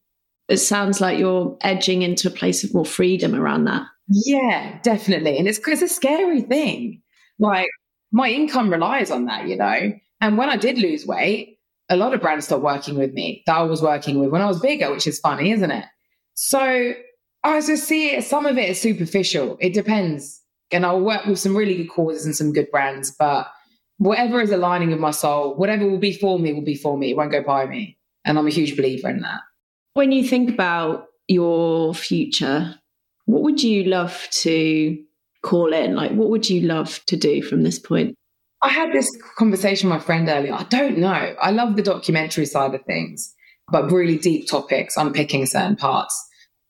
It 0.49 0.57
sounds 0.57 1.01
like 1.01 1.19
you're 1.19 1.57
edging 1.61 2.03
into 2.03 2.29
a 2.29 2.31
place 2.31 2.65
of 2.65 2.75
more 2.75 2.85
freedom 2.85 3.35
around 3.35 3.65
that. 3.65 3.87
Yeah 4.09 4.79
definitely. 4.83 5.39
And 5.39 5.47
it's 5.47 5.61
it's 5.67 5.83
a 5.83 5.89
scary 5.89 6.43
thing. 6.43 7.03
Like 7.39 7.69
my 8.11 8.29
income 8.29 8.71
relies 8.71 9.11
on 9.11 9.27
that 9.27 9.49
you 9.49 9.57
know? 9.57 9.93
And 10.23 10.39
when 10.39 10.49
i 10.49 10.57
did 10.57 10.79
lose 10.79 11.07
weight 11.07 11.59
a 11.89 11.97
lot 11.97 12.15
of 12.15 12.21
brands 12.21 12.47
stopped 12.47 12.63
working 12.63 12.97
with 12.97 13.13
me 13.13 13.43
that 13.47 13.57
I 13.57 13.63
was 13.63 13.83
working 13.83 14.19
with 14.19 14.31
when 14.31 14.43
I 14.43 14.47
was 14.47 14.61
bigger, 14.61 14.91
which 14.91 15.07
is 15.07 15.19
funny, 15.21 15.51
isn't 15.53 15.71
it? 15.71 15.85
So 16.35 16.95
I 17.45 17.61
just 17.61 17.85
see 17.85 18.11
it, 18.11 18.25
some 18.25 18.47
of 18.47 18.57
it 18.57 18.71
is 18.71 18.81
superficial. 18.81 19.57
It 19.61 19.75
depends. 19.75 20.41
And 20.71 20.87
I'll 20.87 21.01
work 21.01 21.27
with 21.27 21.39
some 21.39 21.57
really 21.57 21.77
good 21.77 21.91
causes 21.91 22.25
and 22.25 22.35
some 22.35 22.53
good 22.53 22.71
brands, 22.71 23.11
but 23.11 23.49
whatever 23.99 24.41
is 24.41 24.51
aligning 24.51 24.91
with 24.91 24.99
my 24.99 25.11
soul, 25.11 25.55
whatever 25.57 25.87
will 25.87 25.99
be 25.99 26.13
for 26.13 26.39
me 26.39 26.53
will 26.53 26.65
be 26.65 26.75
for 26.75 26.97
me. 26.97 27.11
It 27.11 27.17
won't 27.17 27.31
go 27.31 27.43
by 27.43 27.67
me. 27.67 27.99
And 28.25 28.39
I'm 28.39 28.47
a 28.47 28.51
huge 28.51 28.77
believer 28.77 29.11
in 29.11 29.21
that. 29.21 29.41
When 29.95 30.13
you 30.13 30.27
think 30.27 30.51
about 30.51 31.07
your 31.29 31.95
future, 31.95 32.77
what 33.27 33.43
would 33.43 33.63
you 33.63 33.85
love 33.85 34.29
to 34.31 34.99
call 35.43 35.73
in? 35.73 35.95
Like, 35.95 36.13
what 36.13 36.31
would 36.31 36.49
you 36.49 36.63
love 36.63 37.05
to 37.07 37.17
do 37.17 37.43
from 37.43 37.63
this 37.63 37.79
point? 37.79 38.15
I 38.63 38.69
had 38.69 38.93
this 38.93 39.11
conversation 39.37 39.91
with 39.91 39.99
my 39.99 40.05
friend 40.05 40.29
earlier. 40.29 40.55
I 40.55 40.63
don't 40.65 40.99
know. 40.99 41.35
I 41.41 41.51
love 41.51 41.77
the 41.77 41.83
documentary 41.83 42.47
side 42.47 42.75
of 42.75 42.85
things, 42.85 43.35
but 43.71 43.91
really 43.91 44.17
deep 44.17 44.49
topics, 44.49 44.97
unpicking 44.97 45.47
certain 45.47 45.77
parts. 45.77 46.17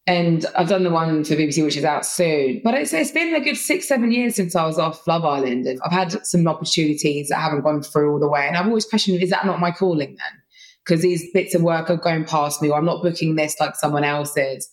And 0.07 0.47
I've 0.57 0.68
done 0.68 0.82
the 0.82 0.90
one 0.90 1.22
for 1.22 1.34
BBC, 1.34 1.62
which 1.62 1.76
is 1.76 1.84
out 1.84 2.05
soon. 2.05 2.61
But 2.64 2.74
it's, 2.74 2.93
it's 2.93 3.12
been 3.12 3.34
a 3.34 3.40
good 3.40 3.57
six, 3.57 3.86
seven 3.86 4.11
years 4.11 4.34
since 4.34 4.57
I 4.57 4.64
was 4.64 4.78
off 4.78 5.07
Love 5.07 5.24
Island. 5.24 5.66
And 5.66 5.78
I've 5.84 5.93
had 5.93 6.26
some 6.26 6.49
opportunities 6.49 7.28
that 7.28 7.36
haven't 7.36 7.62
gone 7.62 7.82
through 7.82 8.12
all 8.12 8.18
the 8.18 8.28
way. 8.28 8.49
And 8.49 8.57
I've 8.57 8.66
always 8.66 8.86
questioned, 8.86 9.22
is 9.22 9.30
that 9.30 9.47
not 9.47 9.61
my 9.61 9.70
calling 9.70 10.16
then? 10.16 10.43
Because 10.84 11.03
these 11.03 11.30
bits 11.32 11.55
of 11.55 11.62
work 11.62 11.88
are 11.88 11.97
going 11.97 12.24
past 12.24 12.61
me, 12.61 12.70
or 12.70 12.78
I'm 12.78 12.84
not 12.84 13.03
booking 13.03 13.36
this 13.36 13.61
like 13.61 13.76
someone 13.76 14.03
else 14.03 14.36
is. 14.36 14.68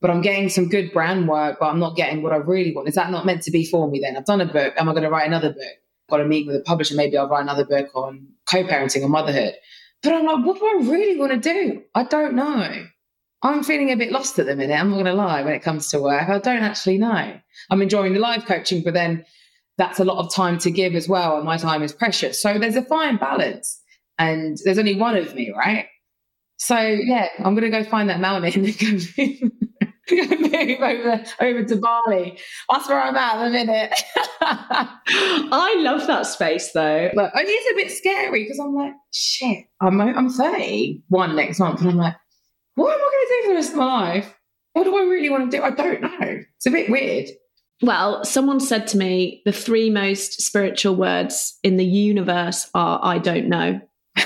But 0.00 0.10
I'm 0.10 0.20
getting 0.20 0.48
some 0.48 0.68
good 0.68 0.92
brand 0.92 1.28
work, 1.28 1.58
but 1.60 1.66
I'm 1.66 1.78
not 1.78 1.94
getting 1.94 2.22
what 2.22 2.32
I 2.32 2.36
really 2.36 2.74
want. 2.74 2.88
Is 2.88 2.96
that 2.96 3.12
not 3.12 3.24
meant 3.24 3.42
to 3.42 3.52
be 3.52 3.64
for 3.64 3.88
me 3.88 4.00
then? 4.00 4.16
I've 4.16 4.24
done 4.24 4.40
a 4.40 4.46
book. 4.46 4.74
Am 4.76 4.88
I 4.88 4.92
going 4.92 5.04
to 5.04 5.10
write 5.10 5.28
another 5.28 5.50
book? 5.50 5.81
Got 6.12 6.20
a 6.20 6.26
meeting 6.26 6.48
with 6.48 6.56
a 6.56 6.64
publisher. 6.64 6.94
Maybe 6.94 7.16
I'll 7.16 7.26
write 7.26 7.40
another 7.40 7.64
book 7.64 7.88
on 7.94 8.28
co 8.46 8.64
parenting 8.64 9.02
or 9.02 9.08
motherhood. 9.08 9.54
But 10.02 10.12
I'm 10.12 10.26
like, 10.26 10.44
what 10.44 10.58
do 10.58 10.66
I 10.66 10.90
really 10.90 11.18
want 11.18 11.32
to 11.32 11.38
do? 11.38 11.82
I 11.94 12.04
don't 12.04 12.34
know. 12.34 12.86
I'm 13.42 13.64
feeling 13.64 13.90
a 13.90 13.96
bit 13.96 14.12
lost 14.12 14.38
at 14.38 14.44
the 14.44 14.54
minute. 14.54 14.78
I'm 14.78 14.90
not 14.90 14.96
going 14.96 15.06
to 15.06 15.14
lie 15.14 15.40
when 15.40 15.54
it 15.54 15.62
comes 15.62 15.88
to 15.88 16.02
work. 16.02 16.28
I 16.28 16.38
don't 16.38 16.62
actually 16.62 16.98
know. 16.98 17.40
I'm 17.70 17.80
enjoying 17.80 18.12
the 18.12 18.20
live 18.20 18.44
coaching, 18.44 18.82
but 18.84 18.92
then 18.92 19.24
that's 19.78 20.00
a 20.00 20.04
lot 20.04 20.18
of 20.18 20.34
time 20.34 20.58
to 20.58 20.70
give 20.70 20.94
as 20.94 21.08
well. 21.08 21.36
And 21.36 21.46
my 21.46 21.56
time 21.56 21.82
is 21.82 21.94
precious. 21.94 22.42
So 22.42 22.58
there's 22.58 22.76
a 22.76 22.82
fine 22.82 23.16
balance. 23.16 23.80
And 24.18 24.58
there's 24.66 24.78
only 24.78 24.96
one 24.96 25.16
of 25.16 25.34
me, 25.34 25.50
right? 25.56 25.86
So 26.58 26.78
yeah, 26.78 27.28
I'm 27.38 27.54
going 27.54 27.70
to 27.70 27.70
go 27.70 27.84
find 27.84 28.10
that 28.10 28.20
mountain 28.20 28.64
move 30.10 30.80
over, 30.80 31.24
over 31.40 31.64
to 31.64 31.76
Bali. 31.76 32.38
That's 32.70 32.88
where 32.88 33.02
I'm 33.02 33.16
at 33.16 33.36
at 33.36 33.44
the 33.44 33.50
minute. 33.50 33.92
I 34.40 35.76
love 35.78 36.06
that 36.06 36.26
space 36.26 36.72
though. 36.72 37.10
But 37.14 37.32
it 37.34 37.48
is 37.48 37.72
a 37.72 37.76
bit 37.76 37.92
scary 37.92 38.44
because 38.44 38.58
I'm 38.58 38.74
like, 38.74 38.94
shit, 39.12 39.66
I'm, 39.80 40.00
I'm 40.00 40.28
31 40.30 41.36
next 41.36 41.60
month. 41.60 41.80
And 41.80 41.90
I'm 41.90 41.96
like, 41.96 42.16
what 42.74 42.92
am 42.92 43.00
I 43.00 43.02
going 43.02 43.10
to 43.10 43.28
do 43.28 43.42
for 43.42 43.48
the 43.48 43.54
rest 43.54 43.72
of 43.72 43.78
my 43.78 44.12
life? 44.12 44.34
What 44.72 44.84
do 44.84 44.96
I 44.96 45.02
really 45.02 45.30
want 45.30 45.50
to 45.50 45.56
do? 45.56 45.62
I 45.62 45.70
don't 45.70 46.00
know. 46.00 46.40
It's 46.56 46.66
a 46.66 46.70
bit 46.70 46.90
weird. 46.90 47.28
Well, 47.82 48.24
someone 48.24 48.60
said 48.60 48.86
to 48.88 48.96
me 48.96 49.42
the 49.44 49.52
three 49.52 49.90
most 49.90 50.40
spiritual 50.40 50.94
words 50.94 51.58
in 51.62 51.76
the 51.76 51.84
universe 51.84 52.70
are 52.74 53.00
I 53.02 53.18
don't 53.18 53.48
know. 53.48 53.80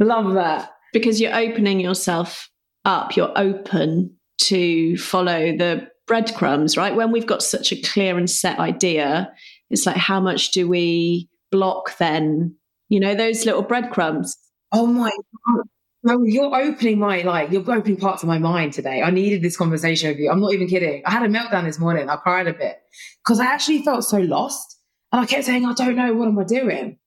Love 0.00 0.34
that. 0.34 0.72
Because 0.92 1.20
you're 1.20 1.34
opening 1.34 1.80
yourself 1.80 2.48
up, 2.84 3.16
you're 3.16 3.32
open 3.36 4.17
to 4.38 4.96
follow 4.96 5.56
the 5.56 5.88
breadcrumbs, 6.06 6.76
right? 6.76 6.94
When 6.94 7.12
we've 7.12 7.26
got 7.26 7.42
such 7.42 7.72
a 7.72 7.80
clear 7.80 8.16
and 8.16 8.28
set 8.28 8.58
idea, 8.58 9.32
it's 9.70 9.86
like, 9.86 9.96
how 9.96 10.20
much 10.20 10.52
do 10.52 10.68
we 10.68 11.28
block 11.50 11.96
then? 11.98 12.56
You 12.88 13.00
know, 13.00 13.14
those 13.14 13.44
little 13.44 13.62
breadcrumbs. 13.62 14.36
Oh 14.72 14.86
my 14.86 15.10
God. 15.46 15.64
No, 16.04 16.22
you're 16.22 16.54
opening 16.54 16.98
my 16.98 17.22
like 17.22 17.50
you're 17.50 17.68
opening 17.70 17.96
parts 17.96 18.22
of 18.22 18.28
my 18.28 18.38
mind 18.38 18.72
today. 18.72 19.02
I 19.02 19.10
needed 19.10 19.42
this 19.42 19.56
conversation 19.56 20.08
with 20.08 20.18
you. 20.18 20.30
I'm 20.30 20.40
not 20.40 20.52
even 20.52 20.68
kidding. 20.68 21.02
I 21.04 21.10
had 21.10 21.24
a 21.24 21.28
meltdown 21.28 21.64
this 21.64 21.80
morning. 21.80 22.08
I 22.08 22.16
cried 22.16 22.46
a 22.46 22.52
bit 22.52 22.78
because 23.22 23.40
I 23.40 23.46
actually 23.46 23.82
felt 23.82 24.04
so 24.04 24.18
lost, 24.18 24.78
and 25.12 25.20
I 25.20 25.26
kept 25.26 25.44
saying, 25.44 25.66
"I 25.66 25.72
don't 25.72 25.96
know 25.96 26.14
what 26.14 26.28
am 26.28 26.38
I 26.38 26.44
doing." 26.44 26.98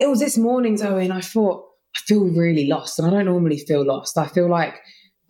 It 0.00 0.08
was 0.08 0.20
this 0.20 0.38
morning, 0.38 0.78
Zoe, 0.78 1.04
and 1.04 1.12
I 1.12 1.20
thought 1.20 1.62
I 1.94 2.00
feel 2.06 2.24
really 2.24 2.66
lost, 2.66 2.98
and 2.98 3.06
I 3.06 3.10
don't 3.10 3.26
normally 3.26 3.58
feel 3.58 3.84
lost. 3.84 4.16
I 4.16 4.26
feel 4.26 4.48
like 4.48 4.74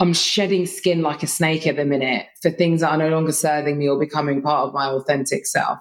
I'm 0.00 0.12
shedding 0.12 0.66
skin 0.66 1.02
like 1.02 1.22
a 1.22 1.26
snake 1.26 1.66
at 1.66 1.76
the 1.76 1.84
minute 1.84 2.26
for 2.40 2.50
things 2.50 2.80
that 2.80 2.90
are 2.90 2.96
no 2.98 3.08
longer 3.08 3.32
serving 3.32 3.78
me 3.78 3.88
or 3.88 3.98
becoming 3.98 4.42
part 4.42 4.68
of 4.68 4.74
my 4.74 4.86
authentic 4.86 5.46
self. 5.46 5.78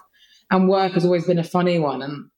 And 0.49 0.69
work 0.69 0.93
has 0.93 1.05
always 1.05 1.25
been 1.25 1.39
a 1.39 1.43
funny 1.43 1.77
one, 1.77 2.01
and 2.01 2.29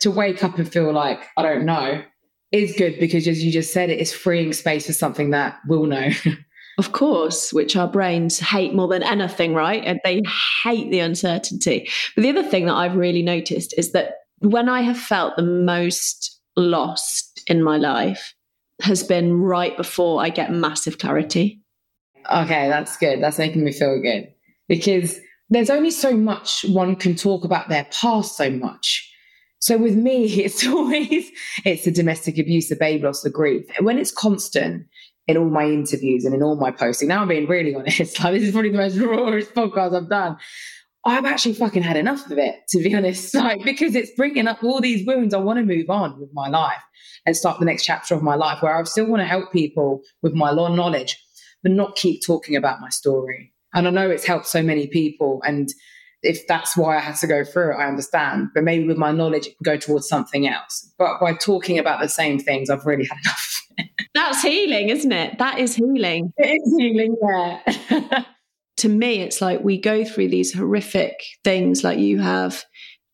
to 0.00 0.10
wake 0.10 0.42
up 0.42 0.58
and 0.58 0.70
feel 0.70 0.92
like 0.92 1.20
I 1.36 1.42
don't 1.42 1.66
know 1.66 2.02
is 2.50 2.74
good 2.76 2.98
because, 2.98 3.28
as 3.28 3.44
you 3.44 3.52
just 3.52 3.72
said, 3.72 3.90
it 3.90 4.00
is 4.00 4.12
freeing 4.12 4.52
space 4.52 4.86
for 4.86 4.92
something 4.92 5.30
that 5.30 5.58
will 5.68 5.86
know. 5.86 6.10
of 6.78 6.92
course, 6.92 7.52
which 7.52 7.76
our 7.76 7.88
brains 7.88 8.38
hate 8.38 8.74
more 8.74 8.88
than 8.88 9.02
anything, 9.02 9.54
right? 9.54 9.82
And 9.84 10.00
they 10.04 10.22
hate 10.64 10.90
the 10.90 11.00
uncertainty. 11.00 11.88
But 12.14 12.22
the 12.22 12.30
other 12.30 12.42
thing 12.42 12.66
that 12.66 12.74
I've 12.74 12.96
really 12.96 13.22
noticed 13.22 13.74
is 13.76 13.92
that 13.92 14.14
when 14.38 14.68
I 14.68 14.80
have 14.82 14.98
felt 14.98 15.36
the 15.36 15.42
most 15.42 16.40
lost 16.56 17.42
in 17.48 17.62
my 17.62 17.76
life 17.76 18.34
has 18.80 19.02
been 19.02 19.40
right 19.40 19.76
before 19.76 20.22
I 20.22 20.30
get 20.30 20.52
massive 20.52 20.98
clarity. 20.98 21.60
Okay, 22.30 22.68
that's 22.68 22.96
good. 22.96 23.22
That's 23.22 23.38
making 23.38 23.64
me 23.64 23.72
feel 23.72 24.00
good 24.00 24.32
because 24.68 25.18
there's 25.50 25.70
only 25.70 25.90
so 25.90 26.14
much 26.14 26.64
one 26.68 26.94
can 26.94 27.14
talk 27.14 27.44
about 27.44 27.68
their 27.68 27.86
past 27.90 28.36
so 28.36 28.50
much 28.50 29.08
so 29.60 29.76
with 29.76 29.96
me, 29.96 30.24
it's 30.44 30.66
always 30.66 31.30
it's 31.64 31.84
the 31.84 31.90
domestic 31.90 32.38
abuse, 32.38 32.68
the 32.68 32.76
baby 32.76 33.04
loss, 33.04 33.22
the 33.22 33.30
grief. 33.30 33.66
When 33.80 33.98
it's 33.98 34.12
constant 34.12 34.86
in 35.26 35.36
all 35.36 35.50
my 35.50 35.64
interviews 35.64 36.24
and 36.24 36.34
in 36.34 36.42
all 36.42 36.56
my 36.56 36.70
posting, 36.70 37.08
now 37.08 37.22
I'm 37.22 37.28
being 37.28 37.46
really 37.46 37.74
honest. 37.74 38.20
Like 38.24 38.34
this 38.34 38.44
is 38.44 38.52
probably 38.52 38.70
the 38.70 38.78
most 38.78 38.96
rawest 38.98 39.54
podcast 39.54 39.96
I've 39.96 40.08
done. 40.08 40.38
I've 41.08 41.24
actually 41.24 41.54
fucking 41.54 41.82
had 41.82 41.96
enough 41.96 42.30
of 42.30 42.38
it, 42.38 42.56
to 42.70 42.82
be 42.82 42.94
honest. 42.96 43.34
Like 43.34 43.64
because 43.64 43.94
it's 43.94 44.10
bringing 44.16 44.46
up 44.46 44.62
all 44.62 44.80
these 44.80 45.06
wounds. 45.06 45.34
I 45.34 45.38
want 45.38 45.58
to 45.58 45.64
move 45.64 45.90
on 45.90 46.20
with 46.20 46.30
my 46.32 46.48
life 46.48 46.82
and 47.26 47.36
start 47.36 47.58
the 47.58 47.64
next 47.64 47.84
chapter 47.84 48.14
of 48.14 48.22
my 48.22 48.34
life 48.34 48.62
where 48.62 48.76
I 48.76 48.82
still 48.84 49.06
want 49.06 49.20
to 49.20 49.26
help 49.26 49.52
people 49.52 50.02
with 50.22 50.34
my 50.34 50.50
law 50.50 50.74
knowledge, 50.74 51.16
but 51.62 51.72
not 51.72 51.96
keep 51.96 52.20
talking 52.24 52.56
about 52.56 52.80
my 52.80 52.88
story. 52.90 53.52
And 53.74 53.86
I 53.86 53.90
know 53.90 54.08
it's 54.10 54.26
helped 54.26 54.46
so 54.46 54.62
many 54.62 54.86
people 54.86 55.42
and 55.44 55.68
if 56.22 56.46
that's 56.46 56.76
why 56.76 56.96
I 56.96 57.00
had 57.00 57.16
to 57.16 57.26
go 57.26 57.44
through 57.44 57.72
it, 57.72 57.76
I 57.76 57.86
understand. 57.86 58.48
But 58.54 58.64
maybe 58.64 58.86
with 58.86 58.96
my 58.96 59.12
knowledge, 59.12 59.46
it 59.46 59.56
can 59.56 59.62
go 59.62 59.76
towards 59.76 60.08
something 60.08 60.48
else. 60.48 60.92
But 60.98 61.20
by 61.20 61.34
talking 61.34 61.78
about 61.78 62.00
the 62.00 62.08
same 62.08 62.38
things, 62.38 62.70
I've 62.70 62.84
really 62.84 63.04
had 63.04 63.18
enough. 63.24 63.62
that's 64.14 64.42
healing, 64.42 64.88
isn't 64.88 65.12
it? 65.12 65.38
That 65.38 65.58
is 65.60 65.76
healing. 65.76 66.32
It 66.36 66.60
is 66.60 66.74
healing, 66.76 67.16
yeah. 67.22 68.24
to 68.78 68.88
me, 68.88 69.20
it's 69.20 69.40
like 69.40 69.62
we 69.62 69.80
go 69.80 70.04
through 70.04 70.28
these 70.28 70.52
horrific 70.52 71.14
things 71.44 71.84
like 71.84 71.98
you 71.98 72.18
have, 72.18 72.64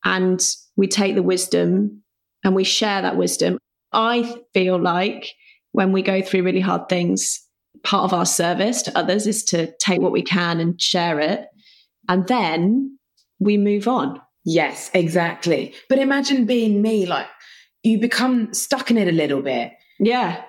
and 0.04 0.40
we 0.76 0.86
take 0.86 1.14
the 1.14 1.22
wisdom 1.22 2.02
and 2.44 2.54
we 2.54 2.64
share 2.64 3.02
that 3.02 3.16
wisdom. 3.16 3.58
I 3.92 4.36
feel 4.52 4.78
like 4.78 5.32
when 5.72 5.92
we 5.92 6.02
go 6.02 6.20
through 6.20 6.42
really 6.42 6.60
hard 6.60 6.88
things, 6.88 7.40
part 7.82 8.04
of 8.04 8.12
our 8.12 8.26
service 8.26 8.82
to 8.82 8.98
others 8.98 9.26
is 9.26 9.44
to 9.44 9.72
take 9.78 10.00
what 10.00 10.12
we 10.12 10.22
can 10.22 10.60
and 10.60 10.80
share 10.80 11.20
it 11.20 11.46
and 12.08 12.26
then 12.28 12.98
we 13.38 13.56
move 13.56 13.88
on. 13.88 14.20
Yes, 14.44 14.90
exactly. 14.94 15.74
But 15.88 15.98
imagine 15.98 16.44
being 16.44 16.82
me, 16.82 17.06
like 17.06 17.26
you 17.82 17.98
become 17.98 18.52
stuck 18.52 18.90
in 18.90 18.98
it 18.98 19.08
a 19.08 19.12
little 19.12 19.42
bit. 19.42 19.72
Yeah. 19.98 20.42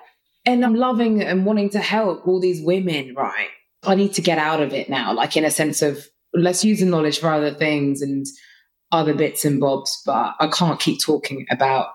And 0.44 0.64
I'm 0.64 0.74
loving 0.74 1.22
and 1.22 1.44
wanting 1.44 1.70
to 1.70 1.80
help 1.80 2.26
all 2.26 2.40
these 2.40 2.62
women, 2.62 3.14
right? 3.14 3.48
I 3.86 3.94
need 3.94 4.14
to 4.14 4.22
get 4.22 4.38
out 4.38 4.60
of 4.60 4.72
it 4.72 4.88
now, 4.88 5.12
like 5.12 5.36
in 5.36 5.44
a 5.44 5.50
sense 5.50 5.82
of 5.82 6.06
let's 6.34 6.64
use 6.64 6.80
the 6.80 6.86
knowledge 6.86 7.18
for 7.18 7.28
other 7.28 7.54
things 7.54 8.02
and 8.02 8.26
other 8.92 9.14
bits 9.14 9.44
and 9.44 9.60
bobs. 9.60 10.02
But 10.04 10.34
I 10.40 10.48
can't 10.48 10.80
keep 10.80 11.00
talking 11.00 11.46
about 11.50 11.88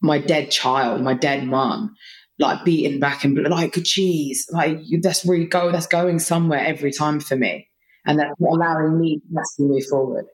my 0.00 0.18
dead 0.18 0.50
child, 0.50 1.02
my 1.02 1.14
dead 1.14 1.46
mom, 1.46 1.94
like 2.38 2.64
beaten 2.64 3.00
back 3.00 3.24
and 3.24 3.36
like 3.48 3.74
cheese. 3.84 4.46
Like 4.50 4.78
that's 5.00 5.24
really 5.24 5.46
go, 5.46 5.70
that's 5.70 5.86
going 5.86 6.18
somewhere 6.18 6.60
every 6.60 6.92
time 6.92 7.20
for 7.20 7.36
me 7.36 7.68
and 8.06 8.18
that's 8.18 8.40
allowing 8.40 9.00
me 9.00 9.20
to 9.34 9.62
move 9.62 9.84
forward. 9.88 10.26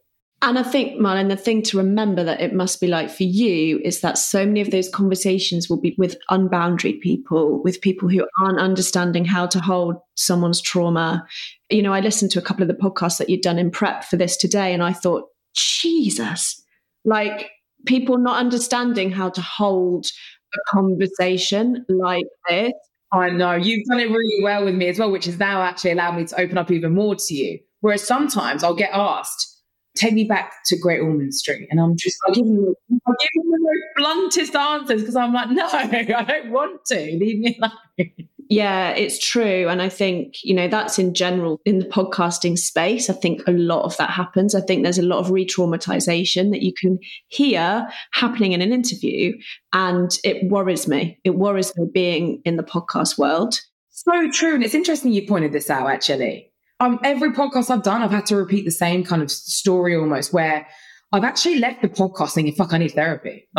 And 0.42 0.58
I 0.58 0.62
think, 0.62 0.98
Malin, 0.98 1.28
the 1.28 1.36
thing 1.36 1.62
to 1.64 1.76
remember 1.76 2.24
that 2.24 2.40
it 2.40 2.54
must 2.54 2.80
be 2.80 2.86
like 2.86 3.10
for 3.10 3.24
you 3.24 3.78
is 3.84 4.00
that 4.00 4.16
so 4.16 4.46
many 4.46 4.62
of 4.62 4.70
those 4.70 4.88
conversations 4.88 5.68
will 5.68 5.80
be 5.80 5.94
with 5.98 6.16
unboundaried 6.30 7.00
people, 7.00 7.62
with 7.62 7.82
people 7.82 8.08
who 8.08 8.26
aren't 8.40 8.58
understanding 8.58 9.26
how 9.26 9.46
to 9.46 9.60
hold 9.60 9.96
someone's 10.14 10.62
trauma. 10.62 11.26
You 11.68 11.82
know, 11.82 11.92
I 11.92 12.00
listened 12.00 12.30
to 12.32 12.38
a 12.38 12.42
couple 12.42 12.62
of 12.62 12.68
the 12.68 12.74
podcasts 12.74 13.18
that 13.18 13.28
you'd 13.28 13.42
done 13.42 13.58
in 13.58 13.70
prep 13.70 14.04
for 14.04 14.16
this 14.16 14.36
today, 14.38 14.72
and 14.72 14.82
I 14.82 14.94
thought, 14.94 15.24
Jesus, 15.54 16.62
like 17.04 17.50
people 17.84 18.16
not 18.16 18.38
understanding 18.38 19.10
how 19.10 19.28
to 19.28 19.42
hold 19.42 20.06
a 20.54 20.70
conversation 20.70 21.84
like 21.88 22.24
this 22.48 22.72
I 23.12 23.30
know 23.30 23.54
you've 23.54 23.86
done 23.86 23.98
it 23.98 24.10
really 24.10 24.42
well 24.42 24.64
with 24.64 24.74
me 24.74 24.88
as 24.88 24.98
well, 24.98 25.10
which 25.10 25.24
has 25.24 25.38
now 25.38 25.62
actually 25.62 25.92
allowed 25.92 26.16
me 26.16 26.24
to 26.26 26.40
open 26.40 26.58
up 26.58 26.70
even 26.70 26.94
more 26.94 27.16
to 27.16 27.34
you. 27.34 27.58
Whereas 27.80 28.06
sometimes 28.06 28.62
I'll 28.62 28.74
get 28.74 28.90
asked, 28.92 29.49
take 29.96 30.14
me 30.14 30.24
back 30.24 30.52
to 30.66 30.78
Great 30.78 31.00
Ormond 31.00 31.34
Street. 31.34 31.68
And 31.70 31.80
I'm 31.80 31.96
just, 31.96 32.16
I'll 32.26 32.34
give 32.34 32.46
you, 32.46 32.74
I'll 33.06 33.14
give 33.20 33.30
you 33.34 33.42
the 33.50 33.80
bluntest 33.96 34.54
answers 34.54 35.02
because 35.02 35.16
I'm 35.16 35.32
like, 35.32 35.50
no, 35.50 35.66
I 35.72 36.24
don't 36.26 36.50
want 36.50 36.84
to. 36.86 36.96
Leave 36.96 37.38
me 37.40 37.58
alone. 37.58 38.08
Yeah, 38.50 38.90
it's 38.90 39.24
true. 39.24 39.68
And 39.68 39.80
I 39.80 39.88
think, 39.88 40.42
you 40.42 40.54
know, 40.54 40.66
that's 40.66 40.98
in 40.98 41.14
general 41.14 41.60
in 41.64 41.78
the 41.78 41.84
podcasting 41.84 42.58
space. 42.58 43.08
I 43.08 43.12
think 43.12 43.42
a 43.46 43.52
lot 43.52 43.84
of 43.84 43.96
that 43.98 44.10
happens. 44.10 44.56
I 44.56 44.60
think 44.60 44.82
there's 44.82 44.98
a 44.98 45.02
lot 45.02 45.20
of 45.20 45.30
re 45.30 45.46
traumatization 45.46 46.50
that 46.50 46.60
you 46.60 46.72
can 46.76 46.98
hear 47.28 47.88
happening 48.12 48.50
in 48.50 48.60
an 48.60 48.72
interview. 48.72 49.34
And 49.72 50.10
it 50.24 50.50
worries 50.50 50.88
me. 50.88 51.20
It 51.22 51.36
worries 51.36 51.72
me 51.76 51.86
being 51.94 52.42
in 52.44 52.56
the 52.56 52.64
podcast 52.64 53.18
world. 53.18 53.60
So 53.90 54.30
true. 54.32 54.56
And 54.56 54.64
it's 54.64 54.74
interesting 54.74 55.12
you 55.12 55.28
pointed 55.28 55.52
this 55.52 55.70
out, 55.70 55.88
actually. 55.88 56.49
Um, 56.80 56.98
every 57.04 57.30
podcast 57.30 57.70
I've 57.70 57.82
done, 57.82 58.02
I've 58.02 58.10
had 58.10 58.26
to 58.26 58.36
repeat 58.36 58.64
the 58.64 58.70
same 58.70 59.04
kind 59.04 59.22
of 59.22 59.30
story 59.30 59.94
almost 59.94 60.32
where 60.32 60.66
I've 61.12 61.24
actually 61.24 61.58
left 61.58 61.82
the 61.82 61.88
podcast 61.88 62.32
thinking, 62.32 62.54
fuck, 62.54 62.72
I 62.72 62.78
need 62.78 62.92
therapy. 62.92 63.48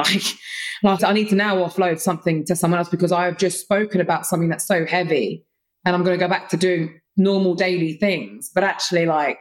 Like, 0.83 1.03
I 1.03 1.13
need 1.13 1.29
to 1.29 1.35
now 1.35 1.57
offload 1.57 1.99
something 1.99 2.43
to 2.45 2.55
someone 2.55 2.79
else 2.79 2.89
because 2.89 3.11
I've 3.11 3.37
just 3.37 3.61
spoken 3.61 4.01
about 4.01 4.25
something 4.25 4.49
that's 4.49 4.65
so 4.65 4.83
heavy 4.83 5.45
and 5.85 5.95
I'm 5.95 6.03
going 6.03 6.17
to 6.17 6.25
go 6.25 6.27
back 6.27 6.49
to 6.49 6.57
doing 6.57 6.99
normal 7.17 7.53
daily 7.53 7.93
things. 7.93 8.49
But 8.51 8.63
actually, 8.63 9.05
like, 9.05 9.37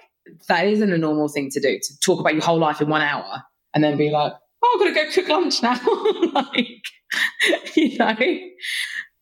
that 0.48 0.66
isn't 0.66 0.92
a 0.92 0.98
normal 0.98 1.28
thing 1.28 1.48
to 1.52 1.60
do 1.60 1.78
to 1.78 2.00
talk 2.00 2.20
about 2.20 2.34
your 2.34 2.42
whole 2.42 2.58
life 2.58 2.82
in 2.82 2.90
one 2.90 3.00
hour 3.00 3.42
and 3.72 3.82
then 3.82 3.96
be 3.96 4.10
like, 4.10 4.34
oh, 4.62 4.72
I've 4.74 4.94
got 4.94 5.00
to 5.00 5.06
go 5.06 5.12
cook 5.14 5.28
lunch 5.30 5.62
now. 5.62 5.80
like, 6.34 6.82
you 7.74 7.96
know? 7.96 8.16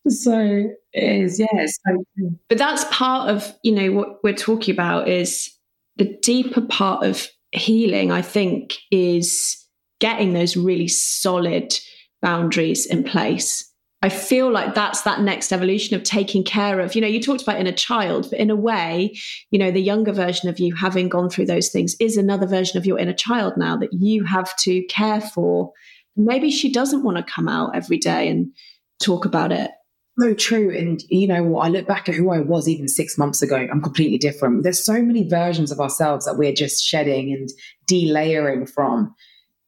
So 0.09 0.67
it 0.93 1.05
is, 1.05 1.39
yeah. 1.39 1.67
So 1.67 2.05
but 2.49 2.59
that's 2.59 2.85
part 2.91 3.31
of, 3.31 3.53
you 3.63 3.73
know, 3.73 3.93
what 3.93 4.19
we're 4.23 4.35
talking 4.35 4.75
about 4.75 5.09
is 5.09 5.51
the 5.97 6.17
deeper 6.23 6.61
part 6.63 7.05
of 7.05 7.29
healing, 7.53 8.11
I 8.11 8.23
think, 8.23 8.77
is 8.91 9.67
getting 10.01 10.33
those 10.33 10.57
really 10.57 10.89
solid 10.89 11.75
boundaries 12.23 12.87
in 12.87 13.05
place. 13.05 13.65
I 14.01 14.11
feel 14.11 14.51
like 14.53 14.75
that's 14.75 15.03
that 15.03 15.23
next 15.23 15.53
evolution 15.53 15.97
of 15.97 16.05
taking 16.05 16.45
care 16.45 16.79
of, 16.79 16.95
you 16.95 17.01
know, 17.01 17.09
you 17.09 17.21
talked 17.21 17.43
about 17.43 17.59
inner 17.59 17.73
child, 17.73 18.29
but 18.31 18.39
in 18.39 18.49
a 18.49 18.57
way, 18.57 19.17
you 19.51 19.59
know, 19.59 19.73
the 19.73 19.83
younger 19.83 20.13
version 20.13 20.49
of 20.49 20.61
you 20.61 20.73
having 20.75 21.09
gone 21.09 21.29
through 21.29 21.47
those 21.47 21.71
things 21.71 21.97
is 21.99 22.17
another 22.17 22.47
version 22.47 22.79
of 22.79 22.87
your 22.87 22.99
inner 22.99 23.13
child 23.13 23.55
now 23.57 23.77
that 23.77 23.93
you 23.93 24.23
have 24.23 24.55
to 24.59 24.85
care 24.85 25.21
for. 25.21 25.73
Maybe 26.17 26.51
she 26.53 26.71
doesn't 26.71 27.03
want 27.03 27.17
to 27.17 27.25
come 27.25 27.49
out 27.49 27.75
every 27.75 27.99
day 27.99 28.29
and 28.29 28.53
talk 29.03 29.25
about 29.25 29.51
it. 29.51 29.73
So 30.19 30.35
true. 30.35 30.77
And 30.77 31.03
you 31.09 31.29
know? 31.29 31.59
I 31.59 31.69
look 31.69 31.87
back 31.87 32.09
at 32.09 32.14
who 32.14 32.31
I 32.31 32.41
was 32.41 32.69
even 32.69 32.89
six 32.89 33.16
months 33.16 33.43
ago. 33.43 33.57
I'm 33.57 33.83
completely 33.83 34.19
different. 34.19 34.62
There's 34.62 34.83
so 34.83 35.01
many 35.03 35.29
versions 35.29 35.71
of 35.71 35.81
ourselves 35.81 36.27
that 36.27 36.37
we're 36.37 36.53
just 36.53 36.85
shedding 36.85 37.33
and 37.33 37.49
delayering 37.91 38.69
from. 38.69 39.14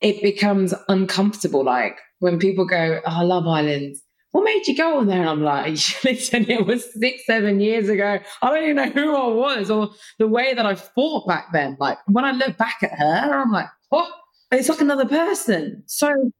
It 0.01 0.23
becomes 0.23 0.75
uncomfortable. 0.89 1.65
Like 1.65 1.99
when 2.19 2.39
people 2.39 2.67
go, 2.67 3.01
oh, 3.05 3.21
I 3.21 3.23
love 3.23 3.47
Island 3.47 3.97
what 4.33 4.45
made 4.45 4.67
you 4.67 4.77
go 4.77 4.99
on 4.99 5.09
there? 5.09 5.21
And 5.21 5.29
I'm 5.29 5.43
like, 5.43 5.73
listen, 6.05 6.49
it 6.49 6.67
was 6.67 6.93
six, 6.95 7.27
seven 7.27 7.61
years 7.61 7.89
ago. 7.89 8.19
I 8.43 8.49
don't 8.49 8.65
even 8.65 8.77
know 8.77 8.91
who 8.91 9.17
I 9.17 9.29
was 9.29 9.71
or 9.71 9.91
the 10.19 10.29
way 10.29 10.55
that 10.55 10.67
I 10.67 10.75
fought 10.75 11.27
back 11.27 11.49
then. 11.53 11.77
Like 11.81 11.99
when 12.07 12.25
I 12.25 12.33
look 12.33 12.57
back 12.57 12.79
at 12.83 12.93
her, 12.93 13.41
I'm 13.41 13.51
like, 13.51 13.67
what? 13.89 14.11
It's 14.53 14.69
like 14.69 14.81
another 14.81 15.07
person. 15.07 15.83
So 15.87 16.33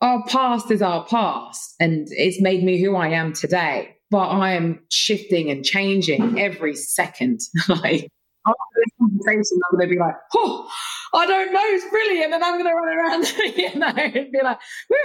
our 0.00 0.24
past 0.26 0.70
is 0.70 0.82
our 0.82 1.04
past 1.04 1.74
and 1.80 2.06
it's 2.10 2.40
made 2.40 2.62
me 2.62 2.80
who 2.80 2.96
I 2.96 3.08
am 3.08 3.32
today. 3.32 3.96
But 4.10 4.28
I 4.28 4.52
am 4.52 4.80
shifting 4.90 5.50
and 5.50 5.64
changing 5.64 6.40
every 6.40 6.74
second. 6.74 7.40
like 7.68 8.10
after 8.46 8.56
this 8.76 8.94
conversation, 8.98 9.58
I'm 9.70 9.78
going 9.78 9.88
to 9.88 9.94
be 9.94 10.00
like, 10.00 10.14
oh, 10.34 10.70
I 11.14 11.26
don't 11.26 11.52
know, 11.52 11.60
it's 11.62 11.88
brilliant. 11.90 12.32
And 12.32 12.42
I'm 12.42 12.54
going 12.54 12.64
to 12.64 12.74
run 12.74 12.98
around, 12.98 13.26
you 13.56 13.78
know, 13.78 13.86
and 13.86 14.32
be 14.32 14.40
like, 14.42 14.58
Woo. 14.88 14.96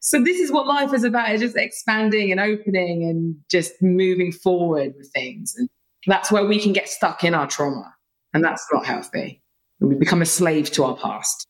so 0.00 0.22
this 0.22 0.38
is 0.38 0.50
what 0.50 0.66
life 0.66 0.92
is 0.92 1.04
about, 1.04 1.30
it's 1.30 1.42
just 1.42 1.56
expanding 1.56 2.30
and 2.32 2.40
opening 2.40 3.04
and 3.04 3.36
just 3.50 3.74
moving 3.80 4.32
forward 4.32 4.94
with 4.96 5.10
things. 5.12 5.54
And 5.56 5.68
that's 6.06 6.32
where 6.32 6.44
we 6.44 6.58
can 6.58 6.72
get 6.72 6.88
stuck 6.88 7.24
in 7.24 7.34
our 7.34 7.46
trauma. 7.46 7.94
And 8.34 8.42
that's 8.42 8.66
not 8.72 8.86
healthy. 8.86 9.42
We 9.80 9.94
become 9.94 10.22
a 10.22 10.26
slave 10.26 10.70
to 10.72 10.84
our 10.84 10.96
past. 10.96 11.46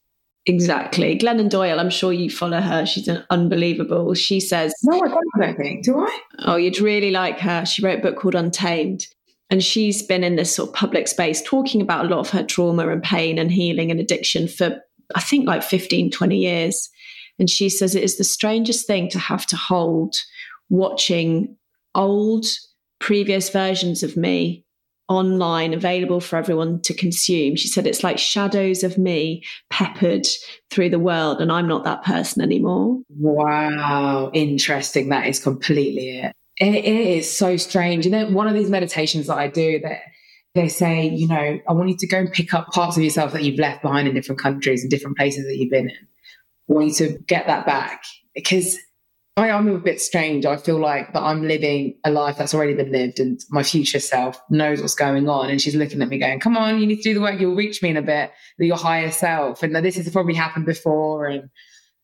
Exactly. 0.47 1.16
Glennon 1.16 1.49
Doyle, 1.49 1.78
I'm 1.78 1.90
sure 1.90 2.12
you 2.12 2.28
follow 2.28 2.61
her. 2.61 2.84
She's 2.84 3.07
an 3.07 3.24
unbelievable. 3.30 4.12
She 4.14 4.40
says, 4.40 4.74
No, 4.82 5.01
I 5.01 5.09
don't 5.09 5.57
think. 5.57 5.84
Do 5.84 6.01
I? 6.01 6.20
Oh, 6.40 6.57
you'd 6.57 6.80
really 6.80 7.12
like 7.12 7.38
her. 7.38 7.64
She 7.64 7.82
wrote 7.82 8.01
a 8.01 8.03
book 8.03 8.16
called 8.16 8.34
Untamed. 8.34 9.07
And 9.51 9.62
she's 9.62 10.03
been 10.03 10.24
in 10.24 10.36
this 10.36 10.55
sort 10.55 10.70
of 10.70 10.74
public 10.74 11.07
space 11.07 11.43
talking 11.43 11.80
about 11.80 12.07
a 12.07 12.09
lot 12.09 12.20
of 12.20 12.30
her 12.30 12.43
trauma 12.43 12.88
and 12.88 13.03
pain 13.03 13.38
and 13.38 13.53
healing 13.53 13.90
and 13.90 14.01
addiction 14.01 14.49
for, 14.49 14.80
I 15.14 15.20
think, 15.20 15.47
like 15.47 15.62
15, 15.62 16.11
20 16.11 16.36
years. 16.36 16.88
And 17.38 17.49
she 17.49 17.68
says 17.68 17.95
it 17.95 18.03
is 18.03 18.18
the 18.18 18.24
strangest 18.24 18.86
thing 18.86 19.11
to 19.11 19.18
have 19.18 19.47
to 19.49 19.57
hold 19.57 20.16
watching 20.70 21.57
old, 21.95 22.47
previous 22.99 23.51
versions 23.51 24.03
of 24.03 24.16
me 24.16 24.64
online 25.12 25.74
available 25.74 26.20
for 26.20 26.36
everyone 26.36 26.80
to 26.82 26.94
consume. 26.94 27.56
She 27.56 27.68
said 27.68 27.86
it's 27.86 28.04
like 28.04 28.18
shadows 28.18 28.82
of 28.82 28.98
me 28.98 29.44
peppered 29.70 30.26
through 30.70 30.90
the 30.90 30.98
world, 30.98 31.40
and 31.40 31.52
I'm 31.52 31.68
not 31.68 31.84
that 31.84 32.04
person 32.04 32.42
anymore. 32.42 33.00
Wow, 33.08 34.30
interesting. 34.34 35.08
That 35.08 35.26
is 35.26 35.38
completely 35.38 36.18
it 36.18 36.34
it, 36.60 36.84
is 36.84 37.30
so 37.30 37.56
strange. 37.56 38.06
And 38.06 38.14
then 38.14 38.34
one 38.34 38.48
of 38.48 38.54
these 38.54 38.70
meditations 38.70 39.26
that 39.26 39.38
I 39.38 39.48
do 39.48 39.80
that 39.80 40.00
they 40.54 40.68
say, 40.68 41.08
you 41.08 41.26
know, 41.26 41.58
I 41.66 41.72
want 41.72 41.88
you 41.88 41.96
to 41.96 42.06
go 42.06 42.18
and 42.18 42.30
pick 42.30 42.52
up 42.52 42.68
parts 42.68 42.98
of 42.98 43.02
yourself 43.02 43.32
that 43.32 43.42
you've 43.42 43.58
left 43.58 43.80
behind 43.80 44.06
in 44.06 44.14
different 44.14 44.40
countries 44.40 44.82
and 44.82 44.90
different 44.90 45.16
places 45.16 45.46
that 45.46 45.56
you've 45.56 45.70
been 45.70 45.88
in. 45.88 45.96
I 46.68 46.72
want 46.72 46.88
you 46.88 46.94
to 47.08 47.18
get 47.20 47.46
that 47.46 47.64
back 47.64 48.04
because 48.34 48.78
I 49.36 49.48
am 49.48 49.66
a 49.68 49.78
bit 49.78 50.00
strange. 50.00 50.44
I 50.44 50.56
feel 50.58 50.78
like 50.78 51.14
that 51.14 51.22
I'm 51.22 51.48
living 51.48 51.98
a 52.04 52.10
life 52.10 52.36
that's 52.36 52.52
already 52.52 52.74
been 52.74 52.92
lived 52.92 53.18
and 53.18 53.40
my 53.48 53.62
future 53.62 53.98
self 53.98 54.38
knows 54.50 54.82
what's 54.82 54.94
going 54.94 55.26
on. 55.26 55.48
And 55.48 55.60
she's 55.60 55.74
looking 55.74 56.02
at 56.02 56.08
me 56.08 56.18
going, 56.18 56.38
come 56.38 56.56
on, 56.56 56.78
you 56.78 56.86
need 56.86 56.96
to 56.96 57.02
do 57.02 57.14
the 57.14 57.20
work. 57.20 57.40
You'll 57.40 57.54
reach 57.54 57.82
me 57.82 57.88
in 57.88 57.96
a 57.96 58.02
bit, 58.02 58.30
your 58.58 58.76
higher 58.76 59.10
self. 59.10 59.62
And 59.62 59.74
this 59.76 59.96
has 59.96 60.10
probably 60.10 60.34
happened 60.34 60.66
before. 60.66 61.26
And 61.26 61.48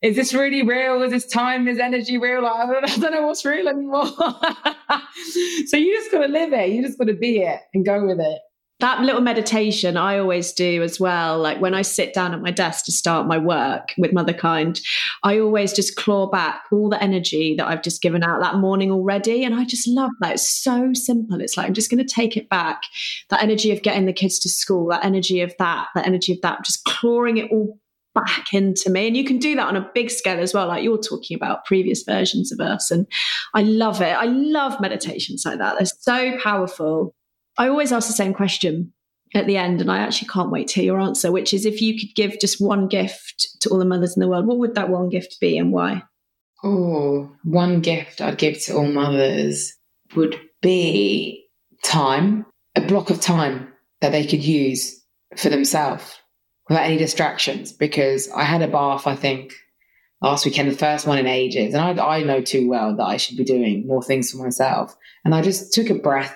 is 0.00 0.16
this 0.16 0.32
really 0.32 0.62
real? 0.62 1.02
Is 1.02 1.10
this 1.10 1.26
time? 1.26 1.68
Is 1.68 1.78
energy 1.78 2.16
real? 2.16 2.42
Like, 2.42 2.54
I, 2.54 2.66
don't, 2.66 2.84
I 2.90 2.96
don't 2.96 3.12
know 3.12 3.26
what's 3.26 3.44
real 3.44 3.68
anymore. 3.68 4.06
so 5.66 5.76
you 5.76 5.94
just 5.98 6.10
got 6.10 6.22
to 6.22 6.28
live 6.28 6.54
it. 6.54 6.70
You 6.70 6.82
just 6.82 6.98
got 6.98 7.08
to 7.08 7.14
be 7.14 7.40
it 7.40 7.60
and 7.74 7.84
go 7.84 8.06
with 8.06 8.20
it. 8.20 8.38
That 8.80 9.00
little 9.00 9.20
meditation 9.20 9.96
I 9.96 10.18
always 10.18 10.52
do 10.52 10.82
as 10.84 11.00
well. 11.00 11.38
Like 11.38 11.60
when 11.60 11.74
I 11.74 11.82
sit 11.82 12.14
down 12.14 12.32
at 12.32 12.40
my 12.40 12.52
desk 12.52 12.84
to 12.84 12.92
start 12.92 13.26
my 13.26 13.36
work 13.36 13.92
with 13.98 14.12
Motherkind, 14.12 14.80
I 15.24 15.40
always 15.40 15.72
just 15.72 15.96
claw 15.96 16.28
back 16.28 16.62
all 16.70 16.88
the 16.88 17.02
energy 17.02 17.56
that 17.56 17.66
I've 17.66 17.82
just 17.82 18.02
given 18.02 18.22
out 18.22 18.40
that 18.40 18.56
morning 18.56 18.92
already. 18.92 19.42
And 19.42 19.54
I 19.54 19.64
just 19.64 19.88
love 19.88 20.12
that. 20.20 20.34
It's 20.34 20.48
so 20.48 20.92
simple. 20.94 21.40
It's 21.40 21.56
like, 21.56 21.66
I'm 21.66 21.74
just 21.74 21.90
going 21.90 22.04
to 22.04 22.14
take 22.14 22.36
it 22.36 22.48
back. 22.48 22.82
That 23.30 23.42
energy 23.42 23.72
of 23.72 23.82
getting 23.82 24.06
the 24.06 24.12
kids 24.12 24.38
to 24.40 24.48
school, 24.48 24.88
that 24.90 25.04
energy 25.04 25.40
of 25.40 25.52
that, 25.58 25.88
that 25.96 26.06
energy 26.06 26.32
of 26.32 26.40
that, 26.42 26.64
just 26.64 26.84
clawing 26.84 27.38
it 27.38 27.50
all 27.50 27.80
back 28.14 28.52
into 28.52 28.90
me. 28.90 29.08
And 29.08 29.16
you 29.16 29.24
can 29.24 29.38
do 29.38 29.56
that 29.56 29.66
on 29.66 29.76
a 29.76 29.90
big 29.92 30.08
scale 30.08 30.38
as 30.38 30.54
well, 30.54 30.68
like 30.68 30.84
you're 30.84 30.98
talking 30.98 31.36
about 31.36 31.64
previous 31.64 32.04
versions 32.04 32.52
of 32.52 32.60
us. 32.60 32.92
And 32.92 33.06
I 33.54 33.62
love 33.62 34.00
it. 34.00 34.16
I 34.16 34.26
love 34.26 34.80
meditations 34.80 35.42
like 35.44 35.58
that. 35.58 35.76
They're 35.78 35.86
so 35.86 36.38
powerful. 36.38 37.14
I 37.59 37.68
always 37.68 37.92
ask 37.92 38.06
the 38.06 38.14
same 38.14 38.32
question 38.32 38.92
at 39.34 39.46
the 39.46 39.56
end, 39.56 39.80
and 39.80 39.90
I 39.90 39.98
actually 39.98 40.28
can't 40.28 40.50
wait 40.50 40.68
to 40.68 40.74
hear 40.76 40.84
your 40.84 41.00
answer, 41.00 41.30
which 41.32 41.52
is 41.52 41.66
if 41.66 41.82
you 41.82 41.98
could 41.98 42.14
give 42.14 42.40
just 42.40 42.61
one 42.61 42.86
gift 42.88 43.48
to 43.61 43.68
all 43.68 43.78
the 43.78 43.84
mothers 43.84 44.16
in 44.16 44.20
the 44.20 44.28
world, 44.28 44.46
what 44.46 44.59
would 44.59 44.76
that 44.76 44.88
one 44.88 45.09
gift 45.09 45.38
be 45.40 45.59
and 45.59 45.72
why? 45.72 46.04
Oh, 46.64 47.30
one 47.44 47.80
gift 47.80 48.20
I'd 48.20 48.38
give 48.38 48.61
to 48.62 48.76
all 48.76 48.86
mothers 48.86 49.74
would 50.14 50.40
be 50.62 51.46
time, 51.84 52.46
a 52.74 52.80
block 52.80 53.11
of 53.11 53.20
time 53.20 53.72
that 54.00 54.12
they 54.12 54.24
could 54.24 54.42
use 54.42 55.00
for 55.36 55.50
themselves 55.50 56.16
without 56.68 56.84
any 56.84 56.96
distractions 56.96 57.72
because 57.72 58.30
I 58.30 58.44
had 58.44 58.62
a 58.62 58.68
bath, 58.68 59.06
I 59.06 59.16
think, 59.16 59.52
last 60.20 60.44
weekend, 60.44 60.70
the 60.70 60.76
first 60.76 61.06
one 61.06 61.18
in 61.18 61.26
ages. 61.26 61.74
And 61.74 62.00
I, 62.00 62.18
I 62.18 62.22
know 62.22 62.40
too 62.40 62.68
well 62.68 62.96
that 62.96 63.04
I 63.04 63.16
should 63.16 63.36
be 63.36 63.44
doing 63.44 63.86
more 63.86 64.02
things 64.02 64.30
for 64.30 64.38
myself. 64.38 64.96
And 65.24 65.34
I 65.34 65.42
just 65.42 65.72
took 65.72 65.90
a 65.90 65.94
breath 65.94 66.34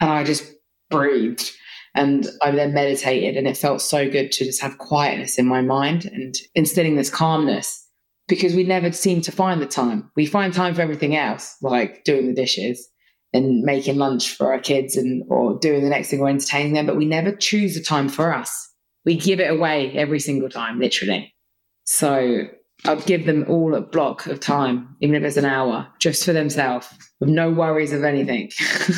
and 0.00 0.10
I 0.10 0.24
just 0.24 0.52
breathed. 0.90 1.50
And 1.94 2.28
I 2.42 2.50
then 2.50 2.74
meditated, 2.74 3.36
and 3.36 3.48
it 3.48 3.56
felt 3.56 3.80
so 3.80 4.08
good 4.08 4.30
to 4.32 4.44
just 4.44 4.62
have 4.62 4.78
quietness 4.78 5.38
in 5.38 5.46
my 5.46 5.62
mind 5.62 6.04
and 6.04 6.34
instilling 6.54 6.96
this 6.96 7.10
calmness 7.10 7.86
because 8.28 8.54
we 8.54 8.62
never 8.62 8.92
seem 8.92 9.22
to 9.22 9.32
find 9.32 9.60
the 9.60 9.66
time. 9.66 10.10
We 10.14 10.26
find 10.26 10.52
time 10.52 10.74
for 10.74 10.82
everything 10.82 11.16
else, 11.16 11.56
like 11.62 12.04
doing 12.04 12.26
the 12.26 12.34
dishes 12.34 12.86
and 13.32 13.62
making 13.62 13.96
lunch 13.96 14.34
for 14.34 14.52
our 14.52 14.60
kids 14.60 14.96
and 14.96 15.24
or 15.28 15.58
doing 15.58 15.82
the 15.82 15.88
next 15.88 16.10
thing 16.10 16.20
or 16.20 16.28
entertaining 16.28 16.74
them, 16.74 16.86
but 16.86 16.96
we 16.96 17.06
never 17.06 17.32
choose 17.32 17.74
the 17.74 17.82
time 17.82 18.08
for 18.08 18.34
us 18.34 18.68
we 19.08 19.16
give 19.16 19.40
it 19.40 19.50
away 19.50 19.92
every 19.92 20.20
single 20.20 20.50
time, 20.50 20.78
literally. 20.78 21.34
So 21.84 22.42
I'd 22.84 23.06
give 23.06 23.24
them 23.24 23.46
all 23.48 23.74
a 23.74 23.80
block 23.80 24.26
of 24.26 24.38
time, 24.38 24.96
even 25.00 25.16
if 25.16 25.22
it's 25.22 25.38
an 25.38 25.46
hour, 25.46 25.88
just 25.98 26.26
for 26.26 26.34
themselves, 26.34 26.86
with 27.18 27.30
no 27.30 27.50
worries 27.50 27.94
of 27.94 28.04
anything. 28.04 28.50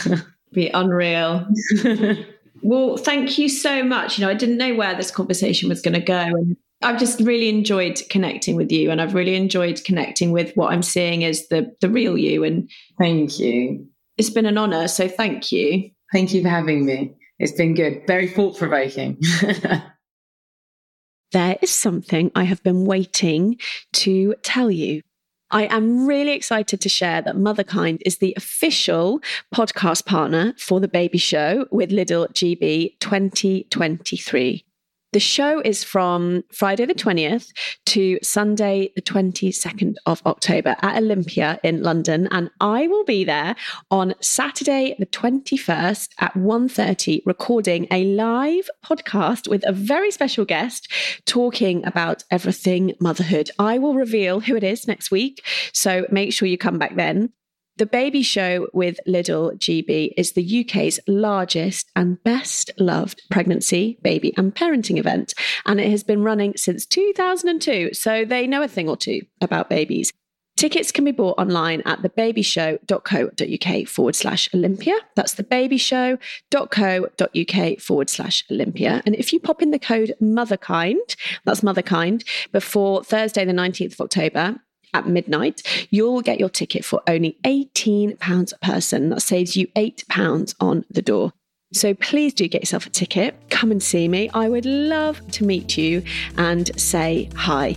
Be 0.52 0.68
unreal. 0.68 1.46
well, 2.62 2.96
thank 2.96 3.38
you 3.38 3.48
so 3.48 3.82
much. 3.82 4.18
You 4.18 4.24
know, 4.24 4.30
I 4.30 4.34
didn't 4.34 4.58
know 4.58 4.74
where 4.74 4.94
this 4.94 5.10
conversation 5.10 5.68
was 5.68 5.80
going 5.80 5.94
to 5.94 6.00
go. 6.00 6.18
And 6.18 6.56
I've 6.82 6.98
just 6.98 7.20
really 7.20 7.48
enjoyed 7.48 8.00
connecting 8.10 8.56
with 8.56 8.72
you. 8.72 8.90
And 8.90 9.00
I've 9.00 9.14
really 9.14 9.36
enjoyed 9.36 9.82
connecting 9.84 10.32
with 10.32 10.56
what 10.56 10.72
I'm 10.72 10.82
seeing 10.82 11.24
as 11.24 11.48
the, 11.48 11.74
the 11.80 11.88
real 11.88 12.16
you. 12.18 12.44
And 12.44 12.70
thank 12.98 13.38
you. 13.38 13.86
It's 14.16 14.30
been 14.30 14.46
an 14.46 14.58
honor. 14.58 14.88
So 14.88 15.08
thank 15.08 15.52
you. 15.52 15.90
Thank 16.12 16.34
you 16.34 16.42
for 16.42 16.48
having 16.48 16.84
me. 16.84 17.14
It's 17.38 17.52
been 17.52 17.74
good. 17.74 18.02
Very 18.06 18.28
thought 18.28 18.58
provoking. 18.58 19.20
there 21.32 21.56
is 21.62 21.70
something 21.70 22.30
I 22.34 22.44
have 22.44 22.62
been 22.62 22.84
waiting 22.84 23.58
to 23.94 24.34
tell 24.42 24.70
you. 24.70 25.02
I 25.50 25.64
am 25.64 26.06
really 26.06 26.32
excited 26.32 26.80
to 26.80 26.88
share 26.88 27.22
that 27.22 27.36
Motherkind 27.36 28.02
is 28.06 28.18
the 28.18 28.34
official 28.36 29.20
podcast 29.52 30.06
partner 30.06 30.54
for 30.56 30.78
the 30.78 30.88
baby 30.88 31.18
show 31.18 31.66
with 31.70 31.90
Lidl 31.90 32.28
GB 32.32 32.98
2023. 33.00 34.64
The 35.12 35.18
show 35.18 35.60
is 35.64 35.82
from 35.82 36.44
Friday 36.52 36.86
the 36.86 36.94
20th 36.94 37.48
to 37.86 38.20
Sunday 38.22 38.92
the 38.94 39.02
22nd 39.02 39.96
of 40.06 40.22
October 40.24 40.76
at 40.82 40.98
Olympia 40.98 41.58
in 41.64 41.82
London 41.82 42.28
and 42.30 42.48
I 42.60 42.86
will 42.86 43.02
be 43.02 43.24
there 43.24 43.56
on 43.90 44.14
Saturday 44.20 44.94
the 45.00 45.06
21st 45.06 46.10
at 46.20 46.34
1:30 46.34 47.22
recording 47.26 47.88
a 47.90 48.04
live 48.04 48.70
podcast 48.84 49.48
with 49.48 49.64
a 49.66 49.72
very 49.72 50.12
special 50.12 50.44
guest 50.44 50.86
talking 51.26 51.84
about 51.84 52.22
everything 52.30 52.94
motherhood. 53.00 53.50
I 53.58 53.78
will 53.78 53.94
reveal 53.94 54.38
who 54.38 54.54
it 54.54 54.62
is 54.62 54.86
next 54.86 55.10
week, 55.10 55.44
so 55.72 56.06
make 56.12 56.32
sure 56.32 56.46
you 56.46 56.56
come 56.56 56.78
back 56.78 56.94
then. 56.94 57.32
The 57.80 57.86
Baby 57.86 58.20
Show 58.20 58.68
with 58.74 59.00
Lidl 59.08 59.56
GB 59.56 60.12
is 60.14 60.32
the 60.32 60.60
UK's 60.60 61.00
largest 61.08 61.90
and 61.96 62.22
best 62.22 62.70
loved 62.78 63.22
pregnancy, 63.30 63.98
baby, 64.02 64.34
and 64.36 64.54
parenting 64.54 64.98
event. 64.98 65.32
And 65.64 65.80
it 65.80 65.90
has 65.90 66.04
been 66.04 66.22
running 66.22 66.58
since 66.58 66.84
2002, 66.84 67.94
so 67.94 68.26
they 68.26 68.46
know 68.46 68.62
a 68.62 68.68
thing 68.68 68.90
or 68.90 68.98
two 68.98 69.22
about 69.40 69.70
babies. 69.70 70.12
Tickets 70.58 70.92
can 70.92 71.06
be 71.06 71.10
bought 71.10 71.38
online 71.38 71.80
at 71.86 72.02
thebabyshow.co.uk 72.02 73.88
forward 73.88 74.14
slash 74.14 74.54
Olympia. 74.54 74.92
That's 75.16 75.34
thebabyshow.co.uk 75.36 77.80
forward 77.80 78.10
slash 78.10 78.44
Olympia. 78.50 79.02
And 79.06 79.14
if 79.14 79.32
you 79.32 79.40
pop 79.40 79.62
in 79.62 79.70
the 79.70 79.78
code 79.78 80.14
MOTHERKIND, 80.20 81.16
that's 81.46 81.62
MOTHERKIND, 81.62 82.24
before 82.52 83.02
Thursday, 83.04 83.46
the 83.46 83.54
19th 83.54 83.94
of 83.94 84.02
October, 84.02 84.60
at 84.94 85.06
midnight, 85.06 85.62
you'll 85.90 86.22
get 86.22 86.40
your 86.40 86.48
ticket 86.48 86.84
for 86.84 87.02
only 87.06 87.36
£18 87.44 88.52
a 88.52 88.58
person. 88.58 89.10
That 89.10 89.22
saves 89.22 89.56
you 89.56 89.66
£8 89.68 90.54
on 90.60 90.84
the 90.90 91.02
door. 91.02 91.32
So 91.72 91.94
please 91.94 92.34
do 92.34 92.48
get 92.48 92.62
yourself 92.62 92.86
a 92.86 92.90
ticket. 92.90 93.36
Come 93.48 93.70
and 93.70 93.82
see 93.82 94.08
me. 94.08 94.28
I 94.34 94.48
would 94.48 94.66
love 94.66 95.24
to 95.32 95.44
meet 95.44 95.78
you 95.78 96.02
and 96.36 96.68
say 96.80 97.30
hi. 97.36 97.76